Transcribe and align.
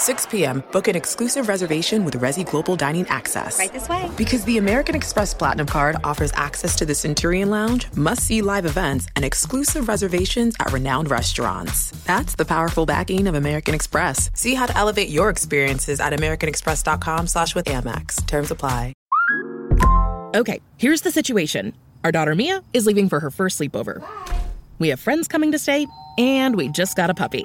6 0.00 0.26
p.m., 0.26 0.64
book 0.72 0.88
an 0.88 0.96
exclusive 0.96 1.46
reservation 1.46 2.04
with 2.04 2.14
Resy 2.14 2.48
Global 2.48 2.74
Dining 2.74 3.06
Access. 3.08 3.58
Right 3.58 3.72
this 3.72 3.88
way. 3.88 4.10
Because 4.16 4.44
the 4.44 4.56
American 4.56 4.94
Express 4.94 5.34
Platinum 5.34 5.66
Card 5.66 5.96
offers 6.02 6.32
access 6.34 6.74
to 6.76 6.86
the 6.86 6.94
Centurion 6.94 7.50
Lounge, 7.50 7.86
must 7.94 8.22
see 8.22 8.40
live 8.40 8.64
events, 8.64 9.08
and 9.14 9.24
exclusive 9.24 9.88
reservations 9.88 10.56
at 10.58 10.72
renowned 10.72 11.10
restaurants. 11.10 11.90
That's 12.06 12.34
the 12.34 12.46
powerful 12.46 12.86
backing 12.86 13.26
of 13.26 13.34
American 13.34 13.74
Express. 13.74 14.30
See 14.32 14.54
how 14.54 14.64
to 14.64 14.76
elevate 14.76 15.10
your 15.10 15.28
experiences 15.28 16.00
at 16.00 16.14
AmericanExpress.com 16.14 17.26
slash 17.26 17.54
with 17.54 17.66
Amex. 17.66 18.26
Terms 18.26 18.50
apply. 18.50 18.94
Okay, 20.34 20.60
here's 20.78 21.02
the 21.02 21.10
situation. 21.10 21.74
Our 22.04 22.12
daughter 22.12 22.34
Mia 22.34 22.62
is 22.72 22.86
leaving 22.86 23.10
for 23.10 23.20
her 23.20 23.30
first 23.30 23.60
sleepover. 23.60 24.02
We 24.78 24.88
have 24.88 25.00
friends 25.00 25.28
coming 25.28 25.52
to 25.52 25.58
stay, 25.58 25.86
and 26.16 26.56
we 26.56 26.68
just 26.68 26.96
got 26.96 27.10
a 27.10 27.14
puppy. 27.14 27.44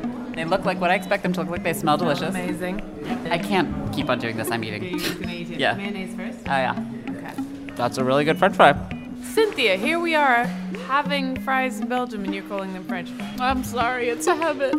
They 0.41 0.45
look 0.45 0.65
like 0.65 0.81
what 0.81 0.89
I 0.89 0.95
expect 0.95 1.21
them 1.21 1.33
to 1.33 1.41
look 1.41 1.51
like. 1.51 1.61
They 1.61 1.71
smell 1.71 1.97
delicious. 1.97 2.29
Amazing. 2.29 2.81
I 3.29 3.37
can't 3.37 3.93
keep 3.93 4.09
on 4.09 4.17
doing 4.17 4.37
this. 4.37 4.49
I'm 4.49 4.63
eating. 4.63 4.83
You 4.83 4.95
eating. 4.95 5.17
can 5.19 5.29
eat 5.29 5.51
it. 5.51 5.59
Yeah. 5.59 5.75
Mayonnaise 5.75 6.15
first. 6.15 6.39
Oh, 6.47 6.57
yeah. 6.57 6.83
Okay. 7.11 7.75
That's 7.75 7.99
a 7.99 8.03
really 8.03 8.25
good 8.25 8.39
french 8.39 8.55
fry. 8.55 8.73
Cynthia, 9.21 9.77
here 9.77 9.99
we 9.99 10.15
are 10.15 10.45
having 10.87 11.39
fries 11.41 11.79
in 11.79 11.87
Belgium 11.87 12.23
and 12.23 12.33
you're 12.33 12.43
calling 12.45 12.73
them 12.73 12.83
French. 12.85 13.11
I'm 13.39 13.63
sorry, 13.63 14.09
it's 14.09 14.25
a 14.25 14.35
habit. 14.35 14.73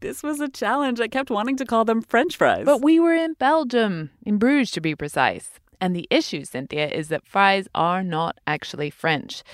This 0.00 0.20
was 0.20 0.40
a 0.40 0.48
challenge. 0.48 0.98
I 0.98 1.06
kept 1.06 1.30
wanting 1.30 1.56
to 1.58 1.64
call 1.64 1.84
them 1.84 2.02
french 2.02 2.36
fries. 2.36 2.64
But 2.64 2.82
we 2.82 2.98
were 2.98 3.14
in 3.14 3.34
Belgium, 3.34 4.10
in 4.24 4.38
Bruges 4.38 4.72
to 4.72 4.80
be 4.80 4.96
precise. 4.96 5.60
And 5.80 5.94
the 5.94 6.08
issue, 6.10 6.44
Cynthia, 6.44 6.88
is 6.88 7.06
that 7.10 7.24
fries 7.24 7.68
are 7.72 8.02
not 8.02 8.40
actually 8.48 8.90
French. 8.90 9.44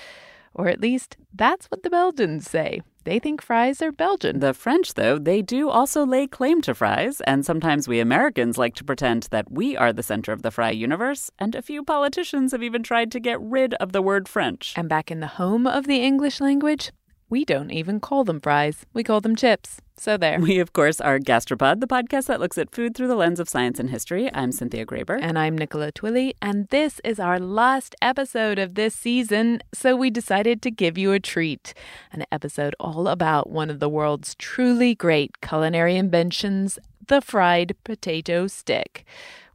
Or 0.55 0.69
at 0.69 0.81
least 0.81 1.17
that's 1.31 1.67
what 1.67 1.83
the 1.83 1.91
Belgians 1.91 2.49
say. 2.49 2.81
They 3.05 3.19
think 3.19 3.41
fries 3.41 3.81
are 3.81 3.91
Belgian. 3.91 4.39
the 4.39 4.53
French, 4.53 4.93
though, 4.93 5.19
they 5.19 5.41
do 5.41 5.69
also 5.69 6.05
lay 6.05 6.25
claim 6.25 6.61
to 6.61 6.73
fries, 6.73 7.19
and 7.21 7.45
sometimes 7.45 7.87
we 7.87 7.99
Americans 7.99 8.57
like 8.57 8.75
to 8.75 8.83
pretend 8.83 9.23
that 9.31 9.51
we 9.51 9.75
are 9.75 9.91
the 9.91 10.03
center 10.03 10.31
of 10.31 10.41
the 10.41 10.51
fry 10.51 10.71
universe, 10.71 11.29
and 11.37 11.53
a 11.53 11.61
few 11.61 11.83
politicians 11.83 12.53
have 12.53 12.63
even 12.63 12.81
tried 12.81 13.11
to 13.11 13.19
get 13.19 13.41
rid 13.41 13.73
of 13.75 13.91
the 13.91 14.01
word 14.01 14.29
French. 14.29 14.73
And 14.77 14.87
back 14.87 15.11
in 15.11 15.19
the 15.19 15.27
home 15.27 15.67
of 15.67 15.85
the 15.85 15.97
English 15.97 16.39
language, 16.39 16.91
we 17.33 17.43
don't 17.43 17.71
even 17.71 17.99
call 17.99 18.23
them 18.23 18.39
fries. 18.39 18.85
We 18.93 19.03
call 19.03 19.19
them 19.19 19.35
chips. 19.35 19.81
So 19.97 20.17
there. 20.17 20.39
We, 20.39 20.59
of 20.59 20.71
course, 20.71 21.01
are 21.01 21.17
Gastropod, 21.17 21.79
the 21.79 21.87
podcast 21.87 22.27
that 22.27 22.39
looks 22.39 22.59
at 22.59 22.69
food 22.69 22.93
through 22.93 23.07
the 23.07 23.15
lens 23.15 23.39
of 23.39 23.49
science 23.49 23.79
and 23.79 23.89
history. 23.89 24.31
I'm 24.35 24.51
Cynthia 24.51 24.85
Graber. 24.85 25.17
And 25.19 25.39
I'm 25.39 25.57
Nicola 25.57 25.91
Twilley, 25.91 26.33
and 26.43 26.67
this 26.67 27.01
is 27.03 27.19
our 27.19 27.39
last 27.39 27.95
episode 28.03 28.59
of 28.59 28.75
this 28.75 28.93
season, 28.93 29.63
so 29.73 29.95
we 29.95 30.11
decided 30.11 30.61
to 30.61 30.69
give 30.69 30.95
you 30.95 31.11
a 31.11 31.19
treat. 31.19 31.73
An 32.11 32.23
episode 32.31 32.75
all 32.79 33.07
about 33.07 33.49
one 33.49 33.71
of 33.71 33.79
the 33.79 33.89
world's 33.89 34.35
truly 34.35 34.93
great 34.93 35.41
culinary 35.41 35.95
inventions, 35.95 36.77
the 37.07 37.19
fried 37.19 37.75
potato 37.83 38.45
stick. 38.45 39.05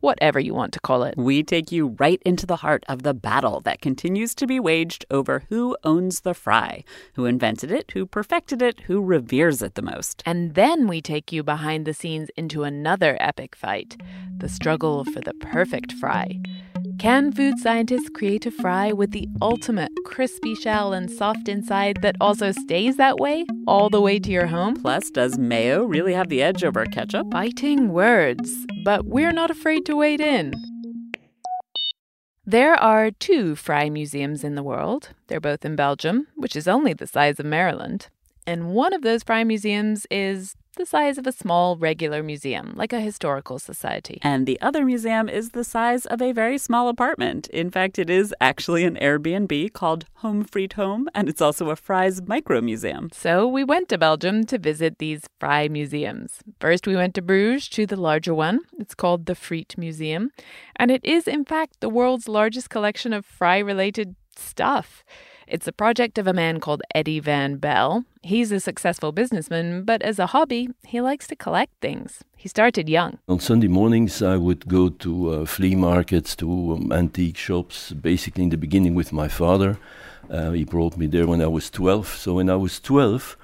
Whatever 0.01 0.39
you 0.39 0.55
want 0.55 0.73
to 0.75 0.81
call 0.81 1.03
it. 1.03 1.17
We 1.17 1.43
take 1.43 1.73
you 1.73 1.97
right 1.99 2.23
into 2.25 2.47
the 2.47 2.57
heart 2.57 2.85
of 2.89 3.03
the 3.03 3.15
battle 3.15 3.61
that 3.61 3.81
continues 3.81 4.35
to 4.37 4.47
be 4.47 4.61
waged 4.61 5.05
over 5.11 5.45
who 5.49 5.77
owns 5.83 6.21
the 6.21 6.35
fry, 6.35 6.85
who 7.15 7.25
invented 7.25 7.73
it, 7.73 7.91
who 7.93 8.07
perfected 8.07 8.63
it, 8.63 8.81
who 8.83 9.03
reveres 9.03 9.61
it 9.61 9.75
the 9.75 9.83
most. 9.83 10.23
And 10.25 10.55
then 10.55 10.87
we 10.87 11.01
take 11.01 11.33
you 11.33 11.43
behind 11.43 11.85
the 11.85 11.95
scenes 11.95 12.31
into 12.37 12.63
another 12.63 13.17
epic 13.21 13.57
fight 13.57 14.01
the 14.37 14.49
struggle 14.49 15.05
for 15.05 15.21
the 15.21 15.35
perfect 15.35 15.93
fry. 15.93 16.41
Can 16.99 17.31
food 17.31 17.61
scientists 17.61 18.09
create 18.13 18.45
a 18.45 18.51
fry 18.51 18.93
with 18.93 19.13
the 19.13 19.29
ultimate 19.41 19.93
crispy 20.05 20.57
shell 20.57 20.93
and 20.93 21.09
soft 21.09 21.49
inside 21.49 22.03
that 22.03 22.17
also 22.21 22.51
stays 22.51 22.97
that 22.97 23.19
way 23.19 23.45
all 23.69 23.89
the 23.89 24.01
way 24.01 24.19
to 24.19 24.31
your 24.33 24.47
home? 24.47 24.75
Plus, 24.75 25.09
does 25.09 25.39
mayo 25.39 25.85
really 25.85 26.13
have 26.13 26.29
the 26.29 26.43
edge 26.43 26.65
over 26.65 26.85
ketchup? 26.87 27.31
Biting 27.31 27.91
words, 27.91 28.53
but 28.85 29.07
we're 29.07 29.31
not 29.31 29.49
afraid 29.49 29.87
to 29.87 29.95
wade 29.95 30.21
in. 30.21 30.53
There 32.45 32.75
are 32.75 33.13
two 33.13 33.55
fry 33.55 33.89
museums 33.91 34.43
in 34.43 34.57
the 34.57 34.65
world. 34.65 35.11
They're 35.29 35.39
both 35.39 35.65
in 35.65 35.77
Belgium, 35.77 36.27
which 36.35 36.57
is 36.57 36.67
only 36.67 36.95
the 36.95 37.07
size 37.07 37.39
of 37.39 37.47
Maryland. 37.47 38.09
And 38.45 38.71
one 38.71 38.93
of 38.93 39.03
those 39.03 39.23
fry 39.23 39.45
museums 39.45 40.05
is 40.11 40.57
the 40.79 40.87
size 40.87 41.19
of 41.19 41.27
a 41.27 41.33
small 41.33 41.77
regular 41.77 42.23
museum, 42.23 42.73
like 42.77 42.93
a 42.93 43.01
historical 43.01 43.59
society. 43.59 44.19
And 44.23 44.47
the 44.47 44.61
other 44.61 44.85
museum 44.85 45.29
is 45.29 45.51
the 45.51 45.65
size 45.65 46.07
of 46.07 46.23
a 46.23 46.33
very 46.33 46.57
small 46.57 46.89
apartment. 46.89 47.49
In 47.49 47.71
fact, 47.71 47.99
it 47.99 48.09
is 48.09 48.35
actually 48.41 48.85
an 48.85 48.97
Airbnb 48.97 49.73
called 49.73 50.07
Home 50.23 50.45
Friet 50.45 50.75
Home, 50.75 51.09
and 51.15 51.29
it's 51.29 51.43
also 51.43 51.69
a 51.71 51.77
Fry's 51.77 52.23
Micro 52.23 52.61
Museum. 52.61 53.11
So 53.13 53.47
we 53.47 53.65
went 53.65 53.89
to 53.89 53.99
Belgium 53.99 54.47
to 54.47 54.57
visit 54.57 54.99
these 54.99 55.23
fry 55.41 55.69
museums. 55.69 56.39
First, 56.61 56.87
we 56.87 56.97
went 56.97 57.15
to 57.17 57.23
Bruges 57.23 57.69
to 57.71 57.85
the 57.85 57.97
larger 57.97 58.33
one. 58.33 58.61
It's 58.79 58.95
called 58.95 59.27
the 59.27 59.35
Friet 59.35 59.77
Museum. 59.77 60.31
And 60.77 60.91
it 60.93 61.05
is, 61.05 61.27
in 61.27 61.45
fact, 61.45 61.81
the 61.81 61.89
world's 61.89 62.29
largest 62.29 62.71
collection 62.71 63.13
of 63.13 63.27
fry 63.27 63.59
related 63.59 64.15
stuff. 64.37 65.05
It's 65.51 65.67
a 65.67 65.73
project 65.73 66.19
of 66.19 66.27
a 66.27 66.35
man 66.35 66.61
called 66.61 66.83
Eddie 66.95 67.21
Van 67.21 67.57
Belle. 67.57 68.05
He's 68.23 68.53
a 68.53 68.61
successful 68.61 69.13
businessman, 69.13 69.83
but 69.83 70.03
as 70.03 70.19
a 70.19 70.27
hobby, 70.27 70.69
he 70.87 71.01
likes 71.01 71.27
to 71.29 71.37
collect 71.37 71.73
things. 71.81 72.23
He 72.37 72.51
started 72.51 72.87
young. 72.87 73.19
On 73.29 73.41
Sunday 73.41 73.69
mornings, 73.69 74.21
I 74.21 74.37
would 74.37 74.69
go 74.69 74.91
to 74.91 75.31
uh, 75.31 75.45
flea 75.47 75.75
markets, 75.75 76.37
to 76.37 76.75
um, 76.75 76.93
antique 76.93 77.39
shops, 77.39 77.93
basically 77.93 78.45
in 78.45 78.51
the 78.51 78.59
beginning 78.59 78.95
with 78.95 79.11
my 79.11 79.27
father. 79.27 79.79
Uh, 80.29 80.51
he 80.51 80.65
brought 80.65 80.99
me 80.99 81.07
there 81.07 81.27
when 81.27 81.41
I 81.41 81.47
was 81.47 81.71
12. 81.71 82.09
So 82.09 82.35
when 82.35 82.51
I 82.51 82.57
was 82.57 82.79
12, 82.81 83.39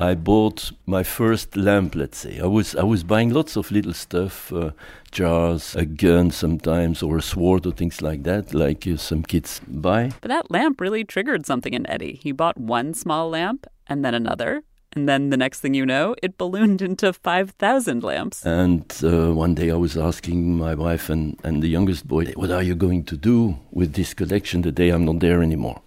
I 0.00 0.14
bought 0.14 0.72
my 0.86 1.02
first 1.02 1.56
lamp, 1.56 1.94
let's 1.94 2.16
say. 2.16 2.40
I 2.40 2.46
was, 2.46 2.74
I 2.74 2.82
was 2.82 3.04
buying 3.04 3.34
lots 3.34 3.54
of 3.56 3.70
little 3.70 3.92
stuff, 3.92 4.50
uh, 4.50 4.70
jars, 5.12 5.76
a 5.76 5.84
gun 5.84 6.30
sometimes, 6.30 7.02
or 7.02 7.18
a 7.18 7.22
sword 7.22 7.66
or 7.66 7.72
things 7.72 8.00
like 8.00 8.22
that, 8.22 8.54
like 8.54 8.86
uh, 8.86 8.96
some 8.96 9.22
kids 9.22 9.60
buy. 9.68 10.12
But 10.22 10.28
that 10.28 10.50
lamp 10.50 10.80
really 10.80 11.04
triggered 11.04 11.44
something 11.44 11.74
in 11.74 11.86
Eddie. 11.86 12.18
He 12.22 12.32
bought 12.32 12.56
one 12.56 12.94
small 12.94 13.28
lamp 13.28 13.66
and 13.88 14.02
then 14.02 14.14
another. 14.14 14.62
And 14.92 15.06
then 15.06 15.28
the 15.28 15.36
next 15.36 15.60
thing 15.60 15.74
you 15.74 15.84
know, 15.84 16.16
it 16.22 16.38
ballooned 16.38 16.80
into 16.80 17.12
5,000 17.12 18.02
lamps. 18.02 18.44
And 18.46 18.90
uh, 19.04 19.34
one 19.34 19.54
day 19.54 19.70
I 19.70 19.76
was 19.76 19.98
asking 19.98 20.56
my 20.56 20.74
wife 20.74 21.10
and, 21.10 21.38
and 21.44 21.62
the 21.62 21.68
youngest 21.68 22.08
boy, 22.08 22.24
what 22.36 22.50
are 22.50 22.62
you 22.62 22.74
going 22.74 23.04
to 23.04 23.18
do 23.18 23.58
with 23.70 23.92
this 23.92 24.14
collection 24.14 24.62
the 24.62 24.72
day 24.72 24.88
I'm 24.88 25.04
not 25.04 25.20
there 25.20 25.42
anymore? 25.42 25.82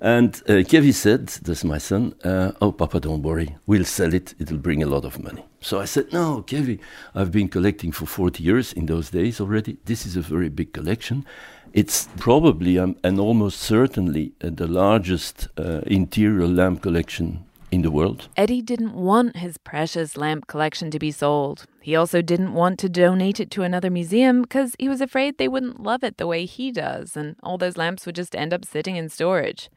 And 0.00 0.42
uh, 0.48 0.62
Kevin 0.66 0.94
said, 0.94 1.26
that's 1.26 1.62
my 1.62 1.76
son, 1.76 2.14
uh, 2.24 2.52
oh, 2.62 2.72
Papa, 2.72 3.00
don't 3.00 3.22
worry, 3.22 3.56
we'll 3.66 3.84
sell 3.84 4.14
it, 4.14 4.34
it'll 4.38 4.56
bring 4.56 4.82
a 4.82 4.86
lot 4.86 5.04
of 5.04 5.22
money. 5.22 5.44
So 5.60 5.78
I 5.78 5.84
said, 5.84 6.10
no, 6.10 6.42
Kevi. 6.42 6.80
I've 7.14 7.30
been 7.30 7.48
collecting 7.48 7.92
for 7.92 8.06
40 8.06 8.42
years 8.42 8.72
in 8.72 8.86
those 8.86 9.10
days 9.10 9.40
already. 9.40 9.76
This 9.84 10.06
is 10.06 10.16
a 10.16 10.22
very 10.22 10.48
big 10.48 10.72
collection. 10.72 11.26
It's 11.74 12.08
probably 12.16 12.78
um, 12.78 12.96
and 13.04 13.20
almost 13.20 13.60
certainly 13.60 14.32
uh, 14.42 14.50
the 14.52 14.66
largest 14.66 15.48
uh, 15.58 15.82
interior 15.86 16.48
lamp 16.48 16.82
collection 16.82 17.44
in 17.70 17.82
the 17.82 17.90
world. 17.90 18.28
Eddie 18.36 18.62
didn't 18.62 18.94
want 18.94 19.36
his 19.36 19.58
precious 19.58 20.16
lamp 20.16 20.46
collection 20.46 20.90
to 20.90 20.98
be 20.98 21.10
sold. 21.10 21.66
He 21.80 21.96
also 21.96 22.22
didn't 22.22 22.52
want 22.52 22.78
to 22.80 22.88
donate 22.88 23.40
it 23.40 23.50
to 23.52 23.62
another 23.62 23.90
museum 23.90 24.42
because 24.42 24.74
he 24.78 24.88
was 24.88 25.00
afraid 25.00 25.38
they 25.38 25.48
wouldn't 25.48 25.82
love 25.82 26.02
it 26.04 26.16
the 26.16 26.26
way 26.26 26.44
he 26.44 26.72
does, 26.72 27.16
and 27.16 27.36
all 27.42 27.58
those 27.58 27.76
lamps 27.76 28.06
would 28.06 28.16
just 28.16 28.34
end 28.34 28.52
up 28.52 28.64
sitting 28.64 28.96
in 28.96 29.08
storage. 29.08 29.70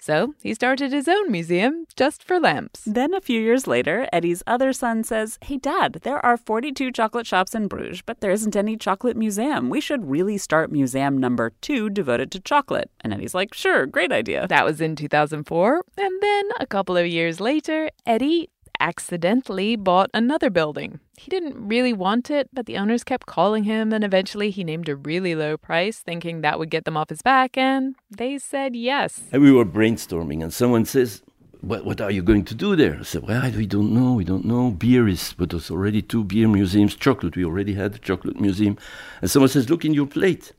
So 0.00 0.34
he 0.42 0.54
started 0.54 0.92
his 0.92 1.06
own 1.08 1.30
museum 1.30 1.86
just 1.94 2.24
for 2.24 2.40
lamps. 2.40 2.82
Then 2.86 3.12
a 3.14 3.20
few 3.20 3.40
years 3.40 3.66
later, 3.66 4.08
Eddie's 4.12 4.42
other 4.46 4.72
son 4.72 5.04
says, 5.04 5.38
Hey, 5.42 5.58
Dad, 5.58 6.00
there 6.02 6.24
are 6.24 6.36
42 6.36 6.90
chocolate 6.92 7.26
shops 7.26 7.54
in 7.54 7.68
Bruges, 7.68 8.02
but 8.02 8.20
there 8.20 8.30
isn't 8.30 8.56
any 8.56 8.76
chocolate 8.76 9.16
museum. 9.16 9.68
We 9.68 9.80
should 9.80 10.10
really 10.10 10.38
start 10.38 10.72
museum 10.72 11.18
number 11.18 11.52
two 11.60 11.90
devoted 11.90 12.30
to 12.32 12.40
chocolate. 12.40 12.90
And 13.02 13.12
Eddie's 13.12 13.34
like, 13.34 13.52
Sure, 13.54 13.86
great 13.86 14.10
idea. 14.10 14.46
That 14.48 14.64
was 14.64 14.80
in 14.80 14.96
2004. 14.96 15.82
And 15.98 16.22
then 16.22 16.48
a 16.58 16.66
couple 16.66 16.96
of 16.96 17.06
years 17.06 17.40
later, 17.40 17.90
Eddie 18.06 18.48
accidentally 18.80 19.76
bought 19.76 20.10
another 20.12 20.50
building. 20.50 20.98
He 21.16 21.30
didn't 21.30 21.68
really 21.68 21.92
want 21.92 22.30
it, 22.30 22.48
but 22.52 22.66
the 22.66 22.78
owners 22.78 23.04
kept 23.04 23.26
calling 23.26 23.64
him, 23.64 23.92
and 23.92 24.02
eventually 24.02 24.50
he 24.50 24.64
named 24.64 24.88
a 24.88 24.96
really 24.96 25.34
low 25.34 25.56
price, 25.56 25.98
thinking 25.98 26.40
that 26.40 26.58
would 26.58 26.70
get 26.70 26.84
them 26.84 26.96
off 26.96 27.10
his 27.10 27.22
back, 27.22 27.56
and 27.56 27.94
they 28.10 28.38
said 28.38 28.74
yes. 28.74 29.20
And 29.30 29.42
we 29.42 29.52
were 29.52 29.66
brainstorming, 29.66 30.42
and 30.42 30.52
someone 30.52 30.86
says, 30.86 31.22
what, 31.60 31.84
what 31.84 32.00
are 32.00 32.10
you 32.10 32.22
going 32.22 32.44
to 32.46 32.54
do 32.54 32.74
there? 32.74 32.96
I 32.98 33.02
said, 33.02 33.26
well, 33.26 33.50
we 33.52 33.66
don't 33.66 33.92
know, 33.92 34.14
we 34.14 34.24
don't 34.24 34.46
know. 34.46 34.70
Beer 34.70 35.06
is, 35.06 35.34
but 35.36 35.50
there's 35.50 35.70
already 35.70 36.00
two 36.00 36.24
beer 36.24 36.48
museums. 36.48 36.96
Chocolate, 36.96 37.36
we 37.36 37.44
already 37.44 37.74
had 37.74 37.92
the 37.92 37.98
chocolate 37.98 38.40
museum. 38.40 38.78
And 39.20 39.30
someone 39.30 39.50
says, 39.50 39.68
look 39.68 39.84
in 39.84 39.92
your 39.92 40.06
plate. 40.06 40.52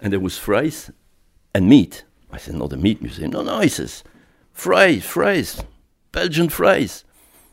And 0.00 0.12
there 0.12 0.20
was 0.20 0.36
fries 0.36 0.90
and 1.54 1.68
meat. 1.68 2.04
I 2.30 2.36
said, 2.36 2.54
not 2.54 2.72
a 2.72 2.76
meat 2.76 3.00
museum. 3.00 3.30
No, 3.30 3.42
no, 3.42 3.60
he 3.60 3.68
says, 3.68 4.04
fries, 4.52 5.04
fries, 5.04 5.62
Belgian 6.12 6.48
fries. 6.48 7.04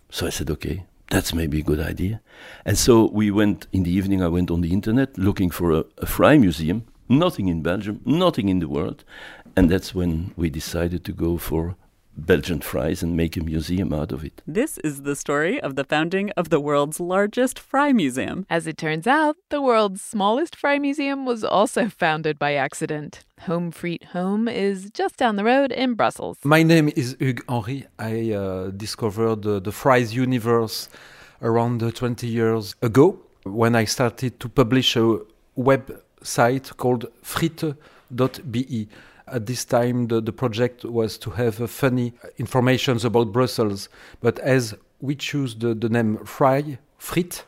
So 0.10 0.28
I 0.28 0.30
said, 0.30 0.50
okay, 0.50 0.86
that's 1.10 1.34
maybe 1.34 1.60
a 1.60 1.64
good 1.64 1.80
idea. 1.80 2.22
And 2.66 2.78
so 2.78 3.10
we 3.12 3.32
went, 3.32 3.68
in 3.72 3.84
the 3.84 3.92
evening, 3.92 4.24
I 4.24 4.28
went 4.28 4.52
on 4.52 4.62
the 4.62 4.72
internet 4.72 5.18
looking 5.18 5.50
for 5.50 5.72
a, 5.72 5.86
a 5.98 6.06
fry 6.06 6.38
museum. 6.38 6.86
Nothing 7.08 7.48
in 7.48 7.64
Belgium, 7.64 8.02
nothing 8.06 8.50
in 8.50 8.60
the 8.60 8.68
world. 8.68 9.04
And 9.56 9.70
that's 9.70 9.96
when 9.96 10.32
we 10.36 10.50
decided 10.50 11.04
to 11.06 11.12
go 11.12 11.38
for 11.38 11.76
Belgian 12.26 12.62
fries 12.62 13.02
and 13.04 13.16
make 13.16 13.38
a 13.38 13.44
museum 13.44 13.94
out 13.94 14.12
of 14.12 14.24
it. 14.24 14.42
This 14.46 14.78
is 14.80 15.02
the 15.04 15.16
story 15.16 15.60
of 15.60 15.76
the 15.76 15.84
founding 15.84 16.32
of 16.32 16.50
the 16.50 16.60
world's 16.60 17.00
largest 17.00 17.60
fry 17.60 17.92
museum. 17.94 18.46
As 18.50 18.68
it 18.68 18.78
turns 18.78 19.08
out, 19.08 19.36
the 19.50 19.62
world's 19.62 20.02
smallest 20.02 20.56
fry 20.56 20.80
museum 20.80 21.26
was 21.26 21.44
also 21.44 21.90
founded 21.90 22.38
by 22.38 22.54
accident. 22.54 23.26
Home 23.42 23.72
Friet 23.72 24.04
Home 24.14 24.48
is 24.48 24.90
just 24.92 25.18
down 25.18 25.36
the 25.36 25.44
road 25.44 25.72
in 25.72 25.94
Brussels. 25.94 26.38
My 26.44 26.64
name 26.64 26.92
is 26.96 27.16
Hugues 27.20 27.44
Henry. 27.48 27.88
I 27.98 28.34
uh, 28.34 28.68
discovered 28.72 29.46
uh, 29.46 29.60
the 29.60 29.72
fries 29.72 30.14
universe 30.14 30.90
around 31.42 31.82
uh, 31.82 31.92
20 31.92 32.28
years 32.28 32.76
ago 32.82 33.20
when 33.44 33.76
I 33.76 33.86
started 33.86 34.40
to 34.42 34.50
publish 34.50 34.96
a 34.96 35.20
website 35.58 36.76
called 36.78 37.06
frites.be 37.24 38.88
at 39.32 39.46
this 39.46 39.66
time 39.66 40.08
the, 40.08 40.22
the 40.22 40.34
project 40.34 40.86
was 40.86 41.18
to 41.20 41.32
have 41.32 41.62
uh, 41.62 41.68
funny 41.68 42.14
informations 42.38 43.06
about 43.06 43.32
Brussels. 43.32 43.90
But 44.22 44.40
as 44.40 44.76
we 45.00 45.16
choose 45.16 45.56
the, 45.56 45.74
the 45.74 45.90
name 45.90 46.18
Fry, 46.26 46.78
Friet, 46.98 47.44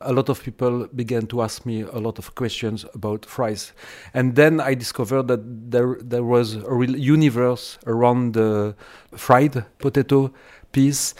a 0.00 0.12
lot 0.12 0.28
of 0.28 0.42
people 0.42 0.86
began 0.94 1.26
to 1.26 1.42
ask 1.42 1.64
me 1.64 1.82
a 1.82 1.98
lot 1.98 2.18
of 2.18 2.34
questions 2.34 2.84
about 2.94 3.24
fries. 3.24 3.72
And 4.12 4.36
then 4.36 4.60
I 4.60 4.74
discovered 4.74 5.28
that 5.28 5.70
there, 5.70 5.96
there 6.00 6.22
was 6.22 6.54
a 6.54 6.72
real 6.72 6.96
universe 6.96 7.78
around 7.86 8.34
the 8.34 8.74
fried 9.12 9.64
potato 9.78 10.32
piece 10.72 11.14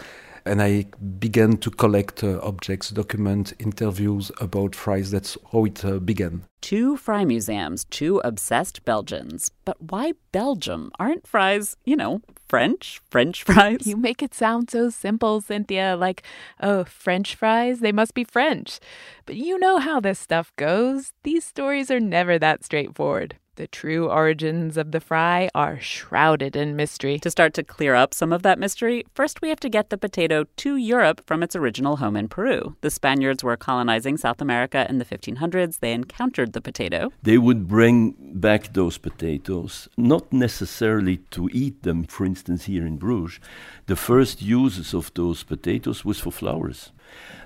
and 0.47 0.61
I 0.61 0.85
began 1.19 1.57
to 1.57 1.69
collect 1.69 2.23
uh, 2.23 2.39
objects, 2.41 2.89
document 2.89 3.53
interviews 3.59 4.31
about 4.39 4.75
fries. 4.75 5.11
That's 5.11 5.37
how 5.51 5.65
it 5.65 5.83
uh, 5.83 5.99
began. 5.99 6.43
Two 6.61 6.97
fry 6.97 7.25
museums, 7.25 7.85
two 7.85 8.19
obsessed 8.23 8.83
Belgians. 8.85 9.51
But 9.65 9.81
why 9.81 10.13
Belgium? 10.31 10.91
Aren't 10.99 11.27
fries, 11.27 11.77
you 11.85 11.95
know, 11.95 12.21
French? 12.47 13.01
French 13.09 13.43
fries? 13.43 13.85
You 13.85 13.97
make 13.97 14.23
it 14.23 14.33
sound 14.33 14.71
so 14.71 14.89
simple, 14.89 15.41
Cynthia. 15.41 15.95
Like, 15.95 16.23
oh, 16.59 16.83
French 16.85 17.35
fries? 17.35 17.79
They 17.79 17.91
must 17.91 18.13
be 18.13 18.23
French. 18.23 18.79
But 19.25 19.35
you 19.35 19.59
know 19.59 19.77
how 19.77 19.99
this 19.99 20.19
stuff 20.19 20.51
goes. 20.55 21.13
These 21.23 21.45
stories 21.45 21.91
are 21.91 21.99
never 21.99 22.39
that 22.39 22.63
straightforward. 22.63 23.35
The 23.57 23.65
true 23.65 24.07
origins 24.07 24.77
of 24.77 24.91
the 24.91 24.99
fry 24.99 25.49
are 25.55 25.79
shrouded 25.79 26.55
in 26.55 26.75
mystery. 26.75 27.17
To 27.17 27.31
start 27.31 27.55
to 27.55 27.63
clear 27.63 27.95
up 27.95 28.13
some 28.13 28.31
of 28.31 28.43
that 28.43 28.59
mystery, 28.59 29.03
first 29.15 29.41
we 29.41 29.49
have 29.49 29.59
to 29.61 29.67
get 29.67 29.89
the 29.89 29.97
potato 29.97 30.45
to 30.57 30.75
Europe 30.75 31.23
from 31.25 31.41
its 31.41 31.55
original 31.55 31.95
home 31.95 32.15
in 32.15 32.27
Peru. 32.27 32.75
The 32.81 32.91
Spaniards 32.91 33.43
were 33.43 33.57
colonizing 33.57 34.15
South 34.15 34.41
America 34.41 34.85
in 34.87 34.99
the 34.99 35.05
1500s. 35.05 35.79
They 35.79 35.93
encountered 35.93 36.53
the 36.53 36.61
potato. 36.61 37.11
They 37.23 37.39
would 37.39 37.67
bring 37.67 38.13
back 38.19 38.73
those 38.73 38.99
potatoes, 38.99 39.89
not 39.97 40.31
necessarily 40.31 41.17
to 41.31 41.49
eat 41.51 41.81
them. 41.81 42.03
For 42.03 42.27
instance, 42.27 42.65
here 42.65 42.85
in 42.85 42.97
Bruges, 42.97 43.39
the 43.87 43.95
first 43.95 44.39
uses 44.39 44.93
of 44.93 45.11
those 45.15 45.41
potatoes 45.41 46.05
was 46.05 46.19
for 46.19 46.31
flowers. 46.31 46.91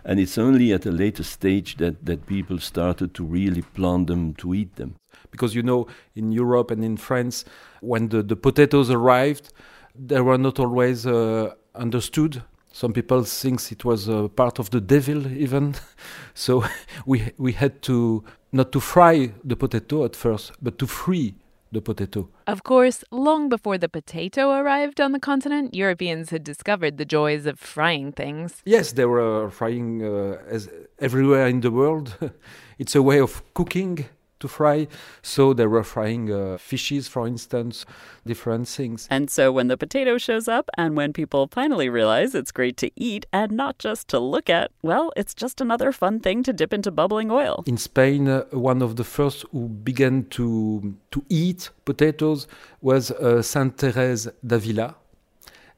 And 0.04 0.20
it's 0.20 0.38
only 0.38 0.74
at 0.74 0.86
a 0.86 0.92
later 0.92 1.24
stage 1.24 1.78
that, 1.78 2.06
that 2.06 2.26
people 2.26 2.60
started 2.60 3.14
to 3.14 3.24
really 3.24 3.62
plant 3.62 4.08
them 4.08 4.34
to 4.34 4.54
eat 4.54 4.76
them. 4.76 4.96
Because 5.32 5.56
you 5.56 5.64
know, 5.64 5.88
in 6.16 6.32
Europe 6.32 6.72
and 6.72 6.84
in 6.84 6.98
France, 6.98 7.46
when 7.82 8.10
the, 8.10 8.24
the 8.24 8.36
potatoes 8.36 8.90
arrived, 8.90 9.52
they 9.96 10.22
were 10.22 10.38
not 10.38 10.60
always 10.60 11.06
uh, 11.06 11.54
understood. 11.76 12.44
Some 12.72 12.94
people 12.94 13.24
think 13.24 13.72
it 13.72 13.84
was 13.84 14.08
a 14.08 14.30
part 14.30 14.60
of 14.60 14.70
the 14.70 14.80
devil, 14.80 15.28
even. 15.28 15.76
so 16.34 16.64
we 17.06 17.32
we 17.38 17.52
had 17.54 17.82
to 17.84 18.24
not 18.52 18.72
to 18.72 18.80
fry 18.80 19.34
the 19.44 19.56
potato 19.56 20.06
at 20.06 20.16
first, 20.16 20.52
but 20.62 20.78
to 20.80 20.88
free 20.88 21.36
the 21.72 21.82
potato. 21.82 22.30
Of 22.48 22.64
course, 22.64 23.04
long 23.12 23.50
before 23.50 23.78
the 23.78 23.88
potato 23.90 24.52
arrived 24.52 25.00
on 25.00 25.14
the 25.14 25.20
continent, 25.20 25.74
Europeans 25.74 26.30
had 26.30 26.44
discovered 26.44 26.98
the 26.98 27.06
joys 27.06 27.46
of 27.46 27.60
frying 27.60 28.12
things. 28.12 28.62
Yes, 28.66 28.92
they 28.92 29.06
were 29.06 29.50
frying 29.50 30.04
uh, 30.04 30.38
as 30.50 30.70
everywhere 31.00 31.48
in 31.48 31.62
the 31.62 31.72
world. 31.72 32.18
it's 32.80 32.96
a 32.96 33.02
way 33.02 33.20
of 33.20 33.42
cooking 33.54 34.06
to 34.42 34.48
fry. 34.48 34.88
So 35.22 35.54
they 35.54 35.66
were 35.66 35.84
frying 35.84 36.32
uh, 36.32 36.58
fishes, 36.58 37.08
for 37.08 37.26
instance, 37.26 37.86
different 38.26 38.68
things. 38.68 39.08
And 39.10 39.30
so 39.30 39.52
when 39.52 39.68
the 39.68 39.78
potato 39.78 40.18
shows 40.18 40.48
up 40.48 40.70
and 40.78 40.96
when 40.96 41.14
people 41.14 41.48
finally 41.52 41.90
realize 41.90 42.36
it's 42.36 42.52
great 42.52 42.78
to 42.78 42.92
eat 42.96 43.26
and 43.32 43.52
not 43.54 43.80
just 43.80 44.08
to 44.10 44.20
look 44.20 44.50
at, 44.50 44.72
well, 44.82 45.12
it's 45.16 45.34
just 45.34 45.62
another 45.62 45.92
fun 45.92 46.20
thing 46.20 46.44
to 46.44 46.54
dip 46.54 46.74
into 46.74 46.92
bubbling 46.92 47.32
oil. 47.32 47.64
In 47.66 47.78
Spain, 47.78 48.28
uh, 48.28 48.44
one 48.52 48.82
of 48.82 48.96
the 48.96 49.04
first 49.04 49.46
who 49.52 49.68
began 49.70 50.26
to, 50.26 50.96
to 51.12 51.26
eat 51.30 51.70
potatoes 51.86 52.48
was 52.82 53.12
uh, 53.12 53.42
Saint 53.42 53.78
Therese 53.78 54.28
d'Avila. 54.46 54.96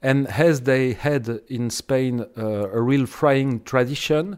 And 0.01 0.27
as 0.27 0.61
they 0.61 0.93
had 0.93 1.29
in 1.47 1.69
Spain 1.69 2.25
uh, 2.37 2.69
a 2.69 2.81
real 2.81 3.05
frying 3.05 3.63
tradition, 3.63 4.37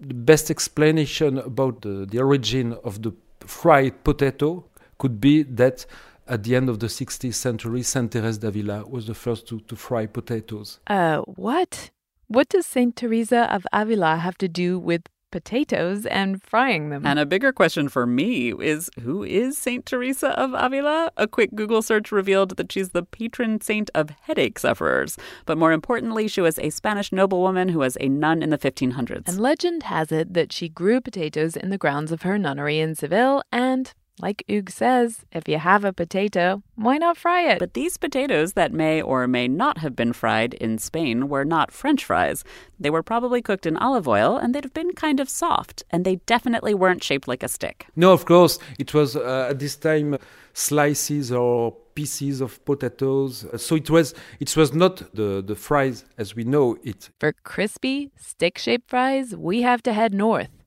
the 0.00 0.14
best 0.14 0.50
explanation 0.50 1.38
about 1.38 1.80
the, 1.80 2.06
the 2.06 2.20
origin 2.20 2.76
of 2.84 3.02
the 3.02 3.12
fried 3.48 4.04
potato 4.04 4.64
could 4.98 5.20
be 5.20 5.42
that 5.42 5.86
at 6.26 6.42
the 6.42 6.54
end 6.54 6.68
of 6.68 6.78
the 6.80 6.86
16th 6.86 7.34
century, 7.34 7.82
Saint 7.82 8.12
Therese 8.12 8.38
d'Avila 8.38 8.86
was 8.88 9.06
the 9.06 9.14
first 9.14 9.48
to, 9.48 9.60
to 9.60 9.76
fry 9.76 10.06
potatoes. 10.06 10.78
Uh, 10.86 11.18
what? 11.20 11.90
What 12.26 12.50
does 12.50 12.66
Saint 12.66 12.96
Teresa 12.96 13.52
of 13.52 13.66
Avila 13.72 14.16
have 14.16 14.36
to 14.38 14.48
do 14.48 14.78
with 14.78 15.02
potatoes 15.30 16.06
and 16.06 16.42
frying 16.42 16.90
them? 16.90 17.06
And 17.06 17.18
a 17.18 17.26
bigger 17.26 17.52
question 17.52 17.88
for 17.88 18.06
me 18.06 18.52
is 18.52 18.90
who 19.02 19.22
is 19.22 19.56
Saint 19.56 19.86
Teresa 19.86 20.38
of 20.38 20.52
Avila? 20.54 21.10
A 21.16 21.26
quick 21.26 21.54
Google 21.54 21.82
search 21.82 22.12
revealed 22.12 22.56
that 22.56 22.72
she's 22.72 22.90
the 22.90 23.02
patron 23.02 23.60
saint 23.60 23.90
of 23.94 24.10
headache 24.22 24.58
sufferers. 24.58 25.16
But 25.46 25.58
more 25.58 25.72
importantly, 25.72 26.28
she 26.28 26.40
was 26.40 26.58
a 26.58 26.70
Spanish 26.70 27.12
noblewoman 27.12 27.68
who 27.68 27.78
was 27.78 27.96
a 28.00 28.08
nun 28.08 28.42
in 28.42 28.50
the 28.50 28.58
1500s. 28.58 29.28
And 29.28 29.40
legend 29.40 29.84
has 29.84 30.12
it 30.12 30.34
that 30.34 30.52
she 30.52 30.68
grew 30.68 31.00
potatoes 31.00 31.56
in 31.56 31.70
the 31.70 31.78
grounds 31.78 32.12
of 32.12 32.22
her 32.22 32.38
nunnery 32.38 32.78
in 32.78 32.94
Seville 32.94 33.42
and 33.52 33.92
like 34.20 34.44
Hugues 34.48 34.74
says, 34.74 35.24
if 35.32 35.48
you 35.48 35.58
have 35.58 35.84
a 35.84 35.92
potato, 35.92 36.62
why 36.74 36.98
not 36.98 37.16
fry 37.16 37.42
it? 37.42 37.58
But 37.58 37.74
these 37.74 37.96
potatoes 37.96 38.54
that 38.54 38.72
may 38.72 39.00
or 39.00 39.26
may 39.26 39.48
not 39.48 39.78
have 39.78 39.94
been 39.94 40.12
fried 40.12 40.54
in 40.54 40.78
Spain 40.78 41.28
were 41.28 41.44
not 41.44 41.72
French 41.72 42.04
fries. 42.04 42.44
They 42.80 42.90
were 42.90 43.02
probably 43.02 43.42
cooked 43.42 43.66
in 43.66 43.76
olive 43.76 44.08
oil 44.08 44.36
and 44.36 44.54
they'd 44.54 44.64
have 44.64 44.74
been 44.74 44.92
kind 44.92 45.20
of 45.20 45.28
soft, 45.28 45.82
and 45.90 46.04
they 46.04 46.16
definitely 46.26 46.74
weren't 46.74 47.04
shaped 47.04 47.28
like 47.28 47.42
a 47.42 47.48
stick. 47.48 47.86
No, 47.96 48.12
of 48.12 48.24
course, 48.24 48.58
it 48.78 48.94
was 48.94 49.16
uh, 49.16 49.48
at 49.50 49.58
this 49.58 49.76
time 49.76 50.16
slices 50.52 51.30
or 51.32 51.72
pieces 51.94 52.40
of 52.40 52.64
potatoes. 52.64 53.46
So 53.56 53.76
it 53.76 53.90
was 53.90 54.14
it 54.40 54.56
was 54.56 54.72
not 54.72 55.14
the, 55.14 55.42
the 55.44 55.54
fries 55.54 56.04
as 56.16 56.34
we 56.34 56.44
know 56.44 56.76
it. 56.82 57.10
For 57.18 57.32
crispy, 57.44 58.10
stick 58.16 58.58
shaped 58.58 58.88
fries, 58.88 59.36
we 59.36 59.62
have 59.62 59.82
to 59.84 59.92
head 59.92 60.14
north 60.14 60.57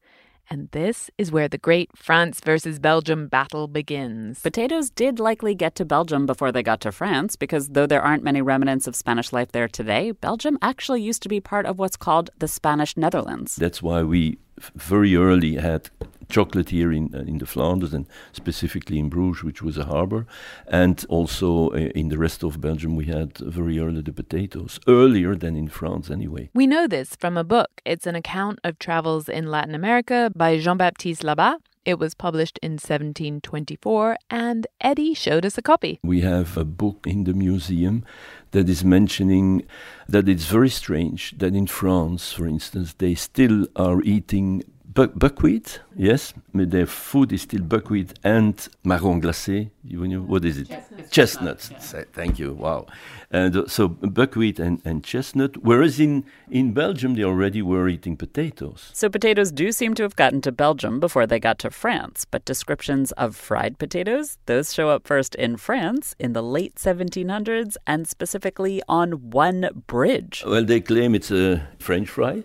and 0.51 0.67
this 0.71 1.09
is 1.17 1.31
where 1.31 1.47
the 1.47 1.57
great 1.57 1.89
France 1.95 2.41
versus 2.43 2.77
Belgium 2.77 3.27
battle 3.29 3.69
begins. 3.69 4.41
Potatoes 4.41 4.89
did 4.89 5.17
likely 5.17 5.55
get 5.55 5.75
to 5.75 5.85
Belgium 5.85 6.25
before 6.25 6.51
they 6.51 6.61
got 6.61 6.81
to 6.81 6.91
France, 6.91 7.37
because 7.37 7.69
though 7.69 7.87
there 7.87 8.01
aren't 8.01 8.21
many 8.21 8.41
remnants 8.41 8.85
of 8.85 8.93
Spanish 8.93 9.31
life 9.31 9.53
there 9.53 9.69
today, 9.69 10.11
Belgium 10.11 10.57
actually 10.61 11.01
used 11.01 11.23
to 11.23 11.29
be 11.29 11.39
part 11.39 11.65
of 11.65 11.79
what's 11.79 11.95
called 11.95 12.31
the 12.37 12.49
Spanish 12.49 12.97
Netherlands. 12.97 13.55
That's 13.55 13.81
why 13.81 14.03
we 14.03 14.39
very 14.75 15.15
early 15.15 15.55
had 15.55 15.89
chocolate 16.31 16.69
here 16.69 16.91
in 16.91 17.13
uh, 17.13 17.19
in 17.31 17.37
the 17.37 17.45
Flanders 17.45 17.93
and 17.93 18.05
specifically 18.31 18.97
in 18.97 19.09
Bruges, 19.09 19.43
which 19.43 19.61
was 19.61 19.77
a 19.77 19.85
harbor, 19.85 20.25
and 20.67 21.05
also 21.09 21.69
uh, 21.69 21.91
in 22.01 22.09
the 22.09 22.17
rest 22.17 22.43
of 22.43 22.59
Belgium 22.59 22.95
we 22.95 23.05
had 23.05 23.37
very 23.37 23.77
early 23.79 24.01
the 24.01 24.13
potatoes 24.13 24.79
earlier 24.87 25.35
than 25.35 25.55
in 25.55 25.67
France 25.67 26.09
anyway. 26.09 26.49
We 26.53 26.67
know 26.67 26.87
this 26.87 27.15
from 27.15 27.37
a 27.37 27.43
book. 27.43 27.69
It's 27.85 28.07
an 28.07 28.15
account 28.15 28.59
of 28.63 28.79
travels 28.79 29.29
in 29.29 29.51
Latin 29.51 29.75
America 29.75 30.31
by 30.35 30.57
Jean-Baptiste 30.57 31.23
Labat. 31.23 31.59
It 31.83 31.97
was 31.97 32.13
published 32.13 32.59
in 32.61 32.73
1724, 32.73 34.17
and 34.29 34.67
Eddie 34.81 35.15
showed 35.15 35.45
us 35.47 35.57
a 35.57 35.63
copy. 35.63 35.99
We 36.03 36.21
have 36.21 36.55
a 36.55 36.63
book 36.63 37.07
in 37.07 37.23
the 37.23 37.33
museum 37.33 38.05
that 38.51 38.69
is 38.69 38.83
mentioning 38.83 39.65
that 40.07 40.29
it's 40.29 40.45
very 40.45 40.69
strange 40.69 41.33
that 41.39 41.55
in 41.55 41.65
France, 41.65 42.33
for 42.33 42.45
instance, 42.45 42.93
they 42.93 43.15
still 43.15 43.65
are 43.75 43.99
eating 44.03 44.63
bu- 44.93 45.07
buckwheat, 45.15 45.81
yes, 45.95 46.33
but 46.53 46.71
their 46.71 46.85
food 46.85 47.31
is 47.33 47.43
still 47.43 47.61
buckwheat 47.61 48.13
and 48.23 48.67
marron 48.83 49.21
glacé. 49.21 49.69
You 49.83 50.07
know, 50.07 50.21
what 50.21 50.45
is 50.45 50.57
it? 50.57 50.67
Chestnuts. 50.67 51.09
Chestnuts. 51.11 51.93
Yeah. 51.93 52.03
Thank 52.13 52.39
you. 52.39 52.53
Wow. 52.53 52.87
And 53.31 53.69
so 53.71 53.87
buckwheat 53.87 54.59
and, 54.59 54.81
and 54.83 55.03
chestnut, 55.03 55.63
whereas 55.63 55.99
in, 55.99 56.25
in 56.49 56.73
Belgium 56.73 57.15
they 57.15 57.23
already 57.23 57.61
were 57.61 57.87
eating 57.87 58.17
potatoes. 58.17 58.91
So 58.93 59.09
potatoes 59.09 59.51
do 59.51 59.71
seem 59.71 59.93
to 59.95 60.03
have 60.03 60.15
gotten 60.15 60.41
to 60.41 60.51
Belgium 60.51 60.99
before 60.99 61.25
they 61.25 61.39
got 61.39 61.57
to 61.59 61.71
France, 61.71 62.25
but 62.29 62.43
descriptions 62.43 63.13
of 63.13 63.35
fried 63.35 63.79
potatoes, 63.79 64.37
those 64.47 64.73
show 64.73 64.89
up 64.89 65.07
first 65.07 65.35
in 65.35 65.55
France 65.55 66.13
in 66.19 66.33
the 66.33 66.43
late 66.43 66.75
1700s 66.75 67.77
and 67.87 68.07
specifically 68.07 68.81
on 68.89 69.31
one 69.31 69.83
bridge. 69.87 70.43
Well, 70.45 70.65
they 70.65 70.81
claim 70.81 71.15
it's 71.15 71.31
a 71.31 71.65
French 71.79 72.09
fry, 72.09 72.43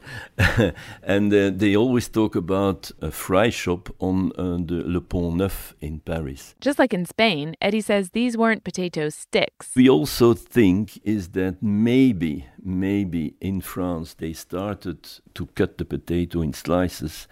and 1.03 1.35
uh, 1.35 1.51
they 1.51 1.77
always 1.77 2.09
talk 2.09 2.36
about 2.37 2.91
a 3.01 3.11
fry 3.11 3.51
shop 3.51 3.89
on 3.99 4.31
uh, 4.39 4.59
the 4.65 4.83
Le 4.87 5.01
Pont 5.01 5.37
Neuf 5.37 5.75
in 5.81 6.01
Paris. 6.01 6.55
Just 6.61 6.79
like 6.79 6.95
in 6.95 7.07
Spain, 7.07 7.57
Eddie 7.61 7.81
says 7.81 8.11
these 8.11 8.37
weren't 8.37 8.63
potato 8.63 9.09
sticks. 9.09 9.73
We 9.75 9.89
also 9.89 10.35
think 10.35 11.01
is 11.05 11.31
that 11.31 11.63
maybe, 11.63 12.47
maybe 12.63 13.35
in 13.41 13.61
France 13.61 14.15
they 14.15 14.33
started 14.33 15.09
to 15.35 15.47
cut 15.55 15.79
the 15.79 15.85
potato 15.85 16.43
in 16.43 16.53
slices 16.53 17.27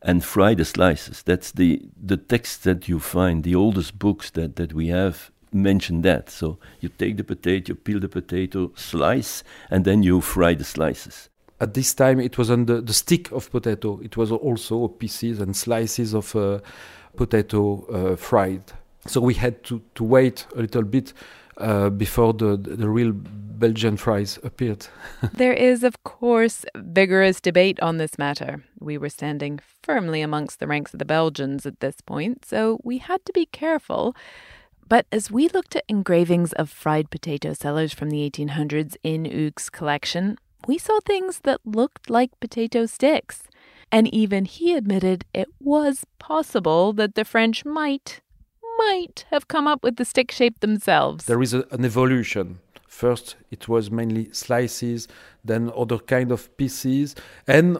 and 0.00 0.24
fry 0.24 0.54
the 0.54 0.64
slices. 0.64 1.22
That's 1.22 1.52
the, 1.52 1.82
the 2.00 2.16
text 2.16 2.64
that 2.64 2.88
you 2.88 3.00
find, 3.00 3.42
the 3.42 3.54
oldest 3.54 3.98
books 3.98 4.30
that, 4.30 4.56
that 4.56 4.72
we 4.72 4.88
have 4.88 5.30
mention 5.54 6.02
that. 6.02 6.28
So 6.28 6.58
you 6.80 6.88
take 6.88 7.16
the 7.16 7.24
potato, 7.24 7.74
peel 7.74 8.00
the 8.00 8.08
potato, 8.08 8.72
slice, 8.74 9.42
and 9.70 9.84
then 9.84 10.02
you 10.02 10.20
fry 10.20 10.54
the 10.54 10.64
slices. 10.64 11.30
At 11.64 11.72
this 11.72 11.94
time, 11.94 12.20
it 12.20 12.36
was 12.36 12.50
on 12.50 12.66
the, 12.66 12.82
the 12.82 12.92
stick 12.92 13.32
of 13.32 13.50
potato. 13.50 13.98
It 14.04 14.18
was 14.18 14.30
also 14.30 14.86
pieces 14.86 15.40
and 15.40 15.56
slices 15.56 16.12
of 16.12 16.36
uh, 16.36 16.58
potato 17.16 17.86
uh, 17.86 18.16
fried. 18.16 18.64
So 19.06 19.22
we 19.22 19.32
had 19.32 19.64
to, 19.64 19.80
to 19.94 20.04
wait 20.04 20.46
a 20.54 20.60
little 20.60 20.82
bit 20.82 21.14
uh, 21.56 21.88
before 21.88 22.34
the, 22.34 22.58
the 22.58 22.90
real 22.90 23.12
Belgian 23.14 23.96
fries 23.96 24.38
appeared. 24.42 24.86
there 25.32 25.54
is, 25.54 25.82
of 25.82 26.04
course, 26.04 26.66
vigorous 26.76 27.40
debate 27.40 27.80
on 27.80 27.96
this 27.96 28.18
matter. 28.18 28.62
We 28.78 28.98
were 28.98 29.08
standing 29.08 29.58
firmly 29.82 30.20
amongst 30.20 30.60
the 30.60 30.66
ranks 30.66 30.92
of 30.92 30.98
the 30.98 31.06
Belgians 31.06 31.64
at 31.64 31.80
this 31.80 32.02
point, 32.02 32.44
so 32.44 32.78
we 32.84 32.98
had 32.98 33.24
to 33.24 33.32
be 33.32 33.46
careful. 33.46 34.14
But 34.86 35.06
as 35.10 35.30
we 35.30 35.48
looked 35.48 35.76
at 35.76 35.84
engravings 35.88 36.52
of 36.52 36.68
fried 36.68 37.08
potato 37.08 37.54
sellers 37.54 37.94
from 37.94 38.10
the 38.10 38.30
1800s 38.30 38.96
in 39.02 39.24
Hugues' 39.24 39.70
collection, 39.70 40.36
we 40.66 40.78
saw 40.78 40.98
things 41.00 41.40
that 41.40 41.60
looked 41.64 42.10
like 42.10 42.38
potato 42.40 42.86
sticks. 42.86 43.42
And 43.92 44.12
even 44.12 44.44
he 44.44 44.74
admitted 44.74 45.24
it 45.32 45.48
was 45.60 46.04
possible 46.18 46.92
that 46.94 47.14
the 47.14 47.24
French 47.24 47.64
might 47.64 48.20
might 48.78 49.24
have 49.30 49.46
come 49.46 49.68
up 49.68 49.84
with 49.84 49.96
the 49.96 50.04
stick 50.04 50.32
shape 50.32 50.58
themselves. 50.58 51.26
There 51.26 51.42
is 51.42 51.54
a, 51.54 51.64
an 51.70 51.84
evolution. 51.84 52.58
First, 52.88 53.36
it 53.50 53.68
was 53.68 53.90
mainly 53.90 54.32
slices, 54.32 55.06
then 55.44 55.70
other 55.76 55.98
kind 55.98 56.32
of 56.32 56.54
pieces, 56.56 57.14
and 57.46 57.78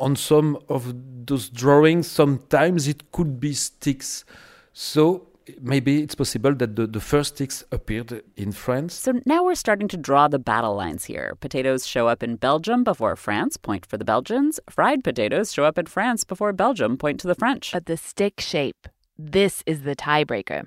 on 0.00 0.16
some 0.16 0.58
of 0.68 0.94
those 1.26 1.48
drawings, 1.48 2.10
sometimes 2.10 2.88
it 2.88 3.12
could 3.12 3.38
be 3.38 3.54
sticks. 3.54 4.24
So 4.72 5.28
maybe 5.60 6.02
it's 6.02 6.14
possible 6.14 6.54
that 6.54 6.76
the, 6.76 6.86
the 6.86 7.00
first 7.00 7.36
sticks 7.36 7.64
appeared 7.72 8.22
in 8.36 8.52
France. 8.52 8.94
So 8.94 9.20
now 9.26 9.44
we're 9.44 9.54
starting 9.54 9.88
to 9.88 9.96
draw 9.96 10.28
the 10.28 10.38
battle 10.38 10.74
lines 10.74 11.04
here. 11.04 11.36
Potatoes 11.40 11.86
show 11.86 12.08
up 12.08 12.22
in 12.22 12.36
Belgium 12.36 12.84
before 12.84 13.16
France, 13.16 13.56
point 13.56 13.86
for 13.86 13.96
the 13.96 14.04
Belgians. 14.04 14.60
Fried 14.70 15.04
potatoes 15.04 15.52
show 15.52 15.64
up 15.64 15.78
in 15.78 15.86
France 15.86 16.24
before 16.24 16.52
Belgium, 16.52 16.96
point 16.96 17.20
to 17.20 17.26
the 17.26 17.34
French. 17.34 17.72
But 17.72 17.86
the 17.86 17.96
stick 17.96 18.40
shape, 18.40 18.88
this 19.18 19.62
is 19.66 19.82
the 19.82 19.96
tiebreaker. 19.96 20.66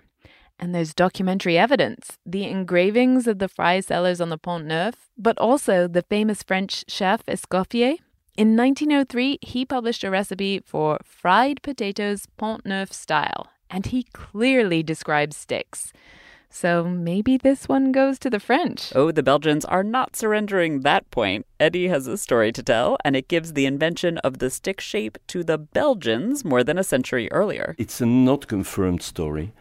And 0.58 0.74
there's 0.74 0.94
documentary 0.94 1.58
evidence 1.58 2.18
the 2.26 2.46
engravings 2.46 3.28
of 3.28 3.40
the 3.40 3.50
fry 3.50 3.82
sellers 3.82 4.22
on 4.22 4.30
the 4.30 4.38
Pont 4.38 4.66
Neuf, 4.66 5.10
but 5.18 5.38
also 5.38 5.88
the 5.88 6.04
famous 6.04 6.44
French 6.44 6.86
chef 6.88 7.26
Escoffier. 7.26 7.98
In 8.38 8.58
1903, 8.58 9.40
he 9.42 9.66
published 9.66 10.04
a 10.04 10.12
recipe 10.12 10.60
for 10.60 11.00
fried 11.04 11.62
potatoes 11.62 12.28
Pont 12.38 12.66
Neuf 12.66 12.92
style, 12.92 13.48
and 13.70 13.88
he 13.88 14.04
clearly 14.04 14.84
describes 14.84 15.38
sticks. 15.38 15.94
So 16.50 16.86
maybe 16.86 17.36
this 17.36 17.68
one 17.68 17.92
goes 17.92 18.18
to 18.20 18.30
the 18.30 18.40
French. 18.40 18.94
Oh, 18.96 19.12
the 19.12 19.22
Belgians 19.22 19.66
are 19.66 19.84
not 19.84 20.16
surrendering 20.16 20.82
that 20.82 21.12
point. 21.12 21.46
Eddie 21.60 21.90
has 21.90 22.08
a 22.08 22.18
story 22.18 22.54
to 22.54 22.64
tell, 22.64 22.98
and 23.04 23.14
it 23.14 23.28
gives 23.28 23.54
the 23.54 23.66
invention 23.66 24.20
of 24.20 24.38
the 24.40 24.50
stick 24.50 24.80
shape 24.80 25.18
to 25.28 25.44
the 25.44 25.58
Belgians 25.58 26.46
more 26.46 26.64
than 26.64 26.78
a 26.78 26.84
century 26.84 27.30
earlier. 27.34 27.76
It's 27.78 28.00
a 28.00 28.06
not 28.06 28.48
confirmed 28.48 29.02
story. 29.02 29.52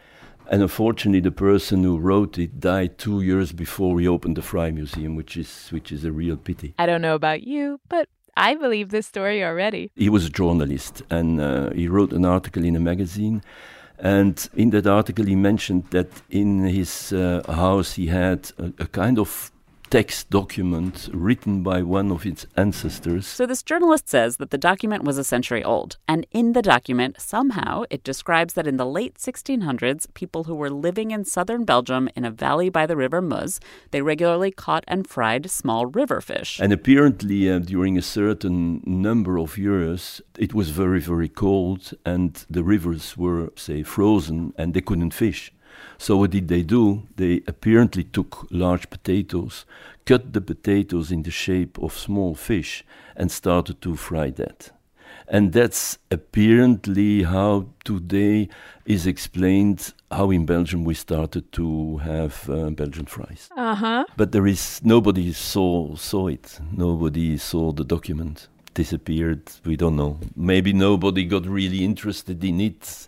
And 0.49 0.61
unfortunately, 0.61 1.19
the 1.19 1.31
person 1.31 1.83
who 1.83 1.97
wrote 1.97 2.37
it 2.37 2.61
died 2.61 2.97
two 2.97 3.19
years 3.19 3.51
before 3.51 3.93
we 3.93 4.07
opened 4.07 4.37
the 4.37 4.41
Fry 4.41 4.71
Museum, 4.71 5.15
which 5.15 5.35
is 5.35 5.67
which 5.71 5.91
is 5.91 6.05
a 6.05 6.11
real 6.11 6.37
pity. 6.37 6.75
I 6.77 6.85
don't 6.85 7.01
know 7.01 7.15
about 7.15 7.43
you, 7.43 7.81
but 7.89 8.07
I 8.37 8.55
believe 8.55 8.89
this 8.89 9.07
story 9.07 9.43
already. 9.43 9.91
He 9.95 10.07
was 10.07 10.25
a 10.25 10.29
journalist, 10.29 11.01
and 11.09 11.41
uh, 11.41 11.71
he 11.71 11.87
wrote 11.87 12.13
an 12.13 12.25
article 12.25 12.63
in 12.63 12.75
a 12.75 12.79
magazine 12.79 13.41
and 13.99 14.49
in 14.55 14.69
that 14.71 14.87
article, 14.87 15.25
he 15.25 15.35
mentioned 15.35 15.85
that 15.91 16.07
in 16.29 16.63
his 16.63 17.13
uh, 17.13 17.41
house 17.47 17.93
he 17.93 18.07
had 18.07 18.51
a, 18.57 18.83
a 18.83 18.87
kind 18.87 19.19
of 19.19 19.51
text 19.95 20.29
document 20.29 21.09
written 21.13 21.63
by 21.63 21.81
one 21.81 22.11
of 22.11 22.25
its 22.25 22.45
ancestors. 22.57 23.25
So, 23.25 23.45
this 23.45 23.63
journalist 23.63 24.09
says 24.09 24.35
that 24.37 24.49
the 24.49 24.57
document 24.57 25.05
was 25.05 25.17
a 25.17 25.23
century 25.23 25.63
old. 25.63 25.95
And 26.05 26.27
in 26.31 26.51
the 26.51 26.61
document, 26.61 27.21
somehow, 27.21 27.85
it 27.89 28.03
describes 28.03 28.55
that 28.55 28.67
in 28.67 28.75
the 28.75 28.85
late 28.85 29.15
1600s, 29.15 30.13
people 30.13 30.43
who 30.43 30.55
were 30.55 30.69
living 30.69 31.11
in 31.11 31.23
southern 31.23 31.63
Belgium 31.63 32.09
in 32.13 32.25
a 32.25 32.29
valley 32.29 32.69
by 32.69 32.85
the 32.85 32.97
river 32.97 33.21
Meuse, 33.21 33.61
they 33.91 34.01
regularly 34.01 34.51
caught 34.51 34.83
and 34.85 35.07
fried 35.07 35.49
small 35.49 35.85
river 35.85 36.19
fish. 36.19 36.59
And 36.59 36.73
apparently, 36.73 37.49
uh, 37.49 37.59
during 37.59 37.97
a 37.97 38.01
certain 38.01 38.83
number 38.85 39.39
of 39.39 39.57
years, 39.57 40.21
it 40.37 40.53
was 40.53 40.71
very, 40.71 40.99
very 40.99 41.29
cold, 41.29 41.93
and 42.05 42.45
the 42.49 42.65
rivers 42.65 43.15
were, 43.15 43.53
say, 43.55 43.81
frozen, 43.81 44.53
and 44.57 44.73
they 44.73 44.81
couldn't 44.81 45.13
fish. 45.13 45.53
So 45.97 46.17
what 46.17 46.31
did 46.31 46.47
they 46.47 46.63
do? 46.63 47.03
They 47.15 47.41
apparently 47.47 48.03
took 48.03 48.47
large 48.51 48.89
potatoes, 48.89 49.65
cut 50.05 50.33
the 50.33 50.41
potatoes 50.41 51.11
in 51.11 51.23
the 51.23 51.31
shape 51.31 51.77
of 51.79 51.97
small 51.97 52.35
fish, 52.35 52.83
and 53.15 53.31
started 53.31 53.81
to 53.81 53.95
fry 53.95 54.29
that. 54.31 54.71
And 55.27 55.53
that's 55.53 55.97
apparently 56.11 57.23
how 57.23 57.67
today 57.83 58.47
is 58.85 59.07
explained 59.07 59.93
how 60.11 60.29
in 60.29 60.45
Belgium 60.45 60.83
we 60.83 60.93
started 60.93 61.51
to 61.53 61.97
have 61.97 62.47
uh, 62.49 62.69
Belgian 62.69 63.05
fries. 63.05 63.49
Uh-huh. 63.57 64.05
But 64.15 64.31
there 64.31 64.45
is 64.45 64.81
nobody 64.83 65.33
saw 65.33 65.95
saw 65.95 66.27
it. 66.27 66.59
Nobody 66.71 67.37
saw 67.37 67.71
the 67.71 67.83
document. 67.83 68.47
Disappeared. 68.75 69.51
We 69.65 69.77
don't 69.77 69.95
know. 69.95 70.19
Maybe 70.35 70.73
nobody 70.73 71.23
got 71.25 71.47
really 71.47 71.83
interested 71.83 72.43
in 72.43 72.59
it 72.59 73.07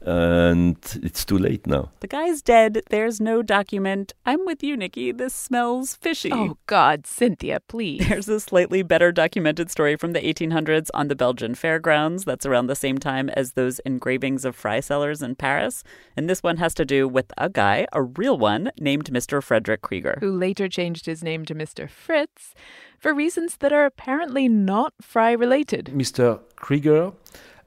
and 0.00 0.76
it's 1.02 1.24
too 1.24 1.38
late 1.38 1.66
now. 1.66 1.90
The 2.00 2.06
guy's 2.06 2.42
dead. 2.42 2.82
There's 2.90 3.20
no 3.20 3.42
document. 3.42 4.12
I'm 4.24 4.44
with 4.46 4.62
you, 4.62 4.76
Nikki. 4.76 5.12
This 5.12 5.34
smells 5.34 5.94
fishy. 5.94 6.30
Oh, 6.32 6.56
God, 6.66 7.06
Cynthia, 7.06 7.60
please. 7.68 8.08
There's 8.08 8.28
a 8.28 8.40
slightly 8.40 8.82
better 8.82 9.12
documented 9.12 9.70
story 9.70 9.96
from 9.96 10.12
the 10.12 10.20
1800s 10.20 10.88
on 10.94 11.08
the 11.08 11.16
Belgian 11.16 11.54
fairgrounds 11.54 12.24
that's 12.24 12.46
around 12.46 12.68
the 12.68 12.76
same 12.76 12.98
time 12.98 13.28
as 13.30 13.52
those 13.52 13.80
engravings 13.80 14.44
of 14.44 14.54
fry 14.54 14.80
sellers 14.80 15.22
in 15.22 15.34
Paris. 15.34 15.82
And 16.16 16.28
this 16.28 16.42
one 16.42 16.58
has 16.58 16.74
to 16.74 16.84
do 16.84 17.08
with 17.08 17.32
a 17.36 17.48
guy, 17.48 17.86
a 17.92 18.02
real 18.02 18.38
one, 18.38 18.70
named 18.78 19.10
Mr. 19.10 19.42
Frederick 19.42 19.82
Krieger. 19.82 20.18
Who 20.20 20.30
later 20.30 20.68
changed 20.68 21.06
his 21.06 21.22
name 21.22 21.44
to 21.46 21.54
Mr. 21.54 21.88
Fritz 21.88 22.54
for 22.98 23.14
reasons 23.14 23.56
that 23.58 23.72
are 23.72 23.86
apparently 23.86 24.48
not 24.48 24.92
fry 25.00 25.32
related. 25.32 25.86
Mr. 25.86 26.40
Krieger 26.56 27.12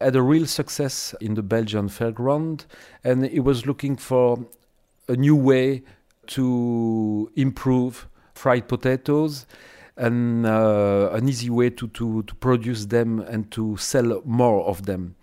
had 0.03 0.15
a 0.15 0.21
real 0.21 0.45
success 0.45 1.15
in 1.21 1.35
the 1.35 1.43
Belgian 1.43 1.89
fairground, 1.89 2.65
and 3.03 3.25
he 3.25 3.39
was 3.39 3.65
looking 3.65 3.95
for 3.95 4.45
a 5.07 5.15
new 5.15 5.35
way 5.35 5.83
to 6.27 7.29
improve 7.35 8.07
fried 8.33 8.67
potatoes 8.67 9.45
and 9.97 10.45
uh, 10.45 11.09
an 11.13 11.27
easy 11.27 11.49
way 11.49 11.69
to, 11.69 11.87
to, 11.89 12.23
to 12.23 12.35
produce 12.35 12.85
them 12.85 13.19
and 13.19 13.51
to 13.51 13.77
sell 13.77 14.21
more 14.25 14.65
of 14.65 14.85
them. 14.85 15.15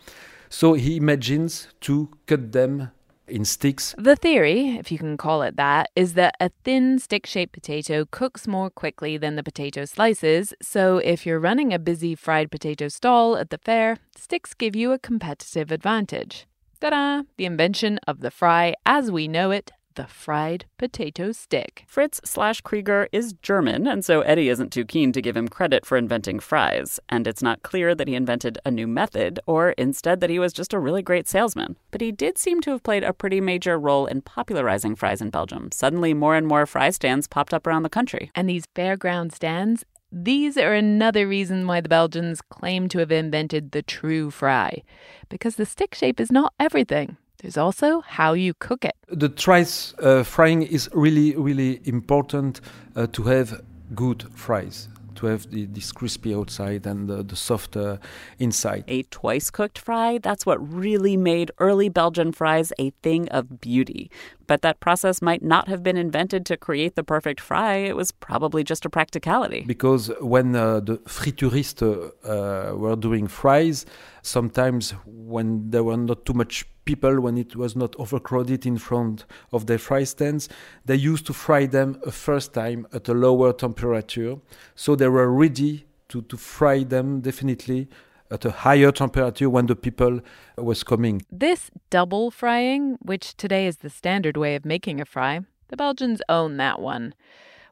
So 0.48 0.74
he 0.74 0.96
imagines 0.96 1.68
to 1.82 2.08
cut 2.26 2.52
them 2.52 2.90
in 3.30 3.44
sticks. 3.44 3.94
The 3.98 4.16
theory, 4.16 4.76
if 4.76 4.90
you 4.90 4.98
can 4.98 5.16
call 5.16 5.42
it 5.42 5.56
that, 5.56 5.90
is 5.94 6.14
that 6.14 6.34
a 6.40 6.50
thin 6.64 6.98
stick 6.98 7.26
shaped 7.26 7.52
potato 7.52 8.04
cooks 8.10 8.46
more 8.46 8.70
quickly 8.70 9.16
than 9.16 9.36
the 9.36 9.42
potato 9.42 9.84
slices. 9.84 10.54
So 10.62 10.98
if 10.98 11.26
you're 11.26 11.40
running 11.40 11.72
a 11.72 11.78
busy 11.78 12.14
fried 12.14 12.50
potato 12.50 12.88
stall 12.88 13.36
at 13.36 13.50
the 13.50 13.58
fair, 13.58 13.98
sticks 14.16 14.54
give 14.54 14.74
you 14.74 14.92
a 14.92 14.98
competitive 14.98 15.70
advantage. 15.70 16.46
Ta 16.80 16.90
da! 16.90 17.22
The 17.36 17.44
invention 17.44 17.98
of 18.06 18.20
the 18.20 18.30
fry 18.30 18.74
as 18.86 19.10
we 19.10 19.26
know 19.26 19.50
it 19.50 19.72
the 19.98 20.06
fried 20.06 20.64
potato 20.78 21.32
stick. 21.32 21.84
Fritz 21.88 22.20
slash 22.24 22.60
Krieger 22.60 23.08
is 23.10 23.32
German, 23.42 23.88
and 23.88 24.04
so 24.04 24.20
Eddie 24.20 24.48
isn't 24.48 24.72
too 24.72 24.84
keen 24.84 25.10
to 25.10 25.20
give 25.20 25.36
him 25.36 25.48
credit 25.48 25.84
for 25.84 25.98
inventing 25.98 26.38
fries. 26.38 27.00
And 27.08 27.26
it's 27.26 27.42
not 27.42 27.64
clear 27.64 27.96
that 27.96 28.06
he 28.06 28.14
invented 28.14 28.58
a 28.64 28.70
new 28.70 28.86
method, 28.86 29.40
or 29.44 29.70
instead 29.70 30.20
that 30.20 30.30
he 30.30 30.38
was 30.38 30.52
just 30.52 30.72
a 30.72 30.78
really 30.78 31.02
great 31.02 31.26
salesman. 31.26 31.76
But 31.90 32.00
he 32.00 32.12
did 32.12 32.38
seem 32.38 32.60
to 32.60 32.70
have 32.70 32.84
played 32.84 33.02
a 33.02 33.12
pretty 33.12 33.40
major 33.40 33.76
role 33.76 34.06
in 34.06 34.22
popularizing 34.22 34.94
fries 34.94 35.20
in 35.20 35.30
Belgium. 35.30 35.72
Suddenly, 35.72 36.14
more 36.14 36.36
and 36.36 36.46
more 36.46 36.64
fry 36.64 36.90
stands 36.90 37.26
popped 37.26 37.52
up 37.52 37.66
around 37.66 37.82
the 37.82 37.88
country. 37.88 38.30
And 38.36 38.48
these 38.48 38.66
fairground 38.76 39.32
stands 39.32 39.84
these 40.10 40.56
are 40.56 40.72
another 40.72 41.28
reason 41.28 41.66
why 41.66 41.82
the 41.82 41.88
Belgians 41.90 42.40
claim 42.40 42.88
to 42.88 42.98
have 42.98 43.12
invented 43.12 43.72
the 43.72 43.82
true 43.82 44.30
fry, 44.30 44.82
because 45.28 45.56
the 45.56 45.66
stick 45.66 45.94
shape 45.94 46.18
is 46.18 46.32
not 46.32 46.54
everything. 46.58 47.18
There's 47.40 47.56
also 47.56 48.00
how 48.00 48.32
you 48.32 48.54
cook 48.54 48.84
it. 48.84 48.96
The 49.08 49.28
trice 49.28 49.94
uh, 50.00 50.24
frying 50.24 50.62
is 50.62 50.90
really, 50.92 51.36
really 51.36 51.80
important 51.84 52.60
uh, 52.96 53.06
to 53.12 53.22
have 53.24 53.62
good 53.94 54.26
fries 54.34 54.88
to 55.18 55.26
have 55.26 55.50
the, 55.50 55.66
this 55.66 55.92
crispy 55.92 56.34
outside 56.34 56.86
and 56.86 57.08
the, 57.08 57.22
the 57.22 57.36
soft 57.36 57.76
uh, 57.76 57.98
inside. 58.38 58.84
A 58.88 59.02
twice 59.04 59.50
cooked 59.50 59.78
fry, 59.78 60.18
that's 60.18 60.46
what 60.46 60.58
really 60.72 61.16
made 61.16 61.50
early 61.58 61.88
Belgian 61.88 62.32
fries 62.32 62.72
a 62.78 62.90
thing 63.02 63.28
of 63.30 63.60
beauty. 63.60 64.10
But 64.46 64.62
that 64.62 64.80
process 64.80 65.20
might 65.20 65.42
not 65.42 65.68
have 65.68 65.82
been 65.82 65.96
invented 65.96 66.46
to 66.46 66.56
create 66.56 66.94
the 66.94 67.02
perfect 67.02 67.40
fry. 67.40 67.74
It 67.74 67.96
was 67.96 68.12
probably 68.12 68.64
just 68.64 68.86
a 68.86 68.90
practicality. 68.90 69.64
Because 69.66 70.10
when 70.20 70.54
uh, 70.54 70.80
the 70.80 70.98
frituristes 70.98 71.82
uh, 72.24 72.76
were 72.76 72.96
doing 72.96 73.26
fries, 73.26 73.86
sometimes 74.22 74.94
when 75.04 75.70
there 75.70 75.82
were 75.82 75.96
not 75.96 76.24
too 76.24 76.32
much 76.34 76.64
people, 76.88 77.20
when 77.20 77.36
it 77.36 77.54
was 77.54 77.76
not 77.76 77.94
overcrowded 77.98 78.64
in 78.64 78.78
front 78.78 79.26
of 79.52 79.66
their 79.66 79.76
fry 79.88 80.04
stands, 80.04 80.48
they 80.86 80.96
used 81.12 81.26
to 81.26 81.34
fry 81.34 81.66
them 81.66 82.00
a 82.06 82.10
first 82.10 82.54
time 82.54 82.86
at 82.94 83.08
a 83.08 83.12
lower 83.26 83.52
temperature. 83.52 84.36
So 84.74 84.96
they 84.96 85.08
were 85.08 85.30
ready 85.44 85.84
to, 86.08 86.22
to 86.22 86.36
fry 86.38 86.84
them 86.94 87.20
definitely 87.20 87.88
at 88.30 88.46
a 88.46 88.50
higher 88.64 88.90
temperature 88.90 89.50
when 89.50 89.66
the 89.66 89.76
people 89.76 90.20
was 90.56 90.82
coming. 90.82 91.20
This 91.30 91.70
double 91.90 92.30
frying, 92.30 92.96
which 93.02 93.36
today 93.36 93.66
is 93.66 93.76
the 93.78 93.90
standard 93.90 94.38
way 94.38 94.54
of 94.54 94.64
making 94.64 94.98
a 94.98 95.04
fry, 95.04 95.40
the 95.68 95.76
Belgians 95.76 96.22
own 96.30 96.56
that 96.56 96.80
one. 96.80 97.12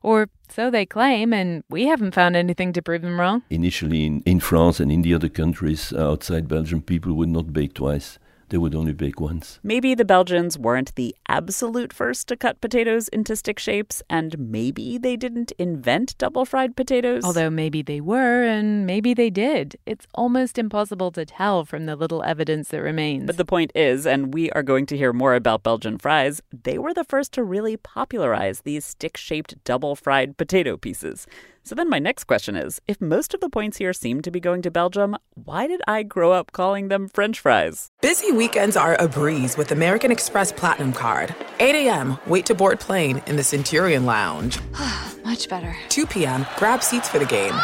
Or 0.03 0.29
so 0.57 0.71
they 0.71 0.85
claim, 0.85 1.33
and 1.33 1.65
we 1.71 1.87
haven't 1.87 2.15
found 2.15 2.37
anything 2.37 2.75
to 2.75 2.83
prove 2.83 3.01
them 3.01 3.19
wrong. 3.19 3.43
Initially, 3.49 4.05
in, 4.05 4.21
in 4.27 4.41
France 4.41 4.79
and 4.79 4.93
in 4.93 5.01
the 5.01 5.15
other 5.15 5.31
countries 5.31 5.93
uh, 5.93 6.13
outside 6.13 6.49
Belgium, 6.49 6.83
people 6.83 7.15
would 7.15 7.31
not 7.31 7.55
bake 7.55 7.73
twice 7.73 8.19
they 8.49 8.59
would 8.59 8.75
only 8.75 8.93
bake 8.93 9.21
once. 9.21 9.59
Maybe 9.63 9.95
the 9.95 10.05
Belgians 10.05 10.59
weren't 10.59 10.95
the 10.95 11.15
absolute 11.29 11.93
first 11.93 12.29
to 12.29 12.37
cut 12.37 12.61
potatoes 12.61 13.09
into 13.09 13.37
stick 13.37 13.59
shapes, 13.59 14.03
and 14.09 14.39
maybe 14.39 14.99
they 14.99 15.17
didn't 15.17 15.53
invent 15.59 16.17
double 16.19 16.45
fried 16.45 16.77
potatoes. 16.77 17.25
Although 17.25 17.51
maybe 17.51 17.83
they 17.83 18.01
were, 18.01 18.45
and 18.45 18.87
maybe 18.87 19.15
they 19.15 19.31
did. 19.31 19.77
It's 19.87 20.07
almost 20.15 20.59
impossible 20.59 21.11
to 21.13 21.25
tell 21.25 21.65
from 21.65 21.87
the 21.87 21.97
little 21.97 22.23
evidence 22.23 22.69
that 22.69 22.83
remains. 22.83 23.27
But 23.27 23.37
the 23.37 23.45
point 23.45 23.73
is, 23.75 24.07
and 24.07 24.33
we 24.33 24.51
are 24.53 24.63
going 24.63 24.87
to 24.87 24.97
hear 24.97 25.13
more 25.13 25.35
about 25.35 25.63
Belgian 25.63 25.99
fries, 25.99 26.41
they 26.53 26.79
were 26.79 26.95
the 26.95 27.05
first 27.05 27.33
to 27.33 27.43
really 27.43 27.77
popularize 27.77 28.61
these 28.61 28.85
stick 28.85 29.17
shaped 29.17 29.63
double 29.65 29.97
fried 29.97 30.37
potato 30.37 30.77
pieces. 30.77 31.27
So 31.67 31.75
then 31.75 31.91
my 31.91 31.99
next 31.99 32.25
question 32.29 32.55
is 32.55 32.81
if 32.87 33.01
most 33.01 33.35
of 33.35 33.41
the 33.41 33.49
points 33.49 33.79
here 33.79 33.93
seem 33.93 34.23
to 34.23 34.31
be 34.31 34.39
going 34.39 34.63
to 34.63 34.71
Belgium, 34.71 35.17
why 35.35 35.67
did 35.67 35.81
I 35.89 36.05
grow 36.05 36.31
up 36.31 36.53
calling 36.53 36.87
them 36.87 37.09
French 37.09 37.41
fries? 37.41 37.91
Busy 38.01 38.31
weekends 38.31 38.77
are 38.77 38.95
a 39.01 39.09
breeze 39.09 39.57
with 39.57 39.73
American 39.73 40.13
Express 40.13 40.53
Platinum 40.53 40.93
Card. 40.93 41.35
8 41.59 41.89
a.m., 41.89 42.19
wait 42.29 42.47
to 42.47 42.55
board 42.55 42.79
plane 42.79 43.21
in 43.27 43.35
the 43.35 43.43
Centurion 43.43 44.07
Lounge. 44.07 44.61
Much 45.25 45.49
better. 45.49 45.77
2 45.89 46.07
p.m., 46.07 46.47
grab 46.57 46.85
seats 46.85 47.09
for 47.09 47.19
the 47.19 47.27
game. 47.27 47.55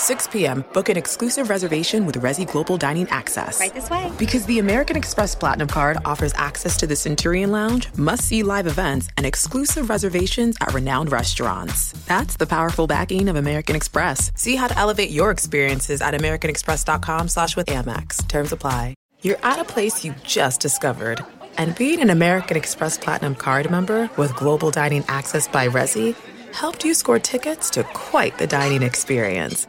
6 0.00 0.28
p.m., 0.28 0.64
book 0.72 0.88
an 0.88 0.96
exclusive 0.96 1.50
reservation 1.50 2.06
with 2.06 2.16
Resy 2.16 2.50
Global 2.50 2.76
Dining 2.76 3.08
Access. 3.10 3.60
Right 3.60 3.74
this 3.74 3.90
way. 3.90 4.10
Because 4.18 4.46
the 4.46 4.58
American 4.58 4.96
Express 4.96 5.34
Platinum 5.34 5.68
Card 5.68 5.98
offers 6.04 6.32
access 6.36 6.76
to 6.78 6.86
the 6.86 6.96
Centurion 6.96 7.52
Lounge, 7.52 7.88
must 7.96 8.22
see 8.22 8.42
live 8.42 8.66
events, 8.66 9.08
and 9.16 9.26
exclusive 9.26 9.90
reservations 9.90 10.56
at 10.60 10.72
renowned 10.72 11.12
restaurants. 11.12 11.92
That's 12.06 12.36
the 12.36 12.46
powerful 12.46 12.86
backing 12.86 13.28
of 13.28 13.36
American 13.36 13.76
Express. 13.76 14.32
See 14.34 14.56
how 14.56 14.68
to 14.68 14.78
elevate 14.78 15.10
your 15.10 15.30
experiences 15.30 16.00
at 16.00 16.14
AmericanExpress.com 16.14 17.28
slash 17.28 17.54
with 17.56 17.66
Amex. 17.66 18.26
Terms 18.26 18.52
apply. 18.52 18.94
You're 19.22 19.44
at 19.44 19.58
a 19.58 19.64
place 19.64 20.02
you 20.02 20.14
just 20.24 20.62
discovered. 20.62 21.22
And 21.58 21.76
being 21.76 22.00
an 22.00 22.08
American 22.08 22.56
Express 22.56 22.96
Platinum 22.96 23.34
Card 23.34 23.70
member 23.70 24.08
with 24.16 24.34
Global 24.34 24.70
Dining 24.70 25.04
Access 25.08 25.46
by 25.46 25.68
Resy 25.68 26.16
helped 26.52 26.84
you 26.84 26.94
score 26.94 27.18
tickets 27.18 27.68
to 27.70 27.84
quite 27.84 28.38
the 28.38 28.46
dining 28.46 28.82
experience. 28.82 29.66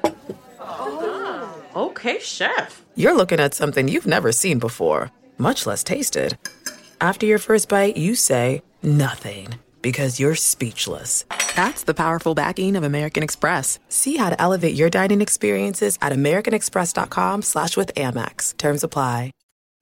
Oh. 0.71 1.63
Okay, 1.75 2.19
chef. 2.19 2.83
You're 2.95 3.15
looking 3.15 3.39
at 3.39 3.53
something 3.53 3.87
you've 3.87 4.05
never 4.05 4.31
seen 4.31 4.59
before, 4.59 5.11
much 5.37 5.65
less 5.65 5.83
tasted. 5.83 6.37
After 6.99 7.25
your 7.25 7.39
first 7.39 7.69
bite, 7.69 7.97
you 7.97 8.15
say 8.15 8.61
nothing 8.83 9.55
because 9.81 10.19
you're 10.19 10.35
speechless. 10.35 11.25
That's 11.55 11.83
the 11.83 11.93
powerful 11.93 12.35
backing 12.35 12.75
of 12.75 12.83
American 12.83 13.23
Express. 13.23 13.79
See 13.89 14.17
how 14.17 14.29
to 14.29 14.41
elevate 14.41 14.75
your 14.75 14.89
dining 14.89 15.21
experiences 15.21 15.97
at 16.01 16.13
americanexpress.com 16.13 17.41
slash 17.41 17.75
with 17.75 17.93
Amex. 17.95 18.55
Terms 18.57 18.83
apply. 18.83 19.31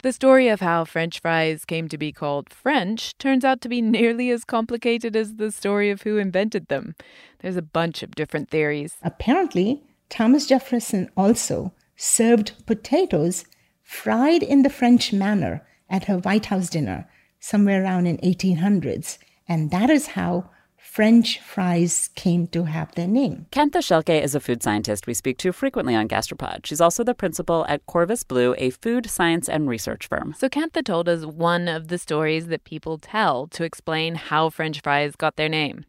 The 0.01 0.13
story 0.13 0.47
of 0.47 0.61
how 0.61 0.85
French 0.85 1.19
fries 1.19 1.65
came 1.65 1.89
to 1.89 1.97
be 1.97 2.13
called 2.13 2.53
French 2.53 3.17
turns 3.17 3.43
out 3.43 3.59
to 3.61 3.67
be 3.67 3.81
nearly 3.81 4.29
as 4.29 4.45
complicated 4.45 5.13
as 5.13 5.35
the 5.35 5.51
story 5.51 5.89
of 5.89 6.03
who 6.03 6.15
invented 6.15 6.69
them. 6.69 6.95
There's 7.39 7.57
a 7.57 7.61
bunch 7.61 8.01
of 8.01 8.15
different 8.15 8.49
theories. 8.49 8.95
Apparently, 9.03 9.83
Thomas 10.09 10.47
Jefferson 10.47 11.09
also 11.15 11.73
served 11.95 12.65
potatoes 12.65 13.45
fried 13.83 14.43
in 14.43 14.63
the 14.63 14.69
French 14.69 15.13
manner 15.13 15.65
at 15.89 16.05
her 16.05 16.17
White 16.17 16.47
House 16.47 16.69
dinner 16.69 17.07
somewhere 17.39 17.83
around 17.83 18.05
in 18.05 18.17
1800s. 18.17 19.17
And 19.47 19.71
that 19.71 19.89
is 19.89 20.07
how 20.07 20.49
French 20.77 21.39
fries 21.39 22.09
came 22.15 22.47
to 22.47 22.63
have 22.63 22.93
their 22.95 23.07
name. 23.07 23.45
Kantha 23.51 23.77
Shelke 23.77 24.21
is 24.21 24.33
a 24.33 24.39
food 24.39 24.63
scientist 24.63 25.07
we 25.07 25.13
speak 25.13 25.37
to 25.37 25.51
frequently 25.51 25.95
on 25.95 26.07
Gastropod. 26.07 26.65
She's 26.65 26.81
also 26.81 27.03
the 27.03 27.13
principal 27.13 27.65
at 27.67 27.85
Corvus 27.85 28.23
Blue, 28.23 28.55
a 28.57 28.69
food 28.71 29.09
science 29.09 29.47
and 29.47 29.69
research 29.69 30.07
firm. 30.07 30.33
So 30.37 30.49
Kantha 30.49 30.83
told 30.83 31.07
us 31.07 31.25
one 31.25 31.67
of 31.67 31.89
the 31.89 31.97
stories 31.97 32.47
that 32.47 32.63
people 32.63 32.97
tell 32.97 33.47
to 33.47 33.63
explain 33.63 34.15
how 34.15 34.49
French 34.49 34.81
fries 34.81 35.15
got 35.15 35.35
their 35.35 35.49
name. 35.49 35.85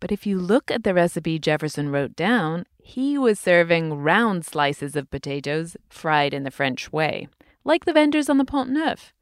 But 0.00 0.10
if 0.10 0.26
you 0.26 0.38
look 0.38 0.70
at 0.70 0.84
the 0.84 0.94
recipe 0.94 1.38
Jefferson 1.38 1.90
wrote 1.90 2.16
down, 2.16 2.64
he 2.82 3.18
was 3.18 3.38
serving 3.38 3.94
round 3.94 4.44
slices 4.44 4.96
of 4.96 5.10
potatoes 5.10 5.76
fried 5.88 6.34
in 6.34 6.42
the 6.44 6.50
French 6.50 6.92
way, 6.92 7.28
like 7.64 7.84
the 7.84 7.92
vendors 7.92 8.28
on 8.28 8.38
the 8.38 8.44
Pont 8.44 8.70
Neuf. 8.70 9.12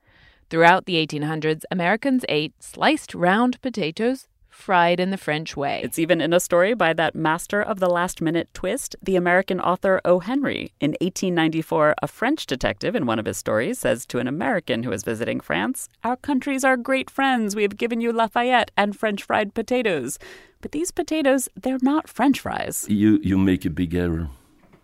Throughout 0.50 0.86
the 0.86 0.94
1800s, 1.06 1.62
Americans 1.70 2.24
ate 2.28 2.62
sliced 2.62 3.14
round 3.14 3.60
potatoes 3.60 4.28
fried 4.58 4.98
in 4.98 5.10
the 5.10 5.16
French 5.16 5.56
way. 5.56 5.80
It's 5.84 5.98
even 6.00 6.20
in 6.20 6.32
a 6.32 6.40
story 6.40 6.74
by 6.74 6.92
that 6.94 7.14
master 7.14 7.62
of 7.62 7.78
the 7.78 7.88
last 7.88 8.20
minute 8.20 8.48
twist, 8.52 8.96
the 9.00 9.14
American 9.14 9.60
author 9.60 10.00
O. 10.04 10.18
Henry. 10.18 10.72
In 10.80 10.90
1894, 11.00 11.94
a 12.02 12.08
French 12.08 12.44
detective 12.44 12.96
in 12.96 13.06
one 13.06 13.20
of 13.20 13.26
his 13.26 13.38
stories 13.38 13.78
says 13.78 14.04
to 14.06 14.18
an 14.18 14.26
American 14.26 14.82
who 14.82 14.90
is 14.90 15.04
visiting 15.04 15.38
France, 15.38 15.88
Our 16.02 16.16
countries 16.16 16.64
are 16.64 16.76
great 16.76 17.08
friends. 17.08 17.54
We 17.54 17.62
have 17.62 17.76
given 17.76 18.00
you 18.00 18.12
Lafayette 18.12 18.72
and 18.76 18.96
French 18.96 19.22
fried 19.22 19.54
potatoes. 19.54 20.18
But 20.60 20.72
these 20.72 20.90
potatoes, 20.90 21.48
they're 21.54 21.78
not 21.80 22.08
French 22.08 22.40
fries. 22.40 22.84
You, 22.88 23.20
you 23.22 23.38
make 23.38 23.64
a 23.64 23.70
big 23.70 23.94
error. 23.94 24.28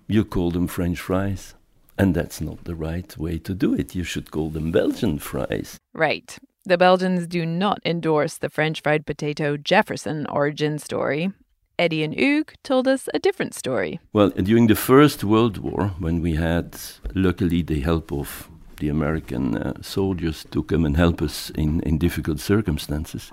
You 0.07 0.25
call 0.25 0.53
them 0.53 0.69
French 0.69 1.01
fries. 1.01 1.55
And 1.99 2.15
that's 2.15 2.41
not 2.41 2.65
the 2.65 2.77
right 2.77 3.17
way 3.19 3.39
to 3.39 3.55
do 3.55 3.75
it. 3.75 3.95
You 3.95 4.05
should 4.05 4.31
call 4.31 4.51
them 4.51 4.71
Belgian 4.71 5.19
fries. 5.19 5.79
Right. 5.93 6.39
The 6.67 6.79
Belgians 6.79 7.27
do 7.27 7.45
not 7.45 7.81
endorse 7.85 8.39
the 8.39 8.49
French 8.49 8.81
fried 8.81 9.05
potato 9.05 9.59
Jefferson 9.59 10.27
origin 10.29 10.79
story. 10.79 11.31
Eddie 11.79 12.03
and 12.03 12.15
Hugues 12.15 12.55
told 12.63 12.89
us 12.89 13.07
a 13.13 13.19
different 13.19 13.53
story. 13.53 14.01
Well, 14.15 14.31
during 14.31 14.69
the 14.69 14.75
First 14.75 15.23
World 15.25 15.59
War, 15.59 15.89
when 15.99 16.23
we 16.23 16.37
had, 16.37 16.75
luckily, 17.15 17.61
the 17.61 17.81
help 17.81 18.11
of 18.11 18.49
the 18.79 18.89
American 18.89 19.59
uh, 19.59 19.75
soldiers 19.83 20.47
to 20.53 20.63
come 20.63 20.87
and 20.87 20.97
help 20.97 21.21
us 21.21 21.51
in, 21.51 21.81
in 21.81 21.99
difficult 21.99 22.41
circumstances, 22.41 23.31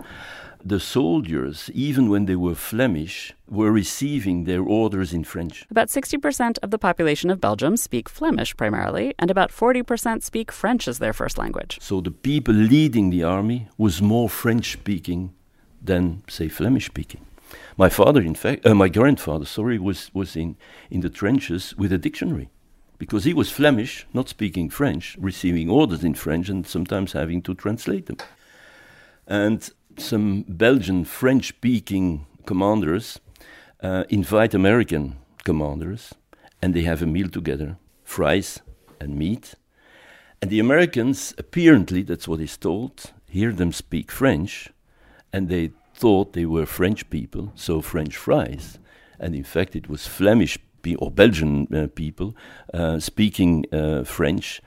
the 0.64 0.80
soldiers, 0.80 1.70
even 1.74 2.10
when 2.10 2.26
they 2.26 2.36
were 2.36 2.56
Flemish, 2.56 3.34
were 3.50 3.72
receiving 3.72 4.44
their 4.44 4.62
orders 4.62 5.14
in 5.14 5.24
French. 5.24 5.66
About 5.70 5.88
60% 5.88 6.58
of 6.62 6.72
the 6.72 6.78
population 6.78 7.30
of 7.30 7.42
Belgium 7.42 7.78
speak 7.78 8.08
Flemish 8.10 8.56
primarily, 8.56 9.14
and 9.20 9.32
about 9.32 9.52
40% 9.52 10.24
speak 10.24 10.52
French 10.52 10.88
as 10.88 11.00
their 11.00 11.14
first 11.14 11.38
language. 11.38 11.78
So 11.82 12.02
the 12.02 12.12
people 12.12 12.54
leading 12.54 13.10
the 13.10 13.24
army 13.24 13.68
was 13.78 14.02
more 14.02 14.30
French 14.30 14.74
speaking 14.74 15.34
than, 15.82 16.24
say, 16.28 16.48
Flemish 16.48 16.86
speaking. 16.86 17.26
My 17.78 17.90
father, 17.90 18.22
in 18.22 18.36
fact, 18.36 18.66
uh, 18.66 18.76
my 18.76 18.90
grandfather, 18.90 19.46
sorry, 19.46 19.80
was, 19.80 20.12
was 20.14 20.36
in, 20.36 20.56
in 20.90 21.02
the 21.02 21.10
trenches 21.10 21.76
with 21.76 21.92
a 21.92 21.98
dictionary 21.98 22.50
because 22.98 23.24
he 23.24 23.34
was 23.34 23.50
Flemish, 23.50 24.06
not 24.14 24.30
speaking 24.30 24.70
French, 24.70 25.18
receiving 25.20 25.70
orders 25.70 26.04
in 26.04 26.14
French 26.14 26.50
and 26.50 26.68
sometimes 26.68 27.14
having 27.14 27.42
to 27.42 27.56
translate 27.56 28.06
them. 28.06 28.18
And 29.26 29.68
some 29.98 30.44
Belgian 30.48 31.06
French 31.06 31.50
speaking 31.50 32.26
commanders 32.46 33.20
uh, 33.82 34.04
invite 34.10 34.54
American 34.54 35.18
commanders 35.44 36.14
and 36.62 36.74
they 36.74 36.84
have 36.84 37.02
a 37.02 37.08
meal 37.08 37.30
together 37.30 37.78
fries 38.04 38.62
and 39.00 39.16
meat. 39.16 39.56
And 40.42 40.52
the 40.52 40.60
Americans, 40.60 41.34
apparently, 41.38 42.02
that's 42.02 42.28
what 42.28 42.42
is 42.42 42.58
told, 42.58 43.12
hear 43.28 43.52
them 43.52 43.72
speak 43.72 44.12
French 44.12 44.70
and 45.32 45.50
they 45.50 45.72
thought 45.94 46.34
they 46.34 46.46
were 46.46 46.66
French 46.66 47.10
people, 47.10 47.52
so 47.56 47.82
French 47.82 48.18
fries. 48.18 48.80
And 49.20 49.36
in 49.36 49.44
fact, 49.44 49.76
it 49.76 49.88
was 49.88 50.08
Flemish 50.08 50.58
or 50.98 51.12
Belgian 51.12 51.68
uh, 51.74 51.88
people 51.94 52.36
uh, 52.74 53.00
speaking 53.00 53.66
uh, 53.72 54.04
French, 54.04 54.62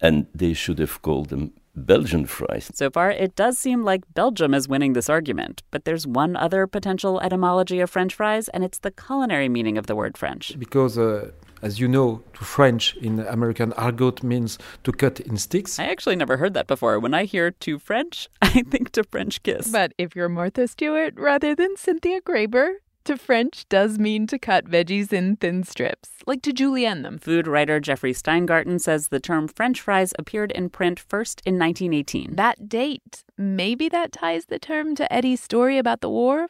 and 0.00 0.26
they 0.34 0.52
should 0.52 0.80
have 0.80 1.00
called 1.02 1.28
them 1.28 1.52
Belgian 1.74 2.26
fries. 2.26 2.70
So 2.74 2.90
far, 2.90 3.10
it 3.10 3.34
does 3.34 3.58
seem 3.58 3.82
like 3.82 4.02
Belgium 4.14 4.52
is 4.54 4.68
winning 4.68 4.92
this 4.92 5.08
argument, 5.08 5.62
but 5.70 5.84
there's 5.84 6.06
one 6.06 6.36
other 6.36 6.66
potential 6.66 7.20
etymology 7.20 7.80
of 7.80 7.90
French 7.90 8.14
fries, 8.14 8.48
and 8.48 8.62
it's 8.62 8.78
the 8.78 8.90
culinary 8.90 9.48
meaning 9.48 9.78
of 9.78 9.86
the 9.86 9.96
word 9.96 10.18
French. 10.18 10.58
Because, 10.58 10.98
uh, 10.98 11.30
as 11.62 11.80
you 11.80 11.88
know, 11.88 12.22
to 12.34 12.44
French 12.44 12.94
in 12.96 13.20
American 13.20 13.72
argot 13.74 14.22
means 14.22 14.58
to 14.84 14.92
cut 14.92 15.20
in 15.20 15.36
sticks. 15.36 15.78
I 15.78 15.84
actually 15.84 16.16
never 16.16 16.36
heard 16.36 16.54
that 16.54 16.66
before. 16.66 16.98
When 16.98 17.14
I 17.14 17.24
hear 17.24 17.50
to 17.50 17.78
French, 17.78 18.28
I 18.42 18.62
think 18.62 18.90
to 18.92 19.04
French 19.04 19.42
kiss. 19.42 19.70
But 19.70 19.94
if 19.96 20.14
you're 20.14 20.28
Martha 20.28 20.68
Stewart 20.68 21.14
rather 21.16 21.54
than 21.54 21.76
Cynthia 21.76 22.20
Graber, 22.20 22.74
to 23.04 23.16
French 23.16 23.68
does 23.68 23.98
mean 23.98 24.26
to 24.28 24.38
cut 24.38 24.66
veggies 24.66 25.12
in 25.12 25.36
thin 25.36 25.64
strips, 25.64 26.10
like 26.26 26.42
to 26.42 26.52
julienne 26.52 27.02
them. 27.02 27.18
Food 27.18 27.46
writer 27.46 27.80
Jeffrey 27.80 28.12
Steingarten 28.12 28.80
says 28.80 29.08
the 29.08 29.20
term 29.20 29.48
French 29.48 29.80
fries 29.80 30.12
appeared 30.18 30.52
in 30.52 30.70
print 30.70 31.00
first 31.00 31.42
in 31.44 31.58
1918. 31.58 32.36
That 32.36 32.68
date, 32.68 33.24
maybe 33.36 33.88
that 33.88 34.12
ties 34.12 34.46
the 34.46 34.58
term 34.58 34.94
to 34.96 35.12
Eddie's 35.12 35.42
story 35.42 35.78
about 35.78 36.00
the 36.00 36.10
war, 36.10 36.48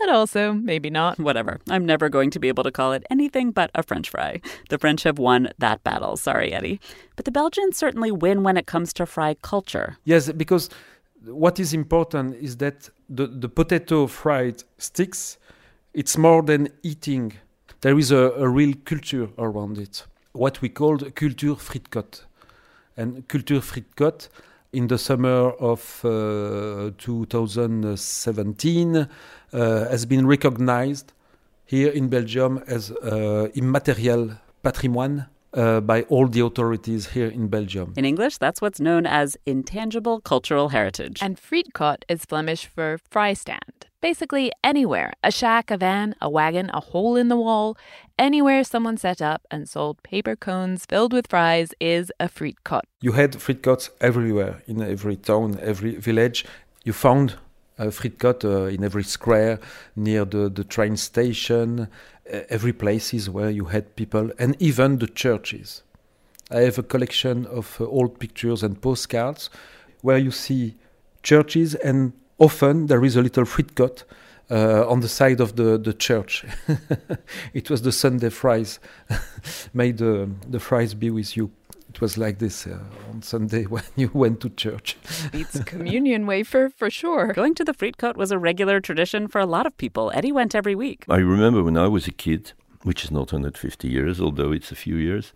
but 0.00 0.08
also 0.08 0.52
maybe 0.52 0.90
not. 0.90 1.18
Whatever. 1.28 1.60
I'm 1.68 1.86
never 1.86 2.08
going 2.08 2.30
to 2.30 2.40
be 2.40 2.48
able 2.48 2.64
to 2.64 2.72
call 2.72 2.92
it 2.92 3.04
anything 3.10 3.52
but 3.52 3.70
a 3.74 3.82
French 3.82 4.10
fry. 4.10 4.40
The 4.68 4.78
French 4.78 5.02
have 5.04 5.18
won 5.18 5.50
that 5.58 5.84
battle. 5.84 6.16
Sorry, 6.16 6.52
Eddie. 6.52 6.80
But 7.16 7.24
the 7.24 7.32
Belgians 7.32 7.76
certainly 7.76 8.10
win 8.10 8.42
when 8.42 8.56
it 8.56 8.66
comes 8.66 8.92
to 8.94 9.06
fry 9.06 9.34
culture. 9.42 9.98
Yes, 10.04 10.32
because 10.32 10.70
what 11.24 11.60
is 11.60 11.72
important 11.72 12.34
is 12.36 12.56
that 12.56 12.88
the, 13.08 13.26
the 13.26 13.48
potato 13.48 14.06
fried 14.06 14.64
sticks 14.78 15.38
it's 15.94 16.16
more 16.16 16.42
than 16.42 16.68
eating. 16.82 17.34
There 17.80 17.98
is 17.98 18.10
a, 18.10 18.32
a 18.36 18.48
real 18.48 18.74
culture 18.84 19.28
around 19.38 19.78
it. 19.78 20.04
What 20.32 20.60
we 20.62 20.68
called 20.68 21.14
culture 21.14 21.54
frietkot. 21.54 22.22
And 22.96 23.26
culture 23.28 23.60
frietkot 23.60 24.28
in 24.72 24.86
the 24.88 24.98
summer 24.98 25.50
of 25.50 26.04
uh, 26.04 26.90
2017 26.98 28.96
uh, 28.96 29.06
has 29.88 30.06
been 30.06 30.26
recognized 30.26 31.12
here 31.66 31.90
in 31.90 32.08
Belgium 32.08 32.62
as 32.66 32.90
uh, 32.90 33.48
immaterial 33.54 34.30
patrimoine 34.62 35.26
uh, 35.54 35.80
by 35.80 36.02
all 36.02 36.26
the 36.26 36.40
authorities 36.40 37.08
here 37.08 37.28
in 37.28 37.48
Belgium. 37.48 37.92
In 37.96 38.04
English, 38.04 38.38
that's 38.38 38.62
what's 38.62 38.80
known 38.80 39.06
as 39.06 39.36
intangible 39.44 40.20
cultural 40.20 40.70
heritage. 40.70 41.18
And 41.22 41.36
frietkot 41.36 42.04
is 42.08 42.24
Flemish 42.24 42.66
for 42.66 42.98
fry 43.10 43.34
stand. 43.34 43.91
Basically, 44.02 44.50
anywhere 44.64 45.12
a 45.22 45.30
shack, 45.30 45.70
a 45.70 45.76
van, 45.76 46.16
a 46.20 46.28
wagon, 46.28 46.72
a 46.74 46.80
hole 46.80 47.14
in 47.14 47.28
the 47.28 47.36
wall, 47.36 47.76
anywhere 48.18 48.64
someone 48.64 48.96
set 48.96 49.22
up 49.22 49.46
and 49.48 49.68
sold 49.68 50.02
paper 50.02 50.34
cones 50.34 50.84
filled 50.86 51.12
with 51.12 51.28
fries 51.28 51.72
is 51.78 52.10
a 52.18 52.28
frietkot. 52.28 52.80
You 53.00 53.12
had 53.12 53.34
frietkots 53.34 53.90
everywhere, 54.00 54.60
in 54.66 54.82
every 54.82 55.14
town, 55.14 55.56
every 55.60 55.94
village. 55.94 56.44
You 56.82 56.92
found 56.92 57.36
a 57.78 57.92
frietkot 57.92 58.44
uh, 58.44 58.64
in 58.64 58.82
every 58.82 59.04
square, 59.04 59.60
near 59.94 60.24
the, 60.24 60.48
the 60.48 60.64
train 60.64 60.96
station, 60.96 61.82
uh, 61.82 62.40
every 62.48 62.72
places 62.72 63.30
where 63.30 63.50
you 63.50 63.66
had 63.66 63.94
people, 63.94 64.32
and 64.36 64.56
even 64.58 64.98
the 64.98 65.06
churches. 65.06 65.84
I 66.50 66.62
have 66.62 66.76
a 66.76 66.82
collection 66.82 67.46
of 67.46 67.80
uh, 67.80 67.84
old 67.84 68.18
pictures 68.18 68.64
and 68.64 68.82
postcards 68.82 69.48
where 70.00 70.18
you 70.18 70.32
see 70.32 70.74
churches 71.22 71.76
and 71.76 72.14
often 72.38 72.86
there 72.86 73.04
is 73.04 73.16
a 73.16 73.22
little 73.22 73.44
frietkot 73.44 74.04
uh, 74.50 74.86
on 74.88 75.00
the 75.00 75.08
side 75.08 75.40
of 75.40 75.56
the, 75.56 75.78
the 75.78 75.92
church. 75.92 76.44
it 77.54 77.70
was 77.70 77.82
the 77.82 77.92
Sunday 77.92 78.28
fries. 78.28 78.78
May 79.74 79.92
the, 79.92 80.30
the 80.48 80.60
fries 80.60 80.94
be 80.94 81.10
with 81.10 81.36
you. 81.36 81.50
It 81.88 82.00
was 82.00 82.16
like 82.16 82.38
this 82.38 82.66
uh, 82.66 82.78
on 83.10 83.22
Sunday 83.22 83.64
when 83.74 83.84
you 83.96 84.10
went 84.14 84.40
to 84.40 84.50
church. 84.50 84.96
Beats 85.30 85.62
communion 85.64 86.26
wafer 86.26 86.70
for 86.70 86.90
sure. 86.90 87.32
Going 87.32 87.54
to 87.56 87.64
the 87.64 87.74
frietkot 87.74 88.16
was 88.16 88.30
a 88.30 88.38
regular 88.38 88.80
tradition 88.80 89.28
for 89.28 89.40
a 89.40 89.46
lot 89.46 89.66
of 89.66 89.76
people. 89.76 90.10
Eddie 90.14 90.32
went 90.32 90.54
every 90.54 90.74
week. 90.74 91.04
I 91.08 91.18
remember 91.18 91.62
when 91.62 91.76
I 91.76 91.88
was 91.88 92.06
a 92.06 92.12
kid, 92.12 92.52
which 92.82 93.04
is 93.04 93.10
not 93.10 93.32
150 93.32 93.88
years, 93.88 94.20
although 94.20 94.52
it's 94.52 94.72
a 94.72 94.76
few 94.76 94.96
years. 94.96 95.32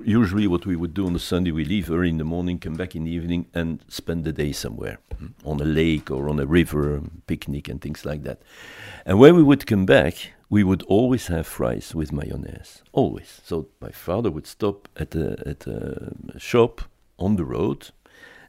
Usually, 0.00 0.46
what 0.46 0.66
we 0.66 0.76
would 0.76 0.94
do 0.94 1.06
on 1.06 1.14
a 1.14 1.18
Sunday, 1.18 1.50
we 1.50 1.64
leave 1.64 1.90
early 1.90 2.10
in 2.10 2.18
the 2.18 2.24
morning, 2.24 2.58
come 2.58 2.74
back 2.74 2.94
in 2.94 3.04
the 3.04 3.10
evening, 3.10 3.46
and 3.54 3.80
spend 3.88 4.24
the 4.24 4.32
day 4.32 4.52
somewhere 4.52 4.98
hmm, 5.18 5.28
on 5.44 5.60
a 5.60 5.64
lake 5.64 6.10
or 6.10 6.28
on 6.28 6.38
a 6.38 6.46
river, 6.46 7.02
picnic, 7.26 7.68
and 7.68 7.80
things 7.80 8.04
like 8.04 8.22
that. 8.24 8.42
And 9.06 9.18
when 9.18 9.36
we 9.36 9.42
would 9.42 9.66
come 9.66 9.86
back, 9.86 10.32
we 10.50 10.62
would 10.62 10.82
always 10.82 11.28
have 11.28 11.46
fries 11.46 11.94
with 11.94 12.12
mayonnaise, 12.12 12.82
always. 12.92 13.40
So 13.42 13.68
my 13.80 13.90
father 13.90 14.30
would 14.30 14.46
stop 14.46 14.88
at 14.96 15.14
a, 15.14 15.42
at 15.46 15.66
a 15.66 16.38
shop 16.38 16.82
on 17.18 17.36
the 17.36 17.44
road 17.44 17.88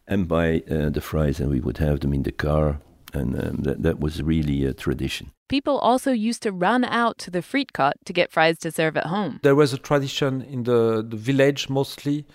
and 0.05 0.27
buy 0.27 0.63
uh, 0.69 0.89
the 0.89 0.99
fries, 0.99 1.39
and 1.39 1.49
we 1.49 1.61
would 1.61 1.77
have 1.77 2.01
them 2.01 2.13
in 2.13 2.23
the 2.23 2.31
car 2.33 2.81
and 3.13 3.41
um, 3.41 3.57
that, 3.63 3.83
that 3.83 3.99
was 3.99 4.21
really 4.21 4.65
a 4.65 4.73
tradition. 4.73 5.31
People 5.49 5.77
also 5.79 6.11
used 6.11 6.41
to 6.43 6.51
run 6.51 6.83
out 6.83 7.17
to 7.19 7.31
the 7.31 7.39
frietkot 7.39 7.93
to 8.05 8.13
get 8.13 8.31
fries 8.31 8.57
to 8.59 8.71
serve 8.71 8.97
at 8.97 9.07
home. 9.07 9.39
There 9.43 9.55
was 9.55 9.73
a 9.73 9.77
tradition 9.77 10.41
in 10.41 10.63
the, 10.63 11.05
the 11.07 11.17
village 11.17 11.69
mostly. 11.69 12.25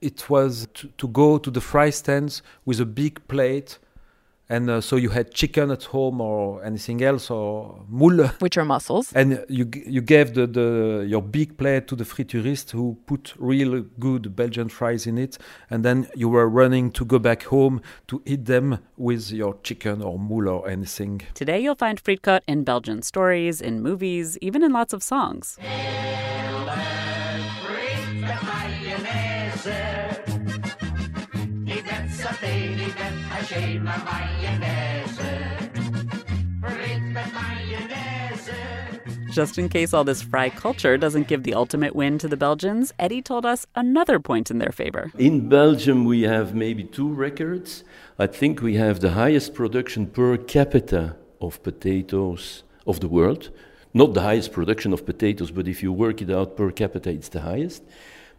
It 0.00 0.28
was 0.28 0.68
to, 0.74 0.88
to 0.88 1.08
go 1.08 1.38
to 1.38 1.50
the 1.50 1.60
fry 1.60 1.90
stands 1.90 2.42
with 2.64 2.80
a 2.80 2.86
big 2.86 3.26
plate 3.28 3.78
and 4.48 4.68
uh, 4.68 4.80
so 4.80 4.96
you 4.96 5.10
had 5.10 5.32
chicken 5.32 5.70
at 5.70 5.84
home 5.84 6.20
or 6.20 6.62
anything 6.64 7.02
else 7.02 7.30
or 7.30 7.82
moule? 7.88 8.28
Which 8.40 8.58
are 8.58 8.64
mussels. 8.64 9.12
And 9.14 9.44
you 9.48 9.70
you 9.86 10.00
gave 10.00 10.34
the, 10.34 10.46
the 10.46 11.06
your 11.08 11.22
big 11.22 11.56
plate 11.56 11.88
to 11.88 11.96
the 11.96 12.04
friturist 12.04 12.70
who 12.72 12.98
put 13.06 13.34
real 13.38 13.82
good 13.98 14.36
belgian 14.36 14.68
fries 14.68 15.06
in 15.06 15.18
it. 15.18 15.38
And 15.70 15.84
then 15.84 16.08
you 16.14 16.28
were 16.28 16.48
running 16.48 16.90
to 16.92 17.04
go 17.04 17.18
back 17.18 17.44
home 17.44 17.80
to 18.08 18.22
eat 18.26 18.44
them 18.44 18.78
with 18.96 19.30
your 19.30 19.56
chicken 19.62 20.02
or 20.02 20.18
moule 20.18 20.48
or 20.48 20.68
anything. 20.68 21.22
Today 21.34 21.60
you'll 21.60 21.74
find 21.74 22.02
frietkot 22.02 22.40
in 22.46 22.64
belgian 22.64 23.02
stories 23.02 23.60
in 23.60 23.82
movies 23.82 24.38
even 24.40 24.62
in 24.62 24.72
lots 24.72 24.92
of 24.92 25.02
songs 25.02 25.58
Just 39.34 39.58
in 39.58 39.68
case 39.68 39.92
all 39.92 40.04
this 40.04 40.22
fry 40.22 40.48
culture 40.48 40.96
doesn't 40.96 41.26
give 41.26 41.42
the 41.42 41.54
ultimate 41.54 41.96
win 41.96 42.18
to 42.18 42.28
the 42.28 42.36
Belgians, 42.36 42.92
Eddie 43.00 43.20
told 43.20 43.44
us 43.44 43.66
another 43.74 44.20
point 44.20 44.48
in 44.48 44.58
their 44.58 44.70
favor. 44.70 45.10
In 45.18 45.48
Belgium, 45.48 46.04
we 46.04 46.22
have 46.22 46.54
maybe 46.54 46.84
two 46.84 47.12
records. 47.12 47.82
I 48.16 48.28
think 48.28 48.62
we 48.62 48.76
have 48.76 49.00
the 49.00 49.10
highest 49.10 49.52
production 49.52 50.06
per 50.06 50.36
capita 50.36 51.16
of 51.40 51.60
potatoes 51.64 52.62
of 52.86 53.00
the 53.00 53.08
world. 53.08 53.50
Not 53.92 54.14
the 54.14 54.22
highest 54.22 54.52
production 54.52 54.92
of 54.92 55.04
potatoes, 55.04 55.50
but 55.50 55.66
if 55.66 55.82
you 55.82 55.92
work 55.92 56.22
it 56.22 56.30
out 56.30 56.56
per 56.56 56.70
capita, 56.70 57.10
it's 57.10 57.28
the 57.28 57.40
highest. 57.40 57.82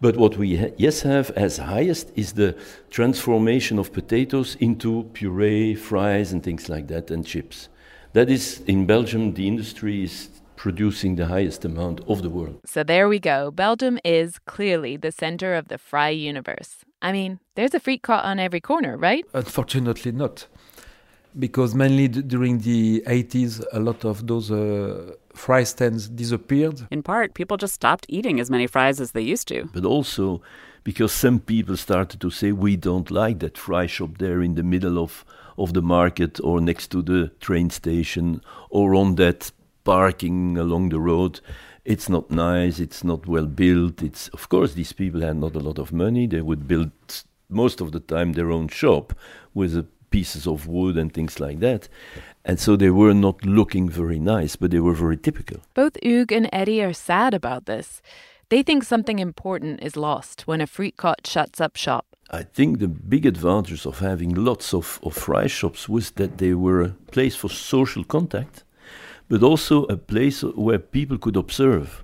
But 0.02 0.18
what 0.18 0.38
we 0.38 0.58
ha- 0.58 0.74
yes 0.78 1.02
have 1.02 1.32
as 1.32 1.58
highest 1.58 2.12
is 2.16 2.34
the 2.34 2.56
transformation 2.90 3.80
of 3.80 3.94
potatoes 3.94 4.56
into 4.60 5.10
puree, 5.14 5.76
fries, 5.76 6.32
and 6.32 6.44
things 6.44 6.70
like 6.70 6.88
that, 6.88 7.12
and 7.12 7.26
chips. 7.26 7.70
That 8.14 8.30
is 8.30 8.62
in 8.68 8.86
Belgium. 8.86 9.34
The 9.34 9.48
industry 9.48 10.04
is 10.04 10.30
producing 10.56 11.16
the 11.16 11.28
highest 11.28 11.66
amount 11.66 12.02
of 12.08 12.22
the 12.22 12.30
world. 12.30 12.60
So 12.66 12.84
there 12.84 13.08
we 13.08 13.20
go. 13.20 13.52
Belgium 13.52 14.00
is 14.04 14.40
clearly 14.40 14.98
the 14.98 15.12
center 15.12 15.54
of 15.54 15.68
the 15.68 15.78
fry 15.78 16.10
universe. 16.10 16.86
I 17.02 17.12
mean, 17.12 17.40
there's 17.56 17.74
a 17.74 17.80
frietkot 17.80 18.24
on 18.24 18.40
every 18.40 18.62
corner, 18.62 18.98
right? 18.98 19.26
Unfortunately, 19.34 20.12
not. 20.12 20.48
Because 21.38 21.76
mainly 21.76 22.08
d- 22.08 22.21
during 22.21 22.60
the 22.60 23.04
80s, 23.08 23.63
a 23.71 23.80
lot 23.80 24.06
of 24.06 24.28
those 24.28 24.52
uh, 24.52 25.13
fry 25.34 25.63
stands 25.63 26.08
disappeared. 26.08 26.88
In 26.91 27.04
part, 27.04 27.34
people 27.34 27.58
just 27.58 27.74
stopped 27.74 28.06
eating 28.10 28.39
as 28.39 28.50
many 28.50 28.67
fries 28.67 29.00
as 29.02 29.12
they 29.12 29.21
used 29.21 29.48
to. 29.50 29.69
But 29.74 29.86
also 29.86 30.41
because 30.86 31.12
some 31.12 31.39
people 31.39 31.76
started 31.76 32.21
to 32.21 32.30
say, 32.30 32.52
we 32.52 32.78
don't 32.78 33.10
like 33.10 33.39
that 33.39 33.58
fry 33.58 33.88
shop 33.88 34.19
there 34.19 34.41
in 34.41 34.54
the 34.54 34.63
middle 34.63 35.00
of, 35.00 35.26
of 35.58 35.74
the 35.74 35.82
market 35.82 36.39
or 36.43 36.62
next 36.62 36.91
to 36.91 37.02
the 37.02 37.32
train 37.41 37.71
station 37.71 38.39
or 38.69 38.93
on 38.93 39.15
that 39.15 39.52
parking 39.84 40.58
along 40.58 40.89
the 40.89 41.00
road. 41.00 41.41
It's 41.86 42.08
not 42.08 42.30
nice, 42.30 42.80
it's 42.80 43.04
not 43.04 43.26
well 43.26 43.48
built. 43.48 44.04
It's 44.04 44.28
of 44.30 44.48
course 44.48 44.74
these 44.74 44.93
people 44.93 45.21
had 45.21 45.38
not 45.38 45.56
a 45.56 45.60
lot 45.60 45.80
of 45.80 45.91
money. 45.91 46.28
They 46.28 46.41
would 46.41 46.67
build 46.67 46.91
most 47.50 47.82
of 47.82 47.91
the 47.91 48.00
time 48.00 48.34
their 48.34 48.52
own 48.52 48.67
shop 48.67 49.13
with 49.56 49.76
a 49.76 49.88
pieces 50.15 50.47
of 50.47 50.65
wood 50.65 50.95
and 50.97 51.12
things 51.12 51.39
like 51.45 51.60
that. 51.60 51.89
And 52.45 52.58
so 52.58 52.78
they 52.78 52.91
were 53.01 53.13
not 53.13 53.38
looking 53.45 53.89
very 53.89 54.19
nice, 54.36 54.56
but 54.56 54.71
they 54.71 54.80
were 54.80 54.93
very 55.06 55.17
typical. 55.17 55.60
Both 55.73 55.97
Hugues 56.01 56.36
and 56.38 56.47
Eddie 56.54 56.82
are 56.88 56.93
sad 56.93 57.34
about 57.34 57.65
this. 57.65 58.01
They 58.49 58.63
think 58.63 58.84
something 58.84 59.19
important 59.19 59.84
is 59.84 59.97
lost 59.97 60.47
when 60.47 60.62
a 60.62 60.67
Frietkot 60.67 61.28
shuts 61.28 61.60
up 61.60 61.75
shop. 61.75 62.06
I 62.41 62.43
think 62.43 62.80
the 62.80 62.88
big 62.88 63.25
advantage 63.25 63.86
of 63.86 63.99
having 63.99 64.34
lots 64.34 64.73
of, 64.73 64.99
of 65.04 65.13
fry 65.13 65.47
shops 65.47 65.89
was 65.89 66.12
that 66.12 66.38
they 66.38 66.54
were 66.54 66.82
a 66.82 66.95
place 67.12 67.36
for 67.36 67.49
social 67.49 68.04
contact, 68.06 68.63
but 69.28 69.43
also 69.43 69.84
a 69.86 69.97
place 69.97 70.43
where 70.43 70.80
people 70.80 71.17
could 71.17 71.36
observe. 71.36 72.04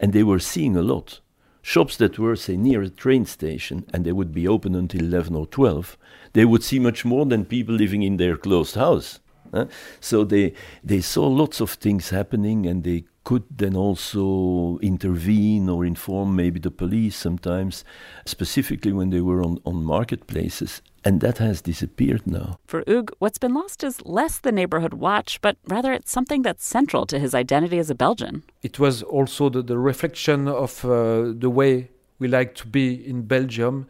And 0.00 0.12
they 0.12 0.22
were 0.22 0.40
seeing 0.40 0.74
a 0.76 0.82
lot. 0.92 1.20
Shops 1.60 1.96
that 1.98 2.18
were, 2.18 2.36
say, 2.36 2.56
near 2.56 2.82
a 2.82 2.88
train 2.88 3.24
station 3.26 3.84
and 3.92 4.04
they 4.04 4.12
would 4.12 4.32
be 4.32 4.48
open 4.48 4.74
until 4.74 5.02
11 5.02 5.36
or 5.36 5.46
12, 5.46 5.96
they 6.32 6.44
would 6.44 6.62
see 6.62 6.78
much 6.78 7.04
more 7.04 7.26
than 7.26 7.44
people 7.44 7.74
living 7.74 8.02
in 8.02 8.16
their 8.16 8.36
closed 8.36 8.74
house. 8.74 9.20
huh? 9.52 9.66
So 10.00 10.24
they, 10.24 10.54
they 10.82 11.00
saw 11.00 11.26
lots 11.26 11.60
of 11.60 11.70
things 11.70 12.10
happening 12.10 12.66
and 12.66 12.84
they 12.84 13.04
could 13.24 13.44
then 13.50 13.76
also 13.76 14.78
intervene 14.82 15.68
or 15.68 15.84
inform 15.84 16.34
maybe 16.34 16.58
the 16.58 16.70
police 16.70 17.14
sometimes, 17.14 17.84
specifically 18.24 18.92
when 18.92 19.10
they 19.10 19.20
were 19.20 19.42
on, 19.42 19.58
on 19.64 19.84
marketplaces. 19.84 20.82
And 21.04 21.20
that 21.20 21.38
has 21.38 21.60
disappeared 21.62 22.26
now. 22.26 22.58
For 22.66 22.82
Hugues, 22.86 23.14
what's 23.18 23.38
been 23.38 23.54
lost 23.54 23.84
is 23.84 24.00
less 24.04 24.38
the 24.38 24.52
neighborhood 24.52 24.94
watch, 24.94 25.40
but 25.40 25.56
rather 25.66 25.92
it's 25.92 26.10
something 26.10 26.42
that's 26.42 26.64
central 26.64 27.06
to 27.06 27.18
his 27.18 27.34
identity 27.34 27.78
as 27.78 27.90
a 27.90 27.94
Belgian. 27.94 28.42
It 28.62 28.78
was 28.78 29.02
also 29.02 29.48
the, 29.48 29.62
the 29.62 29.78
reflection 29.78 30.48
of 30.48 30.84
uh, 30.84 31.32
the 31.32 31.50
way 31.50 31.90
we 32.18 32.28
like 32.28 32.54
to 32.56 32.66
be 32.66 32.94
in 32.94 33.22
Belgium, 33.22 33.88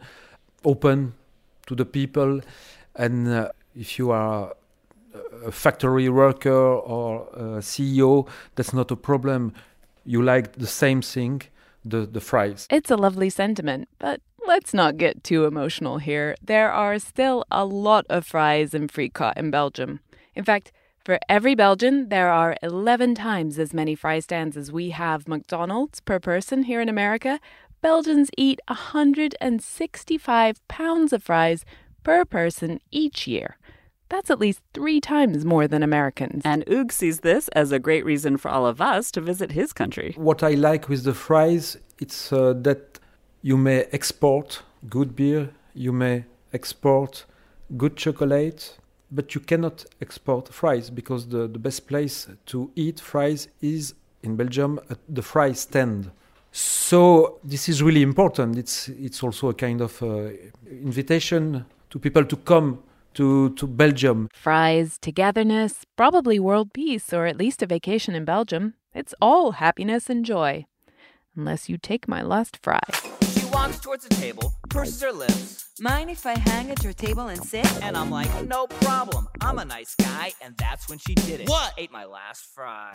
open 0.63 1.13
to 1.67 1.75
the 1.75 1.85
people. 1.85 2.41
And 2.95 3.27
uh, 3.27 3.49
if 3.75 3.97
you 3.97 4.11
are 4.11 4.53
a 5.45 5.51
factory 5.51 6.09
worker 6.09 6.51
or 6.51 7.27
a 7.33 7.61
CEO, 7.61 8.27
that's 8.55 8.73
not 8.73 8.91
a 8.91 8.95
problem. 8.95 9.53
You 10.05 10.21
like 10.21 10.53
the 10.53 10.67
same 10.67 11.01
thing, 11.01 11.43
the, 11.85 12.05
the 12.05 12.21
fries. 12.21 12.67
It's 12.69 12.91
a 12.91 12.97
lovely 12.97 13.29
sentiment, 13.29 13.89
but 13.99 14.21
let's 14.45 14.73
not 14.73 14.97
get 14.97 15.23
too 15.23 15.45
emotional 15.45 15.97
here. 15.97 16.35
There 16.41 16.71
are 16.71 16.99
still 16.99 17.45
a 17.51 17.65
lot 17.65 18.05
of 18.09 18.25
fries 18.25 18.73
and 18.73 18.91
Frietkot 18.91 19.37
in 19.37 19.51
Belgium. 19.51 19.99
In 20.35 20.43
fact, 20.43 20.71
for 21.03 21.19
every 21.27 21.53
Belgian, 21.53 22.07
there 22.07 22.31
are 22.31 22.55
11 22.63 23.15
times 23.15 23.59
as 23.59 23.73
many 23.73 23.93
fry 23.93 24.19
stands 24.19 24.55
as 24.55 24.71
we 24.71 24.91
have 24.91 25.27
McDonald's 25.27 25.99
per 25.99 26.17
person 26.17 26.63
here 26.63 26.79
in 26.79 26.87
America. 26.87 27.41
Belgians 27.83 28.29
eat 28.37 28.61
165 28.69 30.67
pounds 30.69 31.11
of 31.11 31.21
fries 31.21 31.65
per 32.03 32.23
person 32.23 32.79
each 32.91 33.27
year. 33.27 33.57
That's 34.07 34.31
at 34.31 34.39
least 34.39 34.61
three 34.73 35.01
times 35.01 35.43
more 35.43 35.67
than 35.67 35.83
Americans. 35.83 36.43
And 36.45 36.63
Hugues 36.65 36.95
sees 36.95 37.19
this 37.19 37.49
as 37.49 37.73
a 37.73 37.79
great 37.79 38.05
reason 38.05 38.37
for 38.37 38.49
all 38.49 38.65
of 38.65 38.79
us 38.79 39.11
to 39.11 39.19
visit 39.19 39.51
his 39.51 39.73
country. 39.73 40.13
What 40.15 40.43
I 40.43 40.51
like 40.51 40.87
with 40.87 41.03
the 41.03 41.13
fries, 41.13 41.75
it's 41.99 42.31
uh, 42.31 42.53
that 42.61 42.99
you 43.41 43.57
may 43.57 43.83
export 43.91 44.61
good 44.89 45.13
beer, 45.13 45.49
you 45.73 45.91
may 45.91 46.23
export 46.53 47.25
good 47.75 47.97
chocolate, 47.97 48.77
but 49.11 49.35
you 49.35 49.41
cannot 49.41 49.83
export 49.99 50.47
fries 50.53 50.89
because 50.89 51.27
the, 51.27 51.49
the 51.49 51.59
best 51.59 51.85
place 51.87 52.29
to 52.45 52.71
eat 52.75 53.01
fries 53.01 53.49
is 53.59 53.93
in 54.21 54.37
Belgium 54.37 54.79
at 54.89 54.99
the 55.09 55.21
fry 55.21 55.51
stand. 55.51 56.11
So 56.55 57.39
this 57.43 57.67
is 57.67 57.81
really 57.81 58.03
important. 58.03 58.57
It's 58.57 58.87
it's 58.89 59.23
also 59.23 59.49
a 59.49 59.53
kind 59.55 59.81
of 59.81 60.01
uh, 60.03 60.29
invitation 60.69 61.65
to 61.89 61.99
people 61.99 62.23
to 62.25 62.35
come 62.37 62.77
to 63.15 63.49
to 63.55 63.67
Belgium. 63.67 64.29
Fries, 64.33 64.99
togetherness, 64.99 65.85
probably 65.95 66.39
world 66.39 66.71
peace, 66.71 67.11
or 67.11 67.25
at 67.25 67.37
least 67.37 67.63
a 67.63 67.65
vacation 67.65 68.13
in 68.13 68.23
Belgium. 68.23 68.75
It's 68.93 69.15
all 69.19 69.53
happiness 69.53 70.09
and 70.11 70.23
joy. 70.23 70.65
Unless 71.35 71.67
you 71.69 71.79
take 71.79 72.07
my 72.07 72.21
last 72.21 72.59
fry. 72.61 72.79
She 73.33 73.45
walks 73.51 73.79
towards 73.79 74.07
the 74.07 74.13
table, 74.13 74.53
purses 74.69 75.01
her 75.01 75.11
lips, 75.11 75.63
Mind 75.79 76.11
if 76.11 76.23
I 76.27 76.37
hang 76.37 76.69
at 76.69 76.83
your 76.83 76.93
table 76.93 77.29
and 77.29 77.43
sit? 77.43 77.65
and 77.81 77.97
I'm 77.97 78.11
like, 78.11 78.29
no 78.45 78.67
problem. 78.67 79.27
I'm 79.41 79.57
a 79.57 79.65
nice 79.65 79.95
guy, 79.95 80.33
and 80.39 80.55
that's 80.57 80.87
when 80.87 80.99
she 80.99 81.15
did 81.15 81.41
it. 81.41 81.49
What? 81.49 81.73
Ate 81.79 81.91
my 81.91 82.05
last 82.05 82.45
fry. 82.53 82.91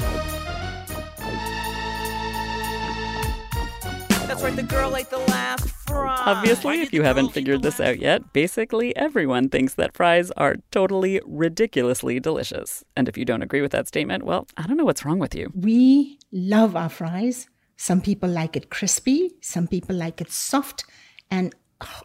That's 4.29 4.43
right, 4.43 4.55
the 4.55 4.62
girl 4.62 4.95
ate 4.95 5.09
the 5.09 5.17
last 5.17 5.71
fry. 5.71 6.23
Obviously, 6.27 6.83
if 6.83 6.93
you 6.93 7.03
haven't 7.03 7.31
figured 7.31 7.62
this 7.62 7.81
out 7.81 7.99
yet, 7.99 8.35
basically 8.35 8.95
everyone 8.95 9.49
thinks 9.49 9.73
that 9.77 9.95
fries 9.95 10.31
are 10.33 10.57
totally 10.71 11.23
ridiculously 11.25 12.21
delicious. 12.21 12.85
And 12.95 13.09
if 13.09 13.17
you 13.17 13.25
don't 13.25 13.41
agree 13.41 13.62
with 13.62 13.73
that 13.73 13.88
statement, 13.88 14.25
well, 14.25 14.47
I 14.59 14.67
don't 14.67 14.77
know 14.77 14.85
what's 14.85 15.03
wrong 15.07 15.19
with 15.19 15.35
you. 15.35 15.51
We 15.55 16.19
love 16.31 16.77
our 16.77 16.91
fries. 16.91 17.49
Some 17.79 18.03
people 18.03 18.29
like 18.29 18.55
it 18.55 18.69
crispy, 18.69 19.31
some 19.41 19.67
people 19.67 19.97
like 19.97 20.21
it 20.21 20.31
soft 20.31 20.85
and 21.31 21.55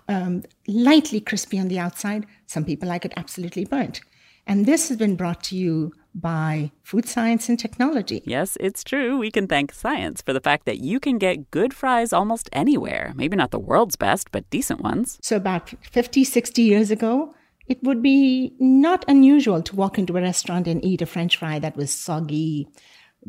um, 0.07 0.43
lightly 0.65 1.19
crispy 1.19 1.59
on 1.59 1.67
the 1.67 1.79
outside. 1.79 2.25
Some 2.45 2.63
people 2.63 2.87
like 2.87 3.03
it 3.03 3.11
absolutely 3.17 3.65
burnt. 3.65 3.99
And 4.47 4.65
this 4.65 4.87
has 4.87 4.97
been 4.97 5.17
brought 5.17 5.43
to 5.45 5.57
you 5.57 5.91
by 6.15 6.71
food 6.83 7.07
science 7.07 7.49
and 7.49 7.59
technology. 7.59 8.21
Yes, 8.25 8.57
it's 8.59 8.83
true. 8.83 9.17
We 9.17 9.31
can 9.31 9.47
thank 9.47 9.73
science 9.73 10.21
for 10.21 10.33
the 10.33 10.41
fact 10.41 10.65
that 10.65 10.79
you 10.79 10.99
can 10.99 11.17
get 11.17 11.51
good 11.51 11.73
fries 11.73 12.13
almost 12.13 12.49
anywhere. 12.53 13.13
Maybe 13.15 13.35
not 13.35 13.51
the 13.51 13.59
world's 13.59 13.95
best, 13.95 14.31
but 14.31 14.49
decent 14.49 14.81
ones. 14.81 15.17
So, 15.21 15.35
about 15.35 15.73
50, 15.91 16.23
60 16.23 16.61
years 16.61 16.91
ago, 16.91 17.33
it 17.67 17.81
would 17.83 18.01
be 18.01 18.55
not 18.59 19.05
unusual 19.07 19.61
to 19.63 19.75
walk 19.75 19.97
into 19.97 20.17
a 20.17 20.21
restaurant 20.21 20.67
and 20.67 20.83
eat 20.83 21.01
a 21.01 21.05
french 21.05 21.37
fry 21.37 21.59
that 21.59 21.77
was 21.77 21.91
soggy, 21.91 22.67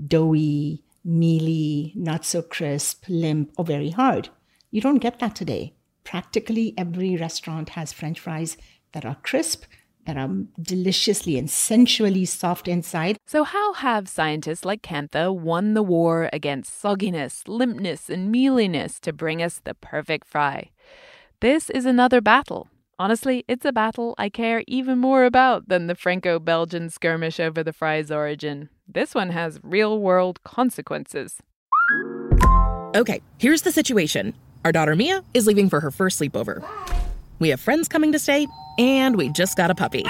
doughy, 0.06 0.84
mealy, 1.04 1.92
not 1.94 2.24
so 2.24 2.42
crisp, 2.42 3.04
limp, 3.08 3.52
or 3.56 3.64
very 3.64 3.90
hard. 3.90 4.28
You 4.70 4.80
don't 4.80 4.98
get 4.98 5.20
that 5.20 5.36
today. 5.36 5.74
Practically 6.02 6.74
every 6.76 7.16
restaurant 7.16 7.70
has 7.70 7.92
french 7.92 8.20
fries 8.20 8.56
that 8.92 9.04
are 9.04 9.16
crisp, 9.22 9.64
that 10.06 10.16
are 10.16 10.28
deliciously 10.60 11.38
and 11.38 11.50
sensually 11.50 12.24
soft 12.24 12.68
inside. 12.68 13.16
So, 13.26 13.44
how 13.44 13.74
have 13.74 14.08
scientists 14.08 14.64
like 14.64 14.82
Kantha 14.82 15.34
won 15.34 15.74
the 15.74 15.82
war 15.82 16.28
against 16.32 16.82
sogginess, 16.82 17.44
limpness, 17.44 18.08
and 18.08 18.30
mealiness 18.30 19.00
to 19.00 19.12
bring 19.12 19.42
us 19.42 19.60
the 19.64 19.74
perfect 19.74 20.26
fry? 20.26 20.70
This 21.40 21.70
is 21.70 21.84
another 21.84 22.20
battle. 22.20 22.68
Honestly, 22.98 23.44
it's 23.48 23.64
a 23.64 23.72
battle 23.72 24.14
I 24.18 24.28
care 24.28 24.62
even 24.68 24.98
more 24.98 25.24
about 25.24 25.68
than 25.68 25.88
the 25.88 25.96
Franco 25.96 26.38
Belgian 26.38 26.90
skirmish 26.90 27.40
over 27.40 27.64
the 27.64 27.72
fry's 27.72 28.10
origin. 28.10 28.68
This 28.86 29.14
one 29.14 29.30
has 29.30 29.58
real 29.62 29.98
world 29.98 30.42
consequences. 30.44 31.40
Okay, 32.94 33.20
here's 33.38 33.62
the 33.62 33.72
situation. 33.72 34.34
Our 34.64 34.70
daughter 34.70 34.94
Mia 34.94 35.24
is 35.34 35.46
leaving 35.46 35.68
for 35.68 35.80
her 35.80 35.90
first 35.90 36.20
sleepover. 36.20 36.62
We 37.44 37.50
have 37.50 37.60
friends 37.60 37.88
coming 37.88 38.10
to 38.12 38.18
stay, 38.18 38.46
and 38.78 39.16
we 39.16 39.28
just 39.28 39.54
got 39.54 39.70
a 39.70 39.74
puppy. 39.74 40.06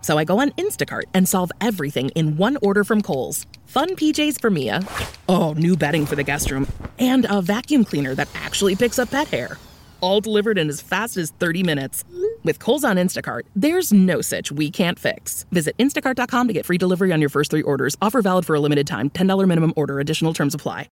So 0.00 0.18
I 0.18 0.24
go 0.24 0.40
on 0.40 0.50
Instacart 0.50 1.04
and 1.14 1.28
solve 1.28 1.52
everything 1.60 2.08
in 2.16 2.38
one 2.38 2.58
order 2.60 2.82
from 2.82 3.02
Kohl's. 3.02 3.46
Fun 3.66 3.90
PJs 3.90 4.40
for 4.40 4.50
Mia. 4.50 4.80
Oh, 5.28 5.52
new 5.52 5.76
bedding 5.76 6.06
for 6.06 6.16
the 6.16 6.24
guest 6.24 6.50
room. 6.50 6.66
And 6.98 7.24
a 7.30 7.40
vacuum 7.40 7.84
cleaner 7.84 8.16
that 8.16 8.28
actually 8.34 8.74
picks 8.74 8.98
up 8.98 9.12
pet 9.12 9.28
hair. 9.28 9.58
All 10.00 10.20
delivered 10.20 10.58
in 10.58 10.68
as 10.68 10.80
fast 10.80 11.16
as 11.16 11.30
30 11.30 11.62
minutes. 11.62 12.02
With 12.42 12.58
Kohl's 12.58 12.82
on 12.82 12.96
Instacart, 12.96 13.42
there's 13.54 13.92
no 13.92 14.20
such 14.20 14.50
we 14.50 14.68
can't 14.68 14.98
fix. 14.98 15.46
Visit 15.52 15.78
instacart.com 15.78 16.48
to 16.48 16.52
get 16.52 16.66
free 16.66 16.78
delivery 16.78 17.12
on 17.12 17.20
your 17.20 17.30
first 17.30 17.52
three 17.52 17.62
orders. 17.62 17.96
Offer 18.02 18.22
valid 18.22 18.44
for 18.44 18.56
a 18.56 18.60
limited 18.60 18.88
time. 18.88 19.08
$10 19.10 19.46
minimum 19.46 19.72
order. 19.76 20.00
Additional 20.00 20.34
terms 20.34 20.52
apply. 20.52 20.88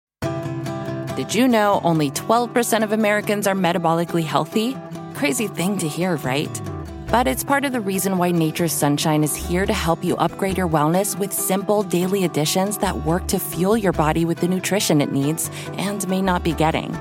Did 1.16 1.34
you 1.34 1.48
know 1.48 1.80
only 1.82 2.12
12% 2.12 2.84
of 2.84 2.92
Americans 2.92 3.48
are 3.48 3.56
metabolically 3.56 4.22
healthy? 4.22 4.76
Crazy 5.14 5.46
thing 5.46 5.78
to 5.78 5.86
hear, 5.86 6.16
right? 6.16 6.60
But 7.06 7.28
it's 7.28 7.44
part 7.44 7.64
of 7.64 7.70
the 7.70 7.80
reason 7.80 8.18
why 8.18 8.32
Nature's 8.32 8.72
Sunshine 8.72 9.22
is 9.22 9.36
here 9.36 9.64
to 9.64 9.72
help 9.72 10.02
you 10.02 10.16
upgrade 10.16 10.58
your 10.58 10.68
wellness 10.68 11.16
with 11.16 11.32
simple 11.32 11.84
daily 11.84 12.24
additions 12.24 12.78
that 12.78 13.04
work 13.04 13.28
to 13.28 13.38
fuel 13.38 13.76
your 13.76 13.92
body 13.92 14.24
with 14.24 14.38
the 14.38 14.48
nutrition 14.48 15.00
it 15.00 15.12
needs 15.12 15.50
and 15.74 16.06
may 16.08 16.20
not 16.20 16.42
be 16.42 16.52
getting. 16.52 16.92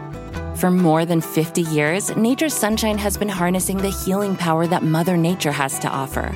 For 0.56 0.70
more 0.70 1.06
than 1.06 1.22
50 1.22 1.64
years, 1.64 2.16
Nature's 2.16 2.54
Sunshine 2.54 3.00
has 3.00 3.18
been 3.18 3.30
harnessing 3.30 3.78
the 3.78 3.90
healing 3.90 4.36
power 4.36 4.68
that 4.68 4.84
Mother 4.84 5.18
Nature 5.18 5.52
has 5.52 5.80
to 5.80 5.90
offer. 5.90 6.32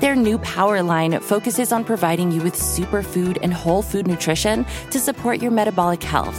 Their 0.00 0.14
new 0.14 0.36
Power 0.40 0.82
line 0.82 1.18
focuses 1.20 1.72
on 1.72 1.82
providing 1.82 2.30
you 2.30 2.42
with 2.42 2.54
superfood 2.54 3.38
and 3.40 3.54
whole 3.54 3.80
food 3.80 4.06
nutrition 4.06 4.66
to 4.90 5.00
support 5.00 5.40
your 5.40 5.50
metabolic 5.50 6.02
health. 6.02 6.38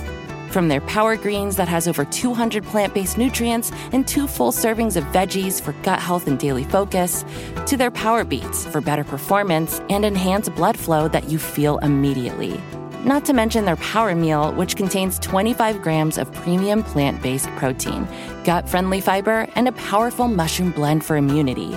From 0.57 0.69
their 0.69 0.81
Power 0.81 1.15
Greens 1.15 1.55
that 1.57 1.67
has 1.67 1.87
over 1.87 2.03
200 2.03 2.63
plant 2.63 2.91
based 2.91 3.15
nutrients 3.15 3.71
and 3.91 4.07
two 4.07 4.25
full 4.25 4.51
servings 4.51 4.97
of 4.97 5.03
veggies 5.13 5.61
for 5.61 5.73
gut 5.83 5.99
health 5.99 6.25
and 6.25 6.39
daily 6.39 6.63
focus, 6.63 7.23
to 7.67 7.77
their 7.77 7.91
Power 7.91 8.23
Beets 8.23 8.65
for 8.65 8.81
better 8.81 9.03
performance 9.03 9.79
and 9.91 10.03
enhanced 10.03 10.55
blood 10.55 10.75
flow 10.75 11.07
that 11.09 11.29
you 11.29 11.37
feel 11.37 11.77
immediately. 11.83 12.59
Not 13.03 13.23
to 13.25 13.33
mention 13.33 13.65
their 13.65 13.75
Power 13.75 14.15
Meal, 14.15 14.51
which 14.53 14.75
contains 14.75 15.19
25 15.19 15.83
grams 15.83 16.17
of 16.17 16.33
premium 16.33 16.81
plant 16.81 17.21
based 17.21 17.49
protein, 17.49 18.07
gut 18.43 18.67
friendly 18.67 18.99
fiber, 18.99 19.47
and 19.53 19.67
a 19.67 19.73
powerful 19.73 20.27
mushroom 20.27 20.71
blend 20.71 21.05
for 21.05 21.17
immunity. 21.17 21.75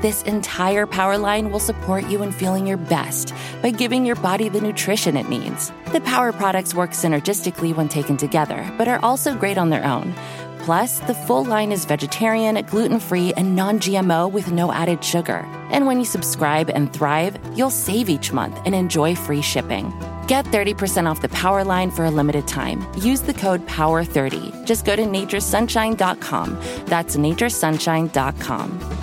This 0.00 0.22
entire 0.22 0.86
power 0.86 1.18
line 1.18 1.50
will 1.50 1.60
support 1.60 2.08
you 2.08 2.22
in 2.22 2.32
feeling 2.32 2.66
your 2.66 2.78
best 2.78 3.34
by 3.60 3.70
giving 3.70 4.06
your 4.06 4.16
body 4.16 4.48
the 4.48 4.60
nutrition 4.60 5.14
it 5.14 5.28
needs. 5.28 5.70
The 5.92 6.00
power 6.00 6.32
products 6.32 6.74
work 6.74 6.92
synergistically 6.92 7.76
when 7.76 7.88
taken 7.88 8.16
together, 8.16 8.66
but 8.78 8.88
are 8.88 9.04
also 9.04 9.36
great 9.36 9.58
on 9.58 9.68
their 9.68 9.84
own. 9.84 10.14
Plus, 10.60 11.00
the 11.00 11.12
full 11.14 11.44
line 11.44 11.70
is 11.70 11.84
vegetarian, 11.84 12.64
gluten 12.66 12.98
free, 12.98 13.34
and 13.34 13.54
non 13.54 13.78
GMO 13.78 14.30
with 14.30 14.52
no 14.52 14.72
added 14.72 15.04
sugar. 15.04 15.46
And 15.70 15.86
when 15.86 15.98
you 15.98 16.06
subscribe 16.06 16.70
and 16.70 16.90
thrive, 16.92 17.38
you'll 17.54 17.70
save 17.70 18.08
each 18.08 18.32
month 18.32 18.58
and 18.64 18.74
enjoy 18.74 19.14
free 19.14 19.42
shipping. 19.42 19.92
Get 20.28 20.46
30% 20.46 21.10
off 21.10 21.20
the 21.20 21.28
Power 21.28 21.62
line 21.62 21.90
for 21.90 22.06
a 22.06 22.10
limited 22.10 22.46
time. 22.48 22.86
Use 22.96 23.20
the 23.20 23.34
code 23.34 23.66
POWER30. 23.66 24.64
Just 24.64 24.86
go 24.86 24.96
to 24.96 25.02
naturesunshine.com. 25.02 26.58
That's 26.86 27.16
naturesunshine.com. 27.16 28.99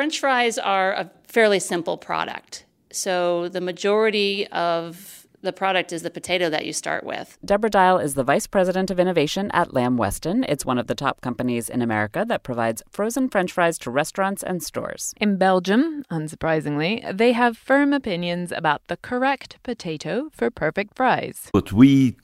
French 0.00 0.18
fries 0.18 0.56
are 0.56 0.94
a 0.94 1.10
fairly 1.24 1.60
simple 1.60 1.98
product. 1.98 2.64
So 2.90 3.50
the 3.50 3.60
majority 3.60 4.46
of 4.46 5.26
the 5.42 5.52
product 5.52 5.92
is 5.92 6.00
the 6.00 6.08
potato 6.08 6.48
that 6.48 6.64
you 6.64 6.72
start 6.72 7.04
with. 7.04 7.36
Deborah 7.44 7.68
Dial 7.68 7.98
is 7.98 8.14
the 8.14 8.24
Vice 8.24 8.46
President 8.46 8.90
of 8.90 8.98
Innovation 8.98 9.50
at 9.52 9.74
Lamb 9.74 9.98
Weston. 9.98 10.42
It's 10.48 10.64
one 10.64 10.78
of 10.78 10.86
the 10.86 10.94
top 10.94 11.20
companies 11.20 11.68
in 11.68 11.82
America 11.82 12.24
that 12.26 12.42
provides 12.42 12.82
frozen 12.90 13.28
French 13.28 13.52
fries 13.52 13.76
to 13.80 13.90
restaurants 13.90 14.42
and 14.42 14.62
stores. 14.62 15.12
In 15.20 15.36
Belgium, 15.36 16.02
unsurprisingly, 16.10 17.14
they 17.14 17.32
have 17.32 17.58
firm 17.58 17.92
opinions 17.92 18.52
about 18.52 18.80
the 18.86 18.96
correct 18.96 19.58
potato 19.62 20.30
for 20.32 20.50
perfect 20.50 20.96
fries. 20.96 21.48
What 21.50 21.74
we 21.74 22.16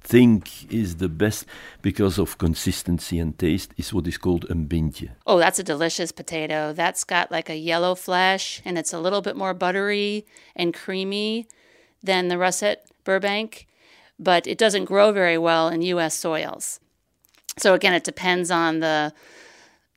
think 0.00 0.72
is 0.72 0.96
the 0.96 1.08
best 1.08 1.44
because 1.82 2.18
of 2.18 2.38
consistency 2.38 3.18
and 3.18 3.38
taste 3.38 3.72
is 3.76 3.92
what 3.92 4.06
is 4.06 4.18
called 4.18 4.44
a 4.44 4.54
bintje. 4.54 5.10
Oh, 5.26 5.38
that's 5.38 5.58
a 5.58 5.62
delicious 5.62 6.12
potato. 6.12 6.72
That's 6.72 7.04
got 7.04 7.30
like 7.30 7.48
a 7.48 7.56
yellow 7.56 7.94
flesh 7.94 8.62
and 8.64 8.78
it's 8.78 8.92
a 8.92 9.00
little 9.00 9.20
bit 9.20 9.36
more 9.36 9.54
buttery 9.54 10.26
and 10.56 10.74
creamy 10.74 11.46
than 12.02 12.28
the 12.28 12.38
russet 12.38 12.86
Burbank, 13.04 13.66
but 14.18 14.46
it 14.46 14.58
doesn't 14.58 14.84
grow 14.84 15.12
very 15.12 15.38
well 15.38 15.68
in 15.68 15.82
US 15.82 16.14
soils. 16.14 16.80
So 17.56 17.74
again, 17.74 17.94
it 17.94 18.04
depends 18.04 18.50
on 18.50 18.80
the 18.80 19.12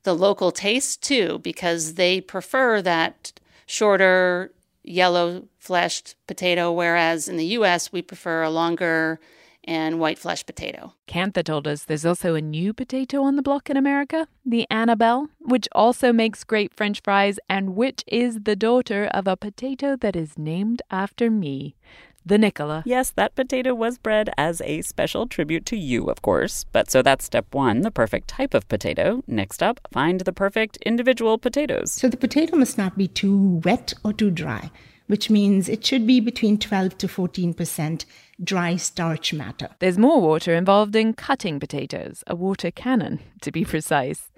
the 0.03 0.15
local 0.15 0.51
taste 0.51 1.03
too 1.03 1.39
because 1.39 1.93
they 1.93 2.19
prefer 2.19 2.81
that 2.81 3.33
shorter 3.65 4.51
yellow 4.83 5.47
fleshed 5.59 6.15
potato 6.25 6.71
whereas 6.71 7.27
in 7.27 7.37
the 7.37 7.45
US 7.57 7.91
we 7.91 8.01
prefer 8.01 8.41
a 8.41 8.49
longer 8.49 9.19
and 9.63 9.99
white 9.99 10.17
flesh 10.17 10.45
potato. 10.45 10.93
Kantha 11.07 11.43
told 11.43 11.67
us 11.67 11.85
there's 11.85 12.05
also 12.05 12.35
a 12.35 12.41
new 12.41 12.73
potato 12.73 13.23
on 13.23 13.35
the 13.35 13.41
block 13.41 13.69
in 13.69 13.77
America, 13.77 14.27
the 14.45 14.65
Annabelle, 14.69 15.29
which 15.39 15.67
also 15.73 16.11
makes 16.11 16.43
great 16.43 16.73
French 16.73 17.01
fries 17.03 17.39
and 17.49 17.75
which 17.75 18.03
is 18.07 18.41
the 18.43 18.55
daughter 18.55 19.05
of 19.13 19.27
a 19.27 19.37
potato 19.37 19.95
that 19.95 20.15
is 20.15 20.37
named 20.37 20.81
after 20.89 21.29
me. 21.29 21.75
The 22.23 22.37
Nicola. 22.37 22.83
Yes, 22.85 23.09
that 23.11 23.33
potato 23.33 23.73
was 23.73 23.97
bred 23.97 24.29
as 24.37 24.61
a 24.61 24.83
special 24.83 25.25
tribute 25.25 25.65
to 25.67 25.75
you, 25.75 26.05
of 26.05 26.21
course. 26.21 26.65
But 26.71 26.91
so 26.91 27.01
that's 27.01 27.25
step 27.25 27.47
one, 27.51 27.81
the 27.81 27.89
perfect 27.89 28.27
type 28.27 28.53
of 28.53 28.67
potato. 28.67 29.23
Next 29.25 29.63
up, 29.63 29.79
find 29.91 30.21
the 30.21 30.31
perfect 30.31 30.77
individual 30.85 31.39
potatoes. 31.39 31.93
So 31.93 32.09
the 32.09 32.17
potato 32.17 32.55
must 32.57 32.77
not 32.77 32.95
be 32.95 33.07
too 33.07 33.61
wet 33.65 33.95
or 34.03 34.13
too 34.13 34.29
dry 34.29 34.69
which 35.11 35.29
means 35.29 35.67
it 35.67 35.85
should 35.85 36.07
be 36.07 36.21
between 36.21 36.57
12 36.57 36.97
to 36.97 37.05
14% 37.05 38.05
dry 38.43 38.75
starch 38.75 39.33
matter. 39.33 39.69
There's 39.79 39.97
more 39.97 40.21
water 40.21 40.53
involved 40.55 40.95
in 40.95 41.13
cutting 41.13 41.59
potatoes, 41.59 42.23
a 42.27 42.35
water 42.35 42.71
cannon, 42.71 43.19
to 43.41 43.51
be 43.51 43.63
precise. 43.63 44.31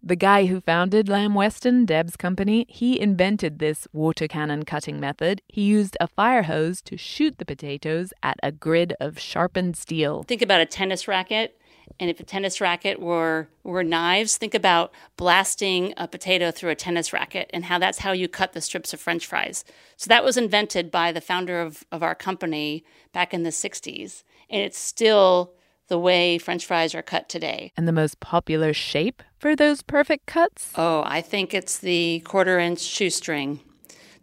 The 0.00 0.14
guy 0.14 0.46
who 0.46 0.60
founded 0.60 1.08
Lamb 1.08 1.34
Weston, 1.34 1.84
Deb's 1.84 2.16
company, 2.16 2.66
he 2.68 3.00
invented 3.00 3.58
this 3.58 3.88
water 3.92 4.28
cannon 4.28 4.64
cutting 4.64 5.00
method. 5.00 5.42
He 5.48 5.62
used 5.62 5.96
a 6.00 6.06
fire 6.06 6.44
hose 6.44 6.80
to 6.82 6.96
shoot 6.96 7.38
the 7.38 7.44
potatoes 7.44 8.12
at 8.22 8.38
a 8.40 8.52
grid 8.52 8.94
of 9.00 9.18
sharpened 9.18 9.76
steel. 9.76 10.22
Think 10.22 10.42
about 10.42 10.60
a 10.60 10.66
tennis 10.66 11.08
racket 11.08 11.57
and 11.98 12.10
if 12.10 12.20
a 12.20 12.24
tennis 12.24 12.60
racket 12.60 13.00
were 13.00 13.48
were 13.62 13.84
knives, 13.84 14.36
think 14.36 14.54
about 14.54 14.92
blasting 15.16 15.94
a 15.96 16.08
potato 16.08 16.50
through 16.50 16.70
a 16.70 16.74
tennis 16.74 17.12
racket 17.12 17.50
and 17.52 17.66
how 17.66 17.78
that's 17.78 17.98
how 17.98 18.12
you 18.12 18.28
cut 18.28 18.52
the 18.52 18.60
strips 18.60 18.92
of 18.92 19.00
French 19.00 19.26
fries. 19.26 19.64
So 19.96 20.08
that 20.08 20.24
was 20.24 20.36
invented 20.36 20.90
by 20.90 21.12
the 21.12 21.20
founder 21.20 21.60
of, 21.60 21.84
of 21.92 22.02
our 22.02 22.14
company 22.14 22.84
back 23.12 23.34
in 23.34 23.42
the 23.42 23.50
60s. 23.50 24.22
And 24.50 24.62
it's 24.62 24.78
still 24.78 25.52
the 25.88 25.98
way 25.98 26.38
French 26.38 26.64
fries 26.66 26.94
are 26.94 27.02
cut 27.02 27.28
today. 27.28 27.72
And 27.76 27.88
the 27.88 27.92
most 27.92 28.20
popular 28.20 28.72
shape 28.72 29.22
for 29.38 29.56
those 29.56 29.82
perfect 29.82 30.26
cuts? 30.26 30.72
Oh, 30.76 31.02
I 31.06 31.20
think 31.20 31.52
it's 31.52 31.78
the 31.78 32.20
quarter 32.20 32.58
inch 32.58 32.80
shoestring, 32.80 33.60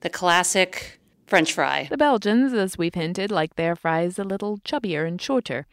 the 0.01 0.10
classic 0.10 0.99
French 1.28 1.54
fry. 1.54 1.88
The 1.89 1.97
Belgians, 1.97 2.54
as 2.54 2.78
we've 2.78 2.93
hinted, 2.93 3.32
like 3.32 3.56
their 3.56 3.75
fries 3.75 4.19
a 4.19 4.23
little 4.23 4.60
chubbier 4.60 5.08
and 5.08 5.19
shorter. 5.19 5.65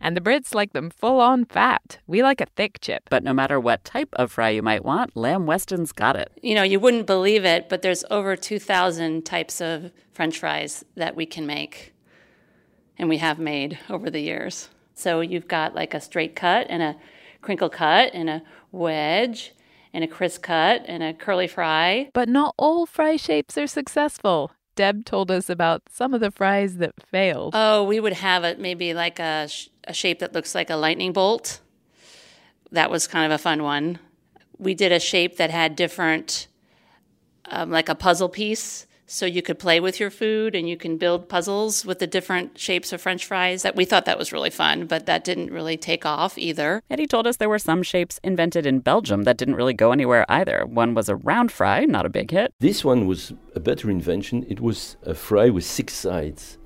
And 0.00 0.16
the 0.16 0.20
Brits 0.20 0.54
like 0.54 0.72
them 0.72 0.90
full 0.90 1.20
on 1.20 1.44
fat. 1.44 1.98
We 2.06 2.22
like 2.22 2.40
a 2.40 2.46
thick 2.56 2.78
chip. 2.80 3.04
But 3.10 3.24
no 3.24 3.32
matter 3.32 3.58
what 3.58 3.84
type 3.84 4.10
of 4.12 4.32
fry 4.32 4.50
you 4.50 4.62
might 4.62 4.84
want, 4.84 5.16
Lamb 5.16 5.46
Weston's 5.46 5.92
got 5.92 6.16
it. 6.16 6.30
You 6.42 6.54
know, 6.54 6.62
you 6.62 6.78
wouldn't 6.78 7.06
believe 7.06 7.44
it, 7.44 7.68
but 7.68 7.82
there's 7.82 8.04
over 8.10 8.36
2,000 8.36 9.26
types 9.26 9.60
of 9.60 9.90
french 10.12 10.38
fries 10.38 10.84
that 10.94 11.16
we 11.16 11.26
can 11.26 11.46
make 11.46 11.92
and 12.98 13.08
we 13.08 13.18
have 13.18 13.38
made 13.38 13.78
over 13.88 14.10
the 14.10 14.20
years. 14.20 14.68
So 14.94 15.20
you've 15.20 15.48
got 15.48 15.74
like 15.74 15.94
a 15.94 16.00
straight 16.00 16.34
cut 16.34 16.66
and 16.68 16.82
a 16.82 16.96
crinkle 17.40 17.68
cut 17.68 18.10
and 18.12 18.28
a 18.28 18.42
wedge 18.72 19.54
and 19.92 20.04
a 20.04 20.08
crisp 20.08 20.42
cut 20.42 20.84
and 20.86 21.02
a 21.02 21.14
curly 21.14 21.46
fry. 21.46 22.10
But 22.12 22.28
not 22.28 22.54
all 22.58 22.86
fry 22.86 23.16
shapes 23.16 23.56
are 23.56 23.66
successful. 23.66 24.52
Deb 24.78 25.04
told 25.04 25.28
us 25.32 25.50
about 25.50 25.82
some 25.90 26.14
of 26.14 26.20
the 26.20 26.30
fries 26.30 26.76
that 26.76 26.94
failed. 27.02 27.52
Oh, 27.56 27.82
we 27.82 27.98
would 27.98 28.12
have 28.12 28.44
it 28.44 28.60
maybe 28.60 28.94
like 28.94 29.18
a, 29.18 29.48
sh- 29.48 29.70
a 29.82 29.92
shape 29.92 30.20
that 30.20 30.32
looks 30.32 30.54
like 30.54 30.70
a 30.70 30.76
lightning 30.76 31.12
bolt. 31.12 31.60
That 32.70 32.88
was 32.88 33.08
kind 33.08 33.26
of 33.26 33.34
a 33.34 33.42
fun 33.42 33.64
one. 33.64 33.98
We 34.56 34.74
did 34.74 34.92
a 34.92 35.00
shape 35.00 35.36
that 35.38 35.50
had 35.50 35.74
different, 35.74 36.46
um, 37.46 37.72
like 37.72 37.88
a 37.88 37.96
puzzle 37.96 38.28
piece 38.28 38.86
so 39.10 39.24
you 39.24 39.40
could 39.40 39.58
play 39.58 39.80
with 39.80 39.98
your 39.98 40.10
food 40.10 40.54
and 40.54 40.68
you 40.68 40.76
can 40.76 40.98
build 40.98 41.30
puzzles 41.30 41.84
with 41.84 41.98
the 41.98 42.06
different 42.06 42.58
shapes 42.58 42.92
of 42.92 43.00
french 43.00 43.24
fries. 43.24 43.62
That 43.62 43.74
we 43.74 43.86
thought 43.86 44.04
that 44.04 44.18
was 44.18 44.32
really 44.32 44.50
fun 44.50 44.86
but 44.86 45.06
that 45.06 45.24
didn't 45.24 45.50
really 45.50 45.78
take 45.78 46.04
off 46.04 46.36
either. 46.36 46.82
Eddie 46.90 47.06
told 47.06 47.26
us 47.26 47.38
there 47.38 47.48
were 47.48 47.58
some 47.58 47.82
shapes 47.82 48.20
invented 48.22 48.66
in 48.66 48.80
belgium 48.80 49.22
that 49.22 49.38
didn't 49.38 49.54
really 49.54 49.72
go 49.72 49.92
anywhere 49.92 50.26
either. 50.28 50.66
One 50.66 50.92
was 50.94 51.08
a 51.08 51.16
round 51.16 51.50
fry 51.50 51.86
not 51.86 52.04
a 52.04 52.10
big 52.10 52.30
hit. 52.30 52.52
This 52.60 52.84
one 52.84 53.06
was 53.06 53.32
a 53.54 53.60
better 53.60 53.90
invention. 53.90 54.44
It 54.48 54.60
was 54.60 54.98
a 55.02 55.14
fry 55.14 55.48
with 55.48 55.64
six 55.64 55.94
sides. 55.94 56.58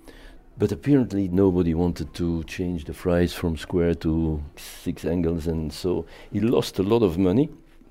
But 0.59 0.73
apparently 0.73 1.29
nobody 1.29 1.75
wanted 1.75 2.13
to 2.15 2.43
change 2.45 2.85
the 2.85 2.93
fries 2.93 3.33
from 3.33 3.57
square 3.57 3.95
to 3.95 4.43
six 4.57 5.05
angles 5.05 5.47
and 5.47 5.73
so 5.73 6.07
he 6.33 6.41
lost 6.41 6.81
a 6.81 6.83
lot 6.83 7.05
of 7.05 7.19
money. 7.19 7.51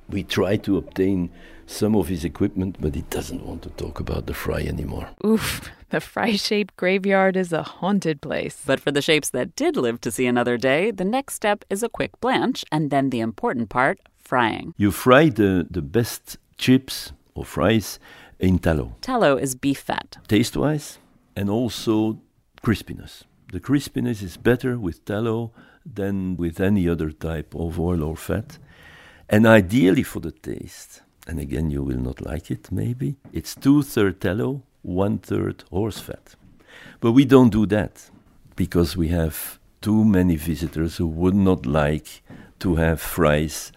We 0.09 0.23
tried 0.23 0.63
to 0.65 0.75
obtain 0.75 1.31
some 1.65 1.95
of 1.95 2.07
his 2.07 2.23
equipment, 2.25 2.77
but 2.79 2.95
he 2.95 3.01
doesn't 3.03 3.45
want 3.45 3.61
to 3.63 3.69
talk 3.71 3.99
about 3.99 4.25
the 4.25 4.33
fry 4.33 4.61
anymore. 4.61 5.09
Oof, 5.25 5.69
the 5.89 5.99
fry 5.99 6.35
shaped 6.35 6.75
graveyard 6.77 7.35
is 7.35 7.53
a 7.53 7.63
haunted 7.63 8.21
place. 8.21 8.61
But 8.65 8.79
for 8.79 8.91
the 8.91 9.01
shapes 9.01 9.29
that 9.31 9.55
did 9.55 9.77
live 9.77 10.01
to 10.01 10.11
see 10.11 10.25
another 10.25 10.57
day, 10.57 10.91
the 10.91 11.05
next 11.05 11.35
step 11.35 11.63
is 11.69 11.83
a 11.83 11.89
quick 11.89 12.19
blanch, 12.19 12.63
and 12.71 12.89
then 12.89 13.09
the 13.09 13.19
important 13.19 13.69
part 13.69 13.99
frying. 14.17 14.73
You 14.77 14.91
fry 14.91 15.29
the, 15.29 15.67
the 15.69 15.81
best 15.81 16.37
chips 16.57 17.11
or 17.35 17.45
fries 17.45 17.99
in 18.39 18.59
tallow. 18.59 18.95
Tallow 19.01 19.37
is 19.37 19.55
beef 19.55 19.79
fat. 19.79 20.17
Taste 20.27 20.55
wise, 20.57 20.97
and 21.35 21.49
also 21.49 22.19
crispiness. 22.63 23.23
The 23.51 23.59
crispiness 23.59 24.21
is 24.21 24.37
better 24.37 24.79
with 24.79 25.03
tallow 25.03 25.51
than 25.85 26.37
with 26.37 26.59
any 26.59 26.87
other 26.87 27.11
type 27.11 27.53
of 27.55 27.79
oil 27.79 28.03
or 28.03 28.15
fat. 28.15 28.57
And 29.27 29.45
ideally 29.45 30.03
for 30.03 30.19
the 30.19 30.31
taste, 30.31 31.01
and 31.31 31.39
again 31.39 31.71
you 31.71 31.81
will 31.81 31.97
not 31.97 32.19
like 32.19 32.51
it 32.51 32.69
maybe, 32.71 33.15
it's 33.31 33.55
two 33.55 33.81
third 33.81 34.19
tallow, 34.19 34.61
one 34.81 35.17
third 35.17 35.63
horse 35.71 35.97
fat. 35.97 36.35
But 36.99 37.13
we 37.13 37.23
don't 37.23 37.51
do 37.51 37.65
that 37.67 38.09
because 38.57 38.97
we 38.97 39.07
have 39.07 39.57
too 39.79 40.03
many 40.03 40.35
visitors 40.35 40.97
who 40.97 41.07
would 41.07 41.33
not 41.33 41.65
like 41.65 42.21
to 42.59 42.75
have 42.75 42.99
fries 42.99 43.71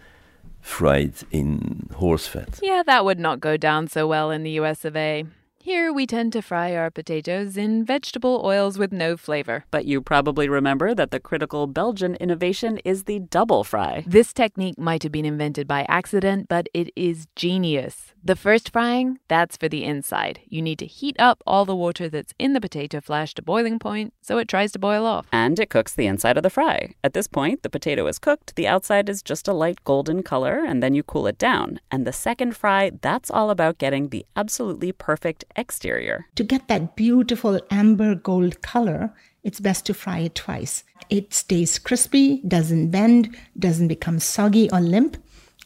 fried 0.59 1.13
in 1.31 1.89
horse 1.95 2.27
fat. 2.27 2.59
Yeah, 2.61 2.83
that 2.85 3.05
would 3.05 3.19
not 3.19 3.39
go 3.39 3.55
down 3.55 3.87
so 3.87 4.05
well 4.05 4.31
in 4.31 4.43
the 4.43 4.59
US 4.61 4.83
of 4.83 4.97
A. 4.97 5.23
Here, 5.65 5.91
we 5.91 6.05
tend 6.05 6.31
to 6.33 6.43
fry 6.43 6.75
our 6.75 6.91
potatoes 6.91 7.57
in 7.57 7.83
vegetable 7.83 8.39
oils 8.45 8.77
with 8.77 8.91
no 8.91 9.17
flavor. 9.17 9.65
But 9.71 9.85
you 9.85 9.99
probably 9.99 10.47
remember 10.47 10.93
that 10.93 11.09
the 11.09 11.19
critical 11.19 11.65
Belgian 11.65 12.13
innovation 12.17 12.77
is 12.85 13.05
the 13.05 13.17
double 13.17 13.63
fry. 13.63 14.03
This 14.05 14.31
technique 14.31 14.77
might 14.77 15.01
have 15.01 15.11
been 15.11 15.25
invented 15.25 15.67
by 15.67 15.87
accident, 15.89 16.49
but 16.49 16.67
it 16.75 16.91
is 16.95 17.25
genius. 17.35 18.13
The 18.23 18.35
first 18.35 18.71
frying, 18.71 19.17
that's 19.27 19.57
for 19.57 19.67
the 19.67 19.83
inside. 19.83 20.39
You 20.47 20.61
need 20.61 20.77
to 20.79 20.85
heat 20.85 21.15
up 21.17 21.41
all 21.47 21.65
the 21.65 21.75
water 21.75 22.09
that's 22.09 22.35
in 22.37 22.53
the 22.53 22.61
potato 22.61 23.01
flash 23.01 23.33
to 23.33 23.41
boiling 23.41 23.79
point 23.79 24.13
so 24.21 24.37
it 24.37 24.47
tries 24.47 24.71
to 24.73 24.79
boil 24.79 25.03
off. 25.03 25.25
And 25.31 25.59
it 25.59 25.71
cooks 25.71 25.95
the 25.95 26.05
inside 26.05 26.37
of 26.37 26.43
the 26.43 26.51
fry. 26.51 26.93
At 27.03 27.13
this 27.13 27.27
point, 27.27 27.63
the 27.63 27.71
potato 27.71 28.05
is 28.05 28.19
cooked, 28.19 28.55
the 28.55 28.67
outside 28.67 29.09
is 29.09 29.23
just 29.23 29.47
a 29.47 29.53
light 29.53 29.83
golden 29.83 30.21
color, 30.21 30.63
and 30.63 30.83
then 30.83 30.93
you 30.93 31.01
cool 31.01 31.25
it 31.25 31.39
down. 31.39 31.79
And 31.89 32.05
the 32.05 32.13
second 32.13 32.55
fry, 32.55 32.91
that's 33.01 33.31
all 33.31 33.49
about 33.49 33.79
getting 33.79 34.09
the 34.09 34.27
absolutely 34.35 34.91
perfect 34.91 35.43
exterior. 35.55 36.27
To 36.35 36.43
get 36.43 36.67
that 36.67 36.95
beautiful 36.95 37.59
amber 37.71 38.15
gold 38.15 38.61
color, 38.61 39.13
it's 39.43 39.59
best 39.59 39.85
to 39.85 39.93
fry 39.93 40.19
it 40.19 40.35
twice. 40.35 40.83
It 41.09 41.33
stays 41.33 41.79
crispy, 41.79 42.41
doesn't 42.47 42.89
bend, 42.89 43.35
doesn't 43.57 43.87
become 43.87 44.19
soggy 44.19 44.69
or 44.71 44.79
limp, 44.81 45.17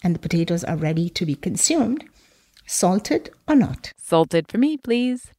and 0.04 0.16
the 0.16 0.20
potatoes 0.20 0.64
are 0.64 0.76
ready 0.76 1.10
to 1.10 1.26
be 1.26 1.36
consumed, 1.36 2.04
salted 2.66 3.30
or 3.48 3.56
not. 3.56 3.94
Salted 3.98 4.48
for 4.50 4.58
me, 4.58 4.78
please. 4.78 5.32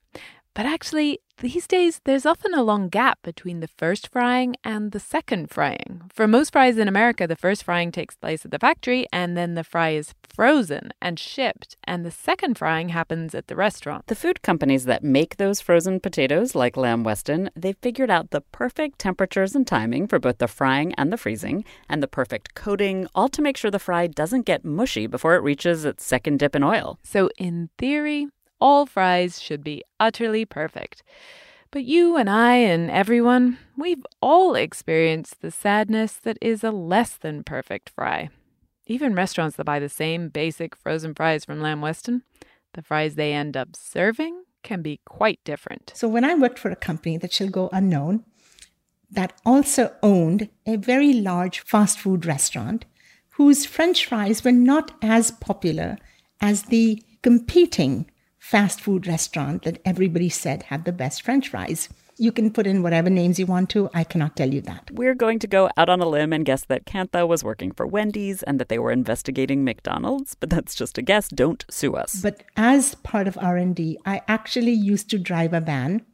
But 0.55 0.67
actually, 0.67 1.21
these 1.41 1.67
days, 1.67 2.01
there's 2.05 2.27
often 2.27 2.55
a 2.55 2.63
long 2.63 2.89
gap 2.89 3.19
between 3.23 3.61
the 3.61 3.69
first 3.69 4.09
frying 4.09 4.57
and 4.63 4.93
the 4.93 5.01
second 5.01 5.51
frying. 5.51 6.03
For 6.13 6.29
most 6.29 6.53
fries 6.53 6.77
in 6.77 6.87
America, 6.87 7.27
the 7.27 7.37
first 7.37 7.65
frying 7.65 7.91
takes 7.91 8.17
place 8.17 8.45
at 8.45 8.51
the 8.51 8.59
factory, 8.59 9.07
and 9.13 9.37
then 9.37 9.55
the 9.55 9.65
fry 9.65 9.91
is 9.91 10.15
frozen 10.35 10.93
and 11.01 11.19
shipped, 11.19 11.77
and 11.85 12.05
the 12.05 12.11
second 12.11 12.59
frying 12.59 12.91
happens 12.91 13.35
at 13.35 13.49
the 13.49 13.57
restaurant. 13.57 14.07
The 14.07 14.15
food 14.15 14.43
companies 14.43 14.85
that 14.85 15.03
make 15.03 15.37
those 15.37 15.61
frozen 15.61 15.99
potatoes, 16.01 16.55
like 16.55 16.77
Lamb 16.77 17.05
Weston, 17.05 17.51
they've 17.57 17.77
figured 17.81 18.11
out 18.11 18.31
the 18.31 18.43
perfect 18.43 18.99
temperatures 18.99 19.55
and 19.55 19.67
timing 19.67 20.07
for 20.09 20.19
both 20.19 20.39
the 20.39 20.49
frying 20.49 20.95
and 20.95 21.13
the 21.13 21.17
freezing, 21.17 21.65
and 21.89 22.03
the 22.03 22.09
perfect 22.09 22.55
coating, 22.55 23.07
all 23.15 23.29
to 23.31 23.43
make 23.43 23.57
sure 23.57 23.71
the 23.71 23.79
fry 23.79 24.07
doesn't 24.07 24.47
get 24.47 24.65
mushy 24.65 25.07
before 25.07 25.35
it 25.37 25.43
reaches 25.43 25.85
its 25.85 26.05
second 26.05 26.39
dip 26.39 26.55
in 26.55 26.63
oil. 26.63 26.99
So, 27.03 27.31
in 27.39 27.71
theory, 27.79 28.29
all 28.61 28.87
fries 28.87 29.41
should 29.41 29.65
be 29.65 29.83
utterly 29.99 30.45
perfect. 30.45 31.03
But 31.71 31.85
you 31.85 32.17
and 32.17 32.29
I 32.29 32.57
and 32.57 32.91
everyone, 32.91 33.59
we've 33.77 34.05
all 34.21 34.55
experienced 34.57 35.41
the 35.41 35.51
sadness 35.51 36.15
that 36.23 36.39
is 36.41 36.65
a 36.65 36.73
less 36.73 37.17
than 37.17 37.45
perfect 37.45 37.91
fry. 37.91 38.31
Even 38.87 39.15
restaurants 39.15 39.57
that 39.57 39.65
buy 39.65 39.79
the 39.79 39.89
same 39.89 40.31
basic 40.31 40.75
frozen 40.75 41.15
fries 41.15 41.45
from 41.45 41.61
Lamb 41.61 41.81
Weston, 41.81 42.25
the 42.75 42.83
fries 42.83 43.15
they 43.15 43.33
end 43.33 43.57
up 43.57 43.77
serving 43.77 44.43
can 44.65 44.83
be 44.83 45.01
quite 45.05 45.39
different. 45.45 45.93
So 45.95 46.09
when 46.09 46.25
I 46.25 46.35
worked 46.35 46.59
for 46.59 46.71
a 46.71 46.77
company 46.77 47.17
that 47.19 47.33
shall 47.33 47.49
go 47.49 47.71
unknown, 47.73 48.25
that 49.09 49.41
also 49.47 49.95
owned 50.03 50.49
a 50.67 50.77
very 50.77 51.13
large 51.13 51.61
fast 51.61 51.99
food 51.99 52.27
restaurant 52.27 52.85
whose 53.31 53.65
french 53.65 54.07
fries 54.07 54.45
were 54.45 54.53
not 54.53 54.93
as 55.03 55.31
popular 55.31 55.99
as 56.41 56.65
the 56.65 57.03
competing 57.23 58.10
fast 58.41 58.81
food 58.81 59.07
restaurant 59.07 59.63
that 59.63 59.79
everybody 59.85 60.31
said 60.31 60.65
had 60.65 60.85
the 60.85 60.93
best 60.93 61.23
french 61.23 61.51
fries. 61.51 61.89
You 62.17 62.33
can 62.33 62.51
put 62.51 62.67
in 62.67 62.83
whatever 62.83 63.09
names 63.09 63.39
you 63.39 63.47
want 63.47 63.71
to. 63.71 63.89
I 63.95 64.03
cannot 64.03 64.35
tell 64.35 64.53
you 64.53 64.61
that. 64.63 64.91
We're 64.93 65.15
going 65.15 65.39
to 65.41 65.47
go 65.47 65.71
out 65.77 65.89
on 65.89 66.01
a 66.01 66.09
limb 66.09 66.33
and 66.33 66.45
guess 66.45 66.65
that 66.65 66.85
Kantha 66.85 67.29
was 67.29 67.45
working 67.45 67.71
for 67.71 67.87
Wendy's 67.87 68.43
and 68.43 68.59
that 68.59 68.69
they 68.69 68.79
were 68.79 68.91
investigating 68.91 69.63
McDonald's, 69.63 70.35
but 70.35 70.51
that's 70.51 70.75
just 70.75 70.99
a 70.99 71.03
guess. 71.03 71.29
Don't 71.29 71.65
sue 71.71 71.95
us. 71.95 72.21
But 72.21 72.43
as 72.57 72.95
part 72.97 73.29
of 73.29 73.39
R&D, 73.39 73.99
I 74.05 74.23
actually 74.27 74.73
used 74.73 75.11
to 75.11 75.19
drive 75.19 75.53
a 75.53 75.61
van 75.61 76.05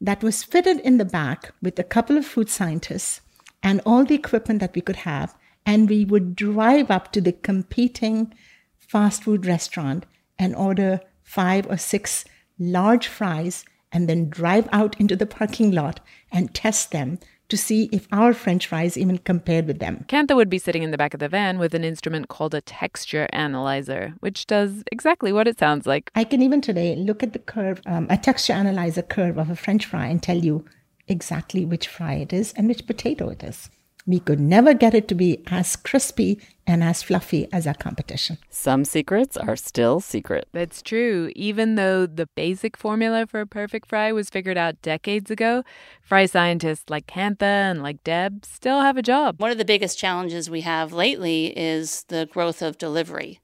that 0.00 0.22
was 0.22 0.44
fitted 0.44 0.80
in 0.80 0.98
the 0.98 1.04
back 1.04 1.52
with 1.60 1.78
a 1.78 1.84
couple 1.84 2.16
of 2.16 2.26
food 2.26 2.48
scientists 2.48 3.20
and 3.62 3.80
all 3.84 4.04
the 4.04 4.14
equipment 4.14 4.60
that 4.60 4.74
we 4.74 4.80
could 4.80 4.96
have, 4.96 5.34
and 5.64 5.88
we 5.88 6.04
would 6.04 6.36
drive 6.36 6.90
up 6.90 7.12
to 7.12 7.20
the 7.20 7.32
competing 7.32 8.32
fast 8.78 9.24
food 9.24 9.46
restaurant 9.46 10.06
and 10.38 10.54
order 10.54 11.00
five 11.26 11.66
or 11.68 11.76
six 11.76 12.24
large 12.58 13.06
fries 13.06 13.64
and 13.92 14.08
then 14.08 14.30
drive 14.30 14.68
out 14.72 14.98
into 14.98 15.16
the 15.16 15.26
parking 15.26 15.72
lot 15.72 16.00
and 16.32 16.54
test 16.54 16.92
them 16.92 17.18
to 17.48 17.56
see 17.56 17.88
if 17.92 18.08
our 18.10 18.32
french 18.32 18.66
fries 18.66 18.96
even 18.96 19.18
compared 19.18 19.66
with 19.66 19.78
them. 19.78 20.04
Kantha 20.08 20.34
would 20.34 20.50
be 20.50 20.58
sitting 20.58 20.82
in 20.82 20.90
the 20.90 20.98
back 20.98 21.14
of 21.14 21.20
the 21.20 21.28
van 21.28 21.58
with 21.58 21.74
an 21.74 21.84
instrument 21.84 22.28
called 22.28 22.54
a 22.54 22.60
texture 22.60 23.28
analyzer, 23.32 24.14
which 24.20 24.46
does 24.46 24.82
exactly 24.90 25.32
what 25.32 25.46
it 25.46 25.58
sounds 25.58 25.86
like. 25.86 26.10
I 26.14 26.24
can 26.24 26.42
even 26.42 26.60
today 26.60 26.96
look 26.96 27.22
at 27.22 27.32
the 27.32 27.38
curve, 27.38 27.80
um, 27.86 28.08
a 28.10 28.16
texture 28.16 28.52
analyzer 28.52 29.02
curve 29.02 29.38
of 29.38 29.50
a 29.50 29.56
french 29.56 29.86
fry 29.86 30.06
and 30.06 30.20
tell 30.20 30.38
you 30.38 30.64
exactly 31.06 31.64
which 31.64 31.86
fry 31.86 32.14
it 32.14 32.32
is 32.32 32.52
and 32.54 32.66
which 32.66 32.86
potato 32.86 33.28
it 33.28 33.44
is 33.44 33.70
we 34.06 34.20
could 34.20 34.40
never 34.40 34.72
get 34.72 34.94
it 34.94 35.08
to 35.08 35.14
be 35.14 35.42
as 35.48 35.76
crispy 35.76 36.40
and 36.66 36.82
as 36.82 37.02
fluffy 37.02 37.48
as 37.52 37.66
our 37.66 37.74
competition. 37.74 38.38
Some 38.50 38.84
secrets 38.84 39.36
are 39.36 39.56
still 39.56 40.00
secret. 40.00 40.48
That's 40.52 40.82
true. 40.82 41.30
Even 41.34 41.74
though 41.74 42.06
the 42.06 42.28
basic 42.34 42.76
formula 42.76 43.26
for 43.26 43.40
a 43.40 43.46
perfect 43.46 43.88
fry 43.88 44.12
was 44.12 44.30
figured 44.30 44.56
out 44.56 44.82
decades 44.82 45.30
ago, 45.30 45.64
fry 46.02 46.26
scientists 46.26 46.88
like 46.88 47.06
Kantha 47.06 47.42
and 47.42 47.82
like 47.82 48.02
Deb 48.04 48.44
still 48.44 48.80
have 48.80 48.96
a 48.96 49.02
job. 49.02 49.40
One 49.40 49.50
of 49.50 49.58
the 49.58 49.64
biggest 49.64 49.98
challenges 49.98 50.48
we 50.50 50.62
have 50.62 50.92
lately 50.92 51.56
is 51.56 52.04
the 52.04 52.26
growth 52.26 52.62
of 52.62 52.78
delivery. 52.78 53.40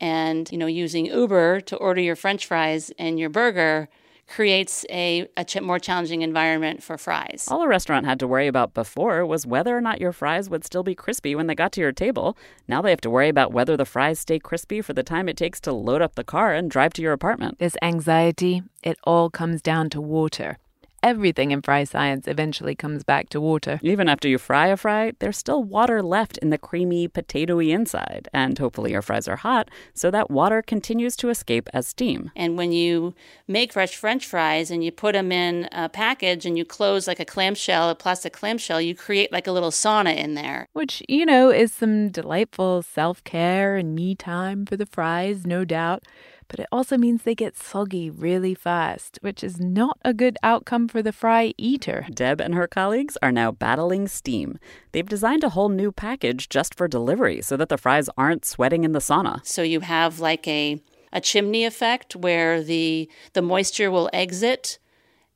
And, 0.00 0.50
you 0.52 0.58
know, 0.58 0.66
using 0.66 1.06
Uber 1.06 1.60
to 1.62 1.76
order 1.76 2.00
your 2.00 2.16
french 2.16 2.46
fries 2.46 2.92
and 2.98 3.18
your 3.18 3.30
burger 3.30 3.88
creates 4.28 4.84
a, 4.90 5.26
a 5.36 5.44
ch- 5.44 5.60
more 5.60 5.78
challenging 5.78 6.22
environment 6.22 6.82
for 6.82 6.98
fries. 6.98 7.48
All 7.50 7.62
a 7.62 7.68
restaurant 7.68 8.06
had 8.06 8.20
to 8.20 8.26
worry 8.26 8.46
about 8.46 8.74
before 8.74 9.24
was 9.26 9.46
whether 9.46 9.76
or 9.76 9.80
not 9.80 10.00
your 10.00 10.12
fries 10.12 10.50
would 10.50 10.64
still 10.64 10.82
be 10.82 10.94
crispy 10.94 11.34
when 11.34 11.46
they 11.46 11.54
got 11.54 11.72
to 11.72 11.80
your 11.80 11.92
table. 11.92 12.36
Now 12.68 12.82
they 12.82 12.90
have 12.90 13.00
to 13.02 13.10
worry 13.10 13.28
about 13.28 13.52
whether 13.52 13.76
the 13.76 13.84
fries 13.84 14.20
stay 14.20 14.38
crispy 14.38 14.82
for 14.82 14.92
the 14.92 15.02
time 15.02 15.28
it 15.28 15.36
takes 15.36 15.60
to 15.62 15.72
load 15.72 16.02
up 16.02 16.14
the 16.14 16.24
car 16.24 16.54
and 16.54 16.70
drive 16.70 16.92
to 16.94 17.02
your 17.02 17.12
apartment. 17.12 17.58
This 17.58 17.76
anxiety, 17.82 18.62
it 18.82 18.98
all 19.04 19.30
comes 19.30 19.62
down 19.62 19.90
to 19.90 20.00
water 20.00 20.58
everything 21.02 21.50
in 21.50 21.62
fry 21.62 21.84
science 21.84 22.26
eventually 22.26 22.74
comes 22.74 23.04
back 23.04 23.28
to 23.30 23.40
water. 23.40 23.78
Even 23.82 24.08
after 24.08 24.28
you 24.28 24.38
fry 24.38 24.68
a 24.68 24.76
fry, 24.76 25.12
there's 25.18 25.36
still 25.36 25.62
water 25.62 26.02
left 26.02 26.38
in 26.38 26.50
the 26.50 26.58
creamy, 26.58 27.08
potatoy 27.08 27.70
inside. 27.70 28.28
And 28.32 28.58
hopefully 28.58 28.92
your 28.92 29.02
fries 29.02 29.28
are 29.28 29.36
hot, 29.36 29.70
so 29.94 30.10
that 30.10 30.30
water 30.30 30.62
continues 30.62 31.16
to 31.16 31.28
escape 31.28 31.68
as 31.72 31.86
steam. 31.86 32.30
And 32.36 32.56
when 32.56 32.72
you 32.72 33.14
make 33.46 33.72
fresh 33.72 33.94
french 33.96 34.26
fries 34.26 34.70
and 34.70 34.84
you 34.84 34.92
put 34.92 35.12
them 35.12 35.32
in 35.32 35.68
a 35.72 35.88
package 35.88 36.46
and 36.46 36.56
you 36.56 36.64
close 36.64 37.06
like 37.06 37.20
a 37.20 37.24
clamshell, 37.24 37.90
a 37.90 37.94
plastic 37.94 38.32
clamshell, 38.32 38.80
you 38.80 38.94
create 38.94 39.32
like 39.32 39.46
a 39.46 39.52
little 39.52 39.70
sauna 39.70 40.16
in 40.16 40.34
there. 40.34 40.68
Which, 40.72 41.02
you 41.08 41.24
know, 41.24 41.50
is 41.50 41.72
some 41.72 42.08
delightful 42.08 42.82
self 42.82 43.22
care 43.24 43.76
and 43.76 43.94
me 43.94 44.14
time 44.14 44.66
for 44.66 44.76
the 44.76 44.86
fries, 44.86 45.46
no 45.46 45.64
doubt 45.64 46.04
but 46.48 46.58
it 46.58 46.66
also 46.72 46.96
means 46.96 47.22
they 47.22 47.34
get 47.34 47.56
soggy 47.56 48.10
really 48.10 48.54
fast, 48.54 49.18
which 49.20 49.44
is 49.44 49.60
not 49.60 49.98
a 50.04 50.14
good 50.14 50.36
outcome 50.42 50.88
for 50.88 51.02
the 51.02 51.12
fry 51.12 51.52
eater. 51.56 52.06
Deb 52.12 52.40
and 52.40 52.54
her 52.54 52.66
colleagues 52.66 53.16
are 53.22 53.32
now 53.32 53.52
battling 53.52 54.08
steam. 54.08 54.58
They've 54.92 55.06
designed 55.06 55.44
a 55.44 55.50
whole 55.50 55.68
new 55.68 55.92
package 55.92 56.48
just 56.48 56.74
for 56.74 56.88
delivery 56.88 57.42
so 57.42 57.56
that 57.56 57.68
the 57.68 57.78
fries 57.78 58.08
aren't 58.16 58.44
sweating 58.44 58.84
in 58.84 58.92
the 58.92 58.98
sauna. 58.98 59.44
So 59.46 59.62
you 59.62 59.80
have 59.80 60.20
like 60.20 60.46
a 60.48 60.82
a 61.12 61.20
chimney 61.20 61.64
effect 61.64 62.16
where 62.16 62.62
the 62.62 63.08
the 63.32 63.42
moisture 63.42 63.90
will 63.90 64.10
exit 64.12 64.78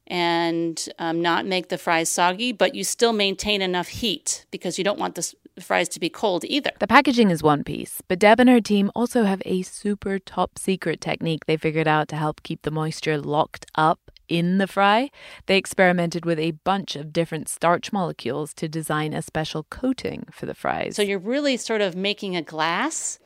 and 0.06 0.88
um, 0.98 1.22
not 1.22 1.46
make 1.46 1.68
the 1.68 1.78
fries 1.78 2.08
soggy, 2.08 2.52
but 2.52 2.74
you 2.74 2.84
still 2.84 3.12
maintain 3.12 3.62
enough 3.62 3.88
heat 3.88 4.44
because 4.50 4.76
you 4.76 4.84
don't 4.84 4.98
want 4.98 5.14
the 5.14 5.32
fries 5.60 5.88
to 5.90 6.00
be 6.00 6.08
cold 6.08 6.44
either. 6.44 6.70
The 6.78 6.86
packaging 6.86 7.30
is 7.30 7.42
one 7.42 7.64
piece, 7.64 8.02
but 8.08 8.18
Deb 8.18 8.40
and 8.40 8.48
her 8.48 8.60
team 8.60 8.90
also 8.94 9.24
have 9.24 9.42
a 9.44 9.62
super 9.62 10.18
top 10.18 10.58
secret 10.58 11.00
technique 11.00 11.46
they 11.46 11.56
figured 11.56 11.88
out 11.88 12.08
to 12.08 12.16
help 12.16 12.42
keep 12.42 12.62
the 12.62 12.70
moisture 12.70 13.18
locked 13.18 13.66
up 13.74 14.10
in 14.28 14.58
the 14.58 14.66
fry. 14.66 15.10
They 15.46 15.56
experimented 15.56 16.24
with 16.24 16.38
a 16.38 16.52
bunch 16.52 16.96
of 16.96 17.12
different 17.12 17.48
starch 17.48 17.92
molecules 17.92 18.54
to 18.54 18.68
design 18.68 19.12
a 19.12 19.22
special 19.22 19.64
coating 19.64 20.26
for 20.30 20.46
the 20.46 20.54
fries. 20.54 20.96
So 20.96 21.02
you're 21.02 21.18
really 21.18 21.56
sort 21.56 21.80
of 21.80 21.94
making 21.94 22.36
a 22.36 22.42
glass 22.42 23.18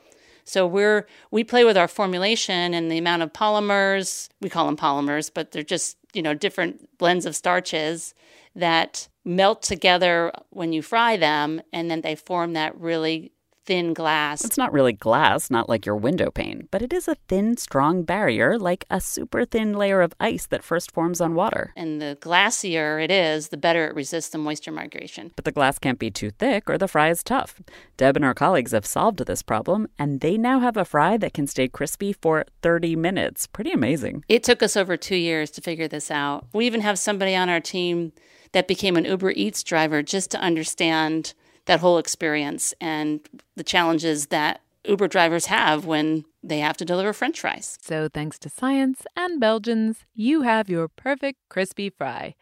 so 0.46 0.64
we're 0.64 1.06
we 1.32 1.42
play 1.42 1.64
with 1.64 1.76
our 1.76 1.88
formulation 1.88 2.72
and 2.72 2.90
the 2.90 2.98
amount 2.98 3.22
of 3.22 3.32
polymers. 3.32 4.28
We 4.40 4.48
call 4.48 4.66
them 4.66 4.76
polymers, 4.76 5.28
but 5.32 5.50
they're 5.50 5.64
just 5.64 5.96
you 6.16 6.22
know 6.22 6.34
different 6.34 6.98
blends 6.98 7.26
of 7.26 7.36
starches 7.36 8.14
that 8.54 9.08
melt 9.24 9.62
together 9.62 10.32
when 10.50 10.72
you 10.72 10.82
fry 10.82 11.16
them, 11.16 11.60
and 11.72 11.90
then 11.90 12.00
they 12.00 12.14
form 12.14 12.54
that 12.54 12.78
really 12.80 13.32
thin 13.66 13.92
glass. 13.92 14.44
It's 14.44 14.56
not 14.56 14.72
really 14.72 14.92
glass, 14.92 15.50
not 15.50 15.68
like 15.68 15.84
your 15.84 15.96
window 15.96 16.30
pane, 16.30 16.68
but 16.70 16.82
it 16.82 16.92
is 16.92 17.08
a 17.08 17.16
thin, 17.28 17.56
strong 17.56 18.04
barrier, 18.04 18.58
like 18.58 18.84
a 18.88 19.00
super 19.00 19.44
thin 19.44 19.74
layer 19.74 20.00
of 20.00 20.14
ice 20.20 20.46
that 20.46 20.64
first 20.64 20.92
forms 20.92 21.20
on 21.20 21.34
water. 21.34 21.72
And 21.76 22.00
the 22.00 22.16
glassier 22.20 23.02
it 23.02 23.10
is, 23.10 23.48
the 23.48 23.56
better 23.56 23.86
it 23.86 23.94
resists 23.94 24.30
the 24.30 24.38
moisture 24.38 24.72
migration. 24.72 25.32
But 25.36 25.44
the 25.44 25.52
glass 25.52 25.78
can't 25.78 25.98
be 25.98 26.10
too 26.10 26.30
thick 26.30 26.70
or 26.70 26.78
the 26.78 26.88
fry 26.88 27.10
is 27.10 27.22
tough. 27.22 27.60
Deb 27.96 28.16
and 28.16 28.24
her 28.24 28.34
colleagues 28.34 28.72
have 28.72 28.86
solved 28.86 29.18
this 29.26 29.42
problem, 29.42 29.88
and 29.98 30.20
they 30.20 30.38
now 30.38 30.60
have 30.60 30.76
a 30.76 30.84
fry 30.84 31.16
that 31.16 31.34
can 31.34 31.46
stay 31.46 31.68
crispy 31.68 32.12
for 32.12 32.44
30 32.62 32.96
minutes. 32.96 33.46
Pretty 33.46 33.72
amazing. 33.72 34.24
It 34.28 34.44
took 34.44 34.62
us 34.62 34.76
over 34.76 34.96
two 34.96 35.16
years 35.16 35.50
to 35.52 35.60
figure 35.60 35.88
this 35.88 36.10
out. 36.10 36.46
We 36.52 36.66
even 36.66 36.80
have 36.82 36.98
somebody 36.98 37.34
on 37.34 37.48
our 37.48 37.60
team 37.60 38.12
that 38.52 38.68
became 38.68 38.96
an 38.96 39.04
Uber 39.04 39.32
Eats 39.32 39.62
driver 39.62 40.02
just 40.02 40.30
to 40.30 40.40
understand 40.40 41.34
that 41.66 41.80
whole 41.80 41.98
experience 41.98 42.74
and 42.80 43.20
the 43.56 43.64
challenges 43.64 44.26
that 44.26 44.60
Uber 44.84 45.08
drivers 45.08 45.46
have 45.46 45.84
when 45.84 46.24
they 46.42 46.60
have 46.60 46.76
to 46.76 46.84
deliver 46.84 47.12
french 47.12 47.40
fries. 47.40 47.76
So, 47.82 48.08
thanks 48.08 48.38
to 48.40 48.48
science 48.48 49.04
and 49.16 49.40
Belgians, 49.40 50.04
you 50.14 50.42
have 50.42 50.68
your 50.68 50.88
perfect 50.88 51.40
crispy 51.48 51.90
fry. 51.90 52.34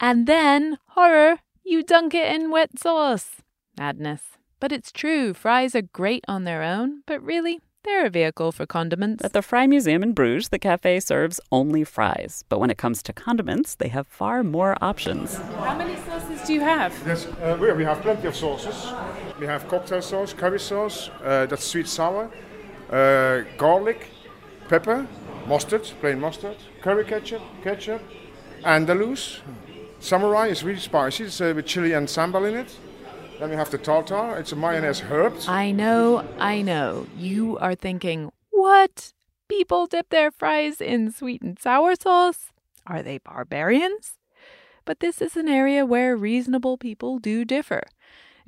And 0.00 0.26
then, 0.26 0.78
horror, 0.88 1.38
you 1.64 1.82
dunk 1.82 2.14
it 2.14 2.34
in 2.34 2.50
wet 2.50 2.78
sauce. 2.78 3.36
Madness. 3.78 4.22
But 4.58 4.72
it's 4.72 4.92
true, 4.92 5.32
fries 5.32 5.74
are 5.74 5.82
great 5.82 6.24
on 6.28 6.44
their 6.44 6.62
own, 6.62 7.02
but 7.06 7.22
really, 7.22 7.60
they're 7.84 8.04
a 8.04 8.10
vehicle 8.10 8.52
for 8.52 8.66
condiments. 8.66 9.24
At 9.24 9.32
the 9.32 9.40
Fry 9.40 9.66
Museum 9.66 10.02
in 10.02 10.12
Bruges, 10.12 10.50
the 10.50 10.58
cafe 10.58 11.00
serves 11.00 11.40
only 11.50 11.82
fries. 11.82 12.44
But 12.50 12.58
when 12.58 12.70
it 12.70 12.76
comes 12.76 13.02
to 13.04 13.14
condiments, 13.14 13.74
they 13.74 13.88
have 13.88 14.06
far 14.06 14.42
more 14.42 14.76
options. 14.82 15.40
How 16.50 16.66
many 16.66 16.80
sauces 16.80 17.06
do 17.06 17.06
you 17.06 17.06
have? 17.06 17.06
Yes, 17.06 17.26
uh, 17.26 17.56
we, 17.60 17.72
we 17.72 17.84
have 17.84 18.00
plenty 18.02 18.26
of 18.26 18.34
sauces. 18.34 18.92
We 19.38 19.46
have 19.46 19.68
cocktail 19.68 20.02
sauce, 20.02 20.32
curry 20.32 20.58
sauce, 20.58 21.10
uh, 21.22 21.46
that's 21.46 21.64
sweet 21.64 21.88
sour, 21.88 22.30
uh, 22.90 23.42
garlic, 23.56 24.08
pepper, 24.68 25.06
mustard, 25.46 25.82
plain 26.00 26.20
mustard, 26.20 26.56
curry 26.82 27.04
ketchup, 27.04 27.42
ketchup, 27.62 28.02
Andalus. 28.64 29.40
Samurai 30.00 30.48
is 30.48 30.64
really 30.64 30.80
spicy, 30.80 31.24
it's 31.24 31.40
uh, 31.40 31.52
with 31.54 31.66
chili 31.66 31.92
and 31.92 32.08
sambal 32.08 32.48
in 32.48 32.56
it. 32.56 32.78
Then 33.38 33.50
we 33.50 33.56
have 33.56 33.70
the 33.70 33.78
tartar, 33.78 34.38
it's 34.38 34.52
a 34.52 34.56
mayonnaise 34.56 35.00
herbed. 35.00 35.48
I 35.48 35.72
know, 35.72 36.24
I 36.38 36.62
know. 36.62 37.06
You 37.16 37.58
are 37.58 37.74
thinking, 37.74 38.30
what? 38.50 39.12
People 39.48 39.86
dip 39.86 40.08
their 40.10 40.30
fries 40.30 40.80
in 40.80 41.12
sweet 41.12 41.42
and 41.42 41.58
sour 41.58 41.94
sauce? 41.94 42.52
Are 42.86 43.02
they 43.02 43.18
barbarians? 43.18 44.19
But 44.84 45.00
this 45.00 45.20
is 45.22 45.36
an 45.36 45.48
area 45.48 45.84
where 45.86 46.16
reasonable 46.16 46.76
people 46.78 47.18
do 47.18 47.44
differ. 47.44 47.82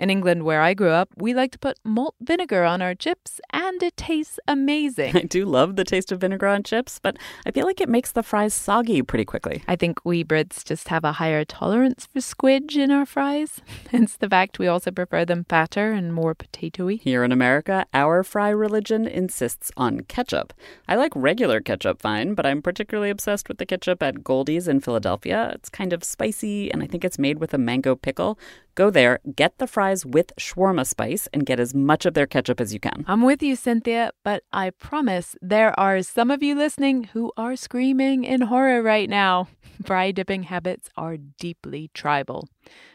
In 0.02 0.10
England, 0.10 0.42
where 0.42 0.60
I 0.60 0.74
grew 0.74 0.88
up, 0.88 1.10
we 1.16 1.32
like 1.32 1.52
to 1.52 1.60
put 1.60 1.78
malt 1.84 2.16
vinegar 2.20 2.64
on 2.64 2.82
our 2.82 2.92
chips, 2.92 3.40
and 3.50 3.80
it 3.84 3.96
tastes 3.96 4.40
amazing. 4.48 5.16
I 5.16 5.20
do 5.20 5.44
love 5.44 5.76
the 5.76 5.84
taste 5.84 6.10
of 6.10 6.20
vinegar 6.20 6.48
on 6.48 6.64
chips, 6.64 6.98
but 7.00 7.16
I 7.46 7.52
feel 7.52 7.66
like 7.66 7.80
it 7.80 7.88
makes 7.88 8.10
the 8.10 8.24
fries 8.24 8.52
soggy 8.52 9.02
pretty 9.02 9.24
quickly. 9.24 9.62
I 9.68 9.76
think 9.76 10.04
we 10.04 10.24
Brits 10.24 10.64
just 10.64 10.88
have 10.88 11.04
a 11.04 11.12
higher 11.12 11.44
tolerance 11.44 12.08
for 12.12 12.18
squidge 12.18 12.74
in 12.74 12.90
our 12.90 13.06
fries, 13.06 13.60
hence 13.92 14.16
the 14.16 14.28
fact 14.28 14.58
we 14.58 14.66
also 14.66 14.90
prefer 14.90 15.24
them 15.24 15.46
fatter 15.48 15.92
and 15.92 16.12
more 16.12 16.34
potatoey. 16.34 17.00
Here 17.00 17.22
in 17.22 17.30
America, 17.30 17.86
our 17.94 18.24
fry 18.24 18.48
religion 18.48 19.06
insists 19.06 19.70
on 19.76 20.00
ketchup. 20.00 20.52
I 20.88 20.96
like 20.96 21.12
regular 21.14 21.60
ketchup 21.60 22.02
fine, 22.02 22.34
but 22.34 22.44
I'm 22.44 22.60
particularly 22.60 23.10
obsessed 23.10 23.48
with 23.48 23.58
the 23.58 23.66
ketchup 23.66 24.02
at 24.02 24.24
Goldie's 24.24 24.66
in 24.66 24.80
Philadelphia. 24.80 25.52
It's 25.54 25.68
kind 25.68 25.92
of 25.92 26.02
spicy, 26.02 26.72
and 26.72 26.82
I 26.82 26.88
think 26.88 27.04
it's 27.04 27.20
made 27.20 27.38
with 27.38 27.54
a 27.54 27.58
mango 27.58 27.94
pickle. 27.94 28.36
Go 28.74 28.88
there, 28.88 29.18
get 29.36 29.58
the 29.58 29.66
fries 29.66 30.06
with 30.06 30.32
shawarma 30.40 30.86
spice, 30.86 31.28
and 31.32 31.44
get 31.44 31.60
as 31.60 31.74
much 31.74 32.06
of 32.06 32.14
their 32.14 32.26
ketchup 32.26 32.58
as 32.58 32.72
you 32.72 32.80
can. 32.80 33.04
I'm 33.06 33.20
with 33.22 33.42
you, 33.42 33.54
Cynthia, 33.54 34.12
but 34.24 34.44
I 34.50 34.70
promise 34.70 35.36
there 35.42 35.78
are 35.78 36.02
some 36.02 36.30
of 36.30 36.42
you 36.42 36.54
listening 36.54 37.04
who 37.12 37.32
are 37.36 37.54
screaming 37.54 38.24
in 38.24 38.42
horror 38.42 38.82
right 38.82 39.10
now. 39.10 39.48
Fry 39.84 40.10
dipping 40.10 40.44
habits 40.44 40.88
are 40.96 41.18
deeply 41.18 41.90
tribal. 41.92 42.48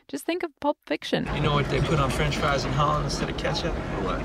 Just 0.07 0.25
think 0.25 0.41
of 0.41 0.57
Pulp 0.59 0.77
Fiction. 0.87 1.29
You 1.35 1.41
know 1.41 1.53
what 1.53 1.69
they 1.69 1.81
put 1.81 1.99
on 1.99 2.09
french 2.09 2.37
fries 2.37 2.65
in 2.65 2.71
Holland 2.71 3.05
instead 3.05 3.29
of 3.29 3.37
ketchup? 3.37 3.75
What? 4.03 4.19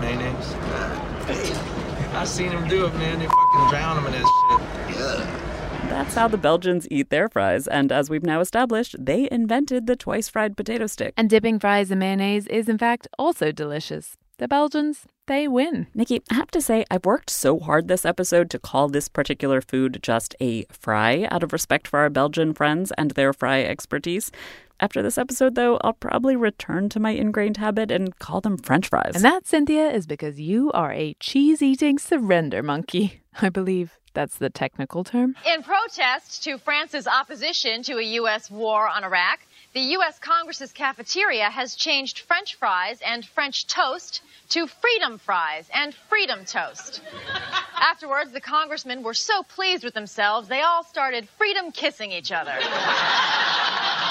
Mayonnaise? 0.00 0.52
Uh, 0.52 1.24
hey, 1.26 2.16
I 2.18 2.24
seen 2.24 2.50
them 2.50 2.68
do 2.68 2.84
it, 2.84 2.94
man. 2.94 3.20
They 3.20 3.26
fucking 3.26 3.68
drown 3.70 3.96
them 3.96 4.06
in 4.06 4.20
that 4.20 4.90
shit. 4.90 4.98
Yeah. 4.98 5.49
That's 5.90 6.14
how 6.14 6.28
the 6.28 6.38
Belgians 6.38 6.86
eat 6.88 7.10
their 7.10 7.28
fries, 7.28 7.66
and 7.66 7.90
as 7.90 8.08
we've 8.08 8.22
now 8.22 8.38
established, 8.38 8.94
they 8.96 9.28
invented 9.28 9.88
the 9.88 9.96
twice 9.96 10.28
fried 10.28 10.56
potato 10.56 10.86
stick. 10.86 11.12
And 11.16 11.28
dipping 11.28 11.58
fries 11.58 11.90
in 11.90 11.98
mayonnaise 11.98 12.46
is, 12.46 12.68
in 12.68 12.78
fact, 12.78 13.08
also 13.18 13.50
delicious. 13.50 14.16
The 14.38 14.46
Belgians, 14.46 15.06
they 15.30 15.46
win. 15.46 15.86
Nikki, 15.94 16.22
I 16.28 16.34
have 16.34 16.50
to 16.50 16.60
say, 16.60 16.84
I've 16.90 17.04
worked 17.04 17.30
so 17.30 17.60
hard 17.60 17.86
this 17.86 18.04
episode 18.04 18.50
to 18.50 18.58
call 18.58 18.88
this 18.88 19.08
particular 19.08 19.60
food 19.60 20.00
just 20.02 20.34
a 20.40 20.64
fry 20.72 21.28
out 21.30 21.44
of 21.44 21.52
respect 21.52 21.86
for 21.86 22.00
our 22.00 22.10
Belgian 22.10 22.52
friends 22.52 22.92
and 22.98 23.12
their 23.12 23.32
fry 23.32 23.62
expertise. 23.62 24.32
After 24.80 25.02
this 25.02 25.18
episode, 25.18 25.54
though, 25.54 25.78
I'll 25.82 25.92
probably 25.92 26.34
return 26.34 26.88
to 26.88 26.98
my 26.98 27.12
ingrained 27.12 27.58
habit 27.58 27.92
and 27.92 28.18
call 28.18 28.40
them 28.40 28.58
French 28.58 28.88
fries. 28.88 29.12
And 29.14 29.24
that, 29.24 29.46
Cynthia, 29.46 29.88
is 29.88 30.08
because 30.08 30.40
you 30.40 30.72
are 30.72 30.92
a 30.92 31.14
cheese 31.20 31.62
eating 31.62 32.00
surrender 32.00 32.60
monkey. 32.60 33.20
I 33.40 33.50
believe 33.50 34.00
that's 34.14 34.38
the 34.38 34.50
technical 34.50 35.04
term. 35.04 35.36
In 35.46 35.62
protest 35.62 36.42
to 36.42 36.58
France's 36.58 37.06
opposition 37.06 37.84
to 37.84 37.98
a 37.98 38.02
U.S. 38.02 38.50
war 38.50 38.88
on 38.88 39.04
Iraq, 39.04 39.38
the 39.72 39.80
U.S. 39.80 40.18
Congress's 40.18 40.72
cafeteria 40.72 41.48
has 41.48 41.76
changed 41.76 42.20
French 42.20 42.56
fries 42.56 43.00
and 43.06 43.24
French 43.24 43.66
toast 43.68 44.20
to 44.48 44.66
freedom 44.66 45.18
fries 45.18 45.68
and 45.72 45.94
freedom 46.08 46.44
toast. 46.44 47.00
Afterwards, 47.76 48.32
the 48.32 48.40
congressmen 48.40 49.02
were 49.02 49.14
so 49.14 49.44
pleased 49.44 49.84
with 49.84 49.94
themselves, 49.94 50.48
they 50.48 50.62
all 50.62 50.82
started 50.82 51.28
freedom 51.38 51.70
kissing 51.70 52.10
each 52.10 52.32
other. 52.32 52.58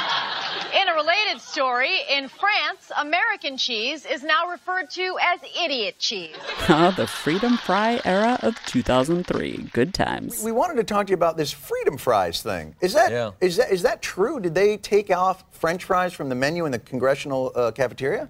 In 0.74 0.88
a 0.88 0.94
related 0.94 1.42
story, 1.42 2.02
in 2.12 2.28
France, 2.28 2.92
American 3.00 3.58
cheese 3.58 4.06
is 4.06 4.22
now 4.24 4.48
referred 4.50 4.90
to 4.92 5.18
as 5.22 5.40
idiot 5.64 5.96
cheese. 6.00 6.36
Ah, 6.72 6.94
the 6.96 7.08
Freedom 7.08 7.58
Fry 7.58 8.00
era 8.06 8.38
of 8.44 8.56
2003. 8.68 9.70
Good 9.74 9.94
times. 9.94 10.44
We 10.44 10.52
wanted 10.52 10.76
to 10.76 10.84
talk 10.84 11.08
to 11.08 11.12
you 11.12 11.16
about 11.16 11.36
this 11.36 11.52
Freedom 11.52 11.98
Fries 11.98 12.44
thing. 12.44 12.76
Is 12.82 12.94
that 12.94 13.12
Yeah. 13.12 13.32
is 13.42 13.58
that 13.58 13.72
is 13.72 13.82
that 13.82 14.02
true? 14.04 14.40
Did 14.40 14.54
they 14.54 14.78
take 14.78 15.10
off 15.10 15.44
French 15.52 15.84
fries 15.86 16.14
from 16.14 16.30
the 16.30 16.36
menu 16.36 16.66
in 16.66 16.72
the 16.72 16.78
congressional 16.80 17.52
uh, 17.56 17.72
cafeteria? 17.72 18.30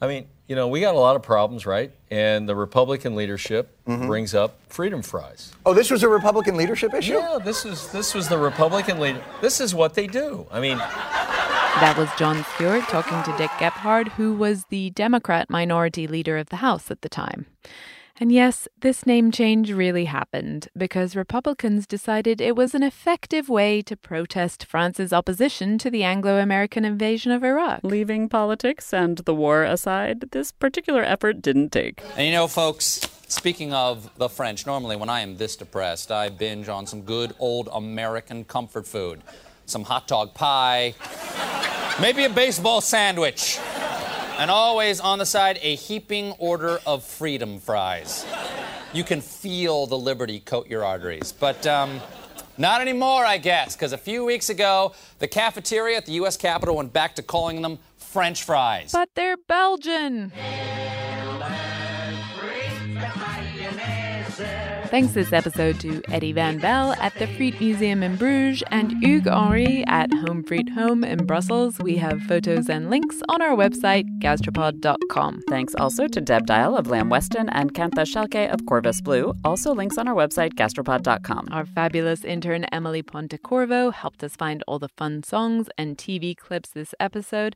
I 0.00 0.06
mean, 0.06 0.28
you 0.46 0.56
know, 0.56 0.68
we 0.68 0.80
got 0.80 0.94
a 0.94 0.98
lot 0.98 1.14
of 1.16 1.22
problems, 1.22 1.66
right? 1.66 1.92
And 2.10 2.48
the 2.48 2.54
Republican 2.56 3.16
leadership 3.16 3.76
brings 3.84 4.34
up 4.34 4.58
freedom 4.68 5.02
fries. 5.02 5.52
Oh, 5.66 5.74
this 5.74 5.90
was 5.90 6.02
a 6.04 6.08
Republican 6.08 6.56
leadership 6.56 6.94
issue. 6.94 7.14
Yeah, 7.14 7.38
this 7.44 7.66
is 7.66 7.88
this 7.92 8.14
was 8.14 8.28
the 8.28 8.38
Republican 8.38 9.00
leader. 9.00 9.22
This 9.42 9.60
is 9.60 9.74
what 9.74 9.94
they 9.94 10.06
do. 10.06 10.46
I 10.50 10.60
mean, 10.60 10.78
That 11.78 11.96
was 11.96 12.10
Jon 12.18 12.44
Stewart 12.54 12.82
talking 12.88 13.22
to 13.22 13.38
Dick 13.38 13.50
Gephardt, 13.52 14.08
who 14.08 14.34
was 14.34 14.66
the 14.66 14.90
Democrat 14.90 15.48
minority 15.48 16.06
leader 16.06 16.36
of 16.36 16.50
the 16.50 16.56
House 16.56 16.90
at 16.90 17.00
the 17.00 17.08
time. 17.08 17.46
And 18.18 18.30
yes, 18.30 18.68
this 18.82 19.06
name 19.06 19.30
change 19.30 19.72
really 19.72 20.04
happened 20.04 20.68
because 20.76 21.16
Republicans 21.16 21.86
decided 21.86 22.38
it 22.38 22.54
was 22.54 22.74
an 22.74 22.82
effective 22.82 23.48
way 23.48 23.80
to 23.80 23.96
protest 23.96 24.66
France's 24.66 25.10
opposition 25.10 25.78
to 25.78 25.90
the 25.90 26.04
Anglo 26.04 26.38
American 26.38 26.84
invasion 26.84 27.32
of 27.32 27.42
Iraq. 27.42 27.80
Leaving 27.82 28.28
politics 28.28 28.92
and 28.92 29.16
the 29.18 29.34
war 29.34 29.64
aside, 29.64 30.32
this 30.32 30.52
particular 30.52 31.02
effort 31.02 31.40
didn't 31.40 31.72
take. 31.72 32.02
And 32.14 32.26
you 32.26 32.32
know, 32.32 32.46
folks, 32.46 33.00
speaking 33.26 33.72
of 33.72 34.10
the 34.18 34.28
French, 34.28 34.66
normally 34.66 34.96
when 34.96 35.08
I 35.08 35.20
am 35.20 35.38
this 35.38 35.56
depressed, 35.56 36.12
I 36.12 36.28
binge 36.28 36.68
on 36.68 36.86
some 36.86 37.00
good 37.00 37.34
old 37.38 37.70
American 37.72 38.44
comfort 38.44 38.86
food. 38.86 39.22
Some 39.70 39.84
hot 39.84 40.08
dog 40.08 40.34
pie, 40.34 40.96
maybe 42.00 42.24
a 42.24 42.28
baseball 42.28 42.80
sandwich, 42.80 43.60
and 44.36 44.50
always 44.50 44.98
on 44.98 45.20
the 45.20 45.26
side 45.26 45.60
a 45.62 45.76
heaping 45.76 46.32
order 46.38 46.80
of 46.84 47.04
freedom 47.04 47.60
fries. 47.60 48.26
You 48.92 49.04
can 49.04 49.20
feel 49.20 49.86
the 49.86 49.96
liberty 49.96 50.40
coat 50.40 50.66
your 50.68 50.84
arteries. 50.84 51.30
But, 51.30 51.68
um, 51.68 52.00
not 52.58 52.80
anymore, 52.80 53.24
I 53.24 53.38
guess, 53.38 53.76
because 53.76 53.92
a 53.92 53.98
few 53.98 54.24
weeks 54.24 54.50
ago, 54.50 54.92
the 55.20 55.28
cafeteria 55.28 55.98
at 55.98 56.06
the 56.06 56.14
U.S. 56.14 56.36
Capitol 56.36 56.74
went 56.74 56.92
back 56.92 57.14
to 57.14 57.22
calling 57.22 57.62
them 57.62 57.78
French 57.96 58.42
fries. 58.42 58.90
But 58.90 59.10
they're 59.14 59.36
Belgian. 59.36 60.32
Thanks 64.90 65.12
this 65.12 65.32
episode 65.32 65.78
to 65.82 66.02
Eddie 66.08 66.32
Van 66.32 66.58
Belle 66.58 66.94
at 66.94 67.14
the 67.14 67.28
Friet 67.28 67.60
Museum 67.60 68.02
in 68.02 68.16
Bruges 68.16 68.64
and 68.72 68.92
Hugues 69.00 69.28
Henri 69.28 69.84
at 69.86 70.12
Home 70.12 70.42
Friet 70.42 70.68
Home 70.70 71.04
in 71.04 71.26
Brussels. 71.26 71.78
We 71.78 71.96
have 71.98 72.20
photos 72.22 72.68
and 72.68 72.90
links 72.90 73.22
on 73.28 73.40
our 73.40 73.56
website, 73.56 74.04
gastropod.com. 74.18 75.42
Thanks 75.48 75.76
also 75.76 76.08
to 76.08 76.20
Deb 76.20 76.44
Dial 76.46 76.76
of 76.76 76.88
Lamb 76.88 77.08
Weston 77.08 77.48
and 77.50 77.72
Kantha 77.72 78.04
Shelke 78.04 78.52
of 78.52 78.66
Corvus 78.66 79.00
Blue. 79.00 79.32
Also 79.44 79.72
links 79.72 79.96
on 79.96 80.08
our 80.08 80.16
website, 80.16 80.54
gastropod.com. 80.54 81.46
Our 81.52 81.66
fabulous 81.66 82.24
intern 82.24 82.64
Emily 82.64 83.04
Pontecorvo 83.04 83.94
helped 83.94 84.24
us 84.24 84.34
find 84.34 84.64
all 84.66 84.80
the 84.80 84.88
fun 84.88 85.22
songs 85.22 85.68
and 85.78 85.96
TV 85.96 86.36
clips 86.36 86.70
this 86.70 86.96
episode. 86.98 87.54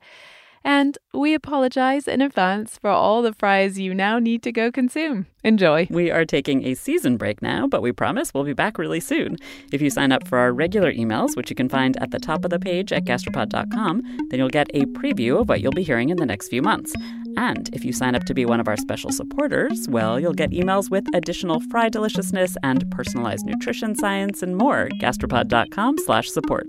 And 0.65 0.97
we 1.13 1.35
apologize 1.35 2.09
in 2.09 2.23
advance 2.23 2.79
for 2.79 2.89
all 2.89 3.21
the 3.21 3.35
fries 3.35 3.79
you 3.79 3.93
now 3.93 4.19
need 4.19 4.43
to 4.45 4.53
go 4.53 4.73
consume. 4.73 5.27
Enjoy. 5.45 5.87
We 5.91 6.11
are 6.11 6.25
taking 6.25 6.65
a 6.65 6.75
season 6.75 7.19
break 7.19 7.43
now, 7.43 7.67
but 7.67 7.83
we 7.83 7.93
promise 7.93 8.33
we'll 8.33 8.45
be 8.45 8.55
back 8.55 8.79
really 8.79 9.01
soon. 9.01 9.37
If 9.73 9.83
you 9.83 9.91
sign 9.91 10.11
up 10.11 10.27
for 10.27 10.39
our 10.39 10.55
regular 10.55 10.91
emails, 10.91 11.37
which 11.37 11.51
you 11.51 11.57
can 11.57 11.69
find 11.69 12.01
at 12.03 12.13
the 12.13 12.19
top 12.19 12.45
of 12.47 12.51
the 12.51 12.59
page 12.59 12.93
at 12.93 13.05
gastropod.com, 13.05 14.03
then 14.31 14.39
you'll 14.39 14.49
get 14.49 14.71
a 14.73 14.87
preview 14.87 15.39
of 15.39 15.51
what 15.51 15.61
you'll 15.61 15.73
be 15.73 15.83
hearing 15.83 16.09
in 16.09 16.17
the 16.17 16.27
next 16.27 16.49
few 16.49 16.63
months. 16.63 16.95
And 17.37 17.69
if 17.75 17.85
you 17.85 17.93
sign 17.93 18.15
up 18.15 18.25
to 18.25 18.35
be 18.35 18.47
one 18.47 18.61
of 18.61 18.69
our 18.69 18.77
special 18.79 19.11
supporters, 19.11 19.87
well, 19.91 20.19
you'll 20.19 20.33
get 20.33 20.51
emails 20.51 20.91
with 20.91 21.05
additional 21.15 21.61
fry 21.71 21.91
deliciousness 21.91 22.57
and 22.63 22.91
personalized 22.91 23.45
nutrition 23.45 23.95
science 23.95 24.43
and 24.43 24.57
more. 24.57 24.89
Gastropod.com 25.01 25.99
slash 25.99 26.31
support. 26.31 26.69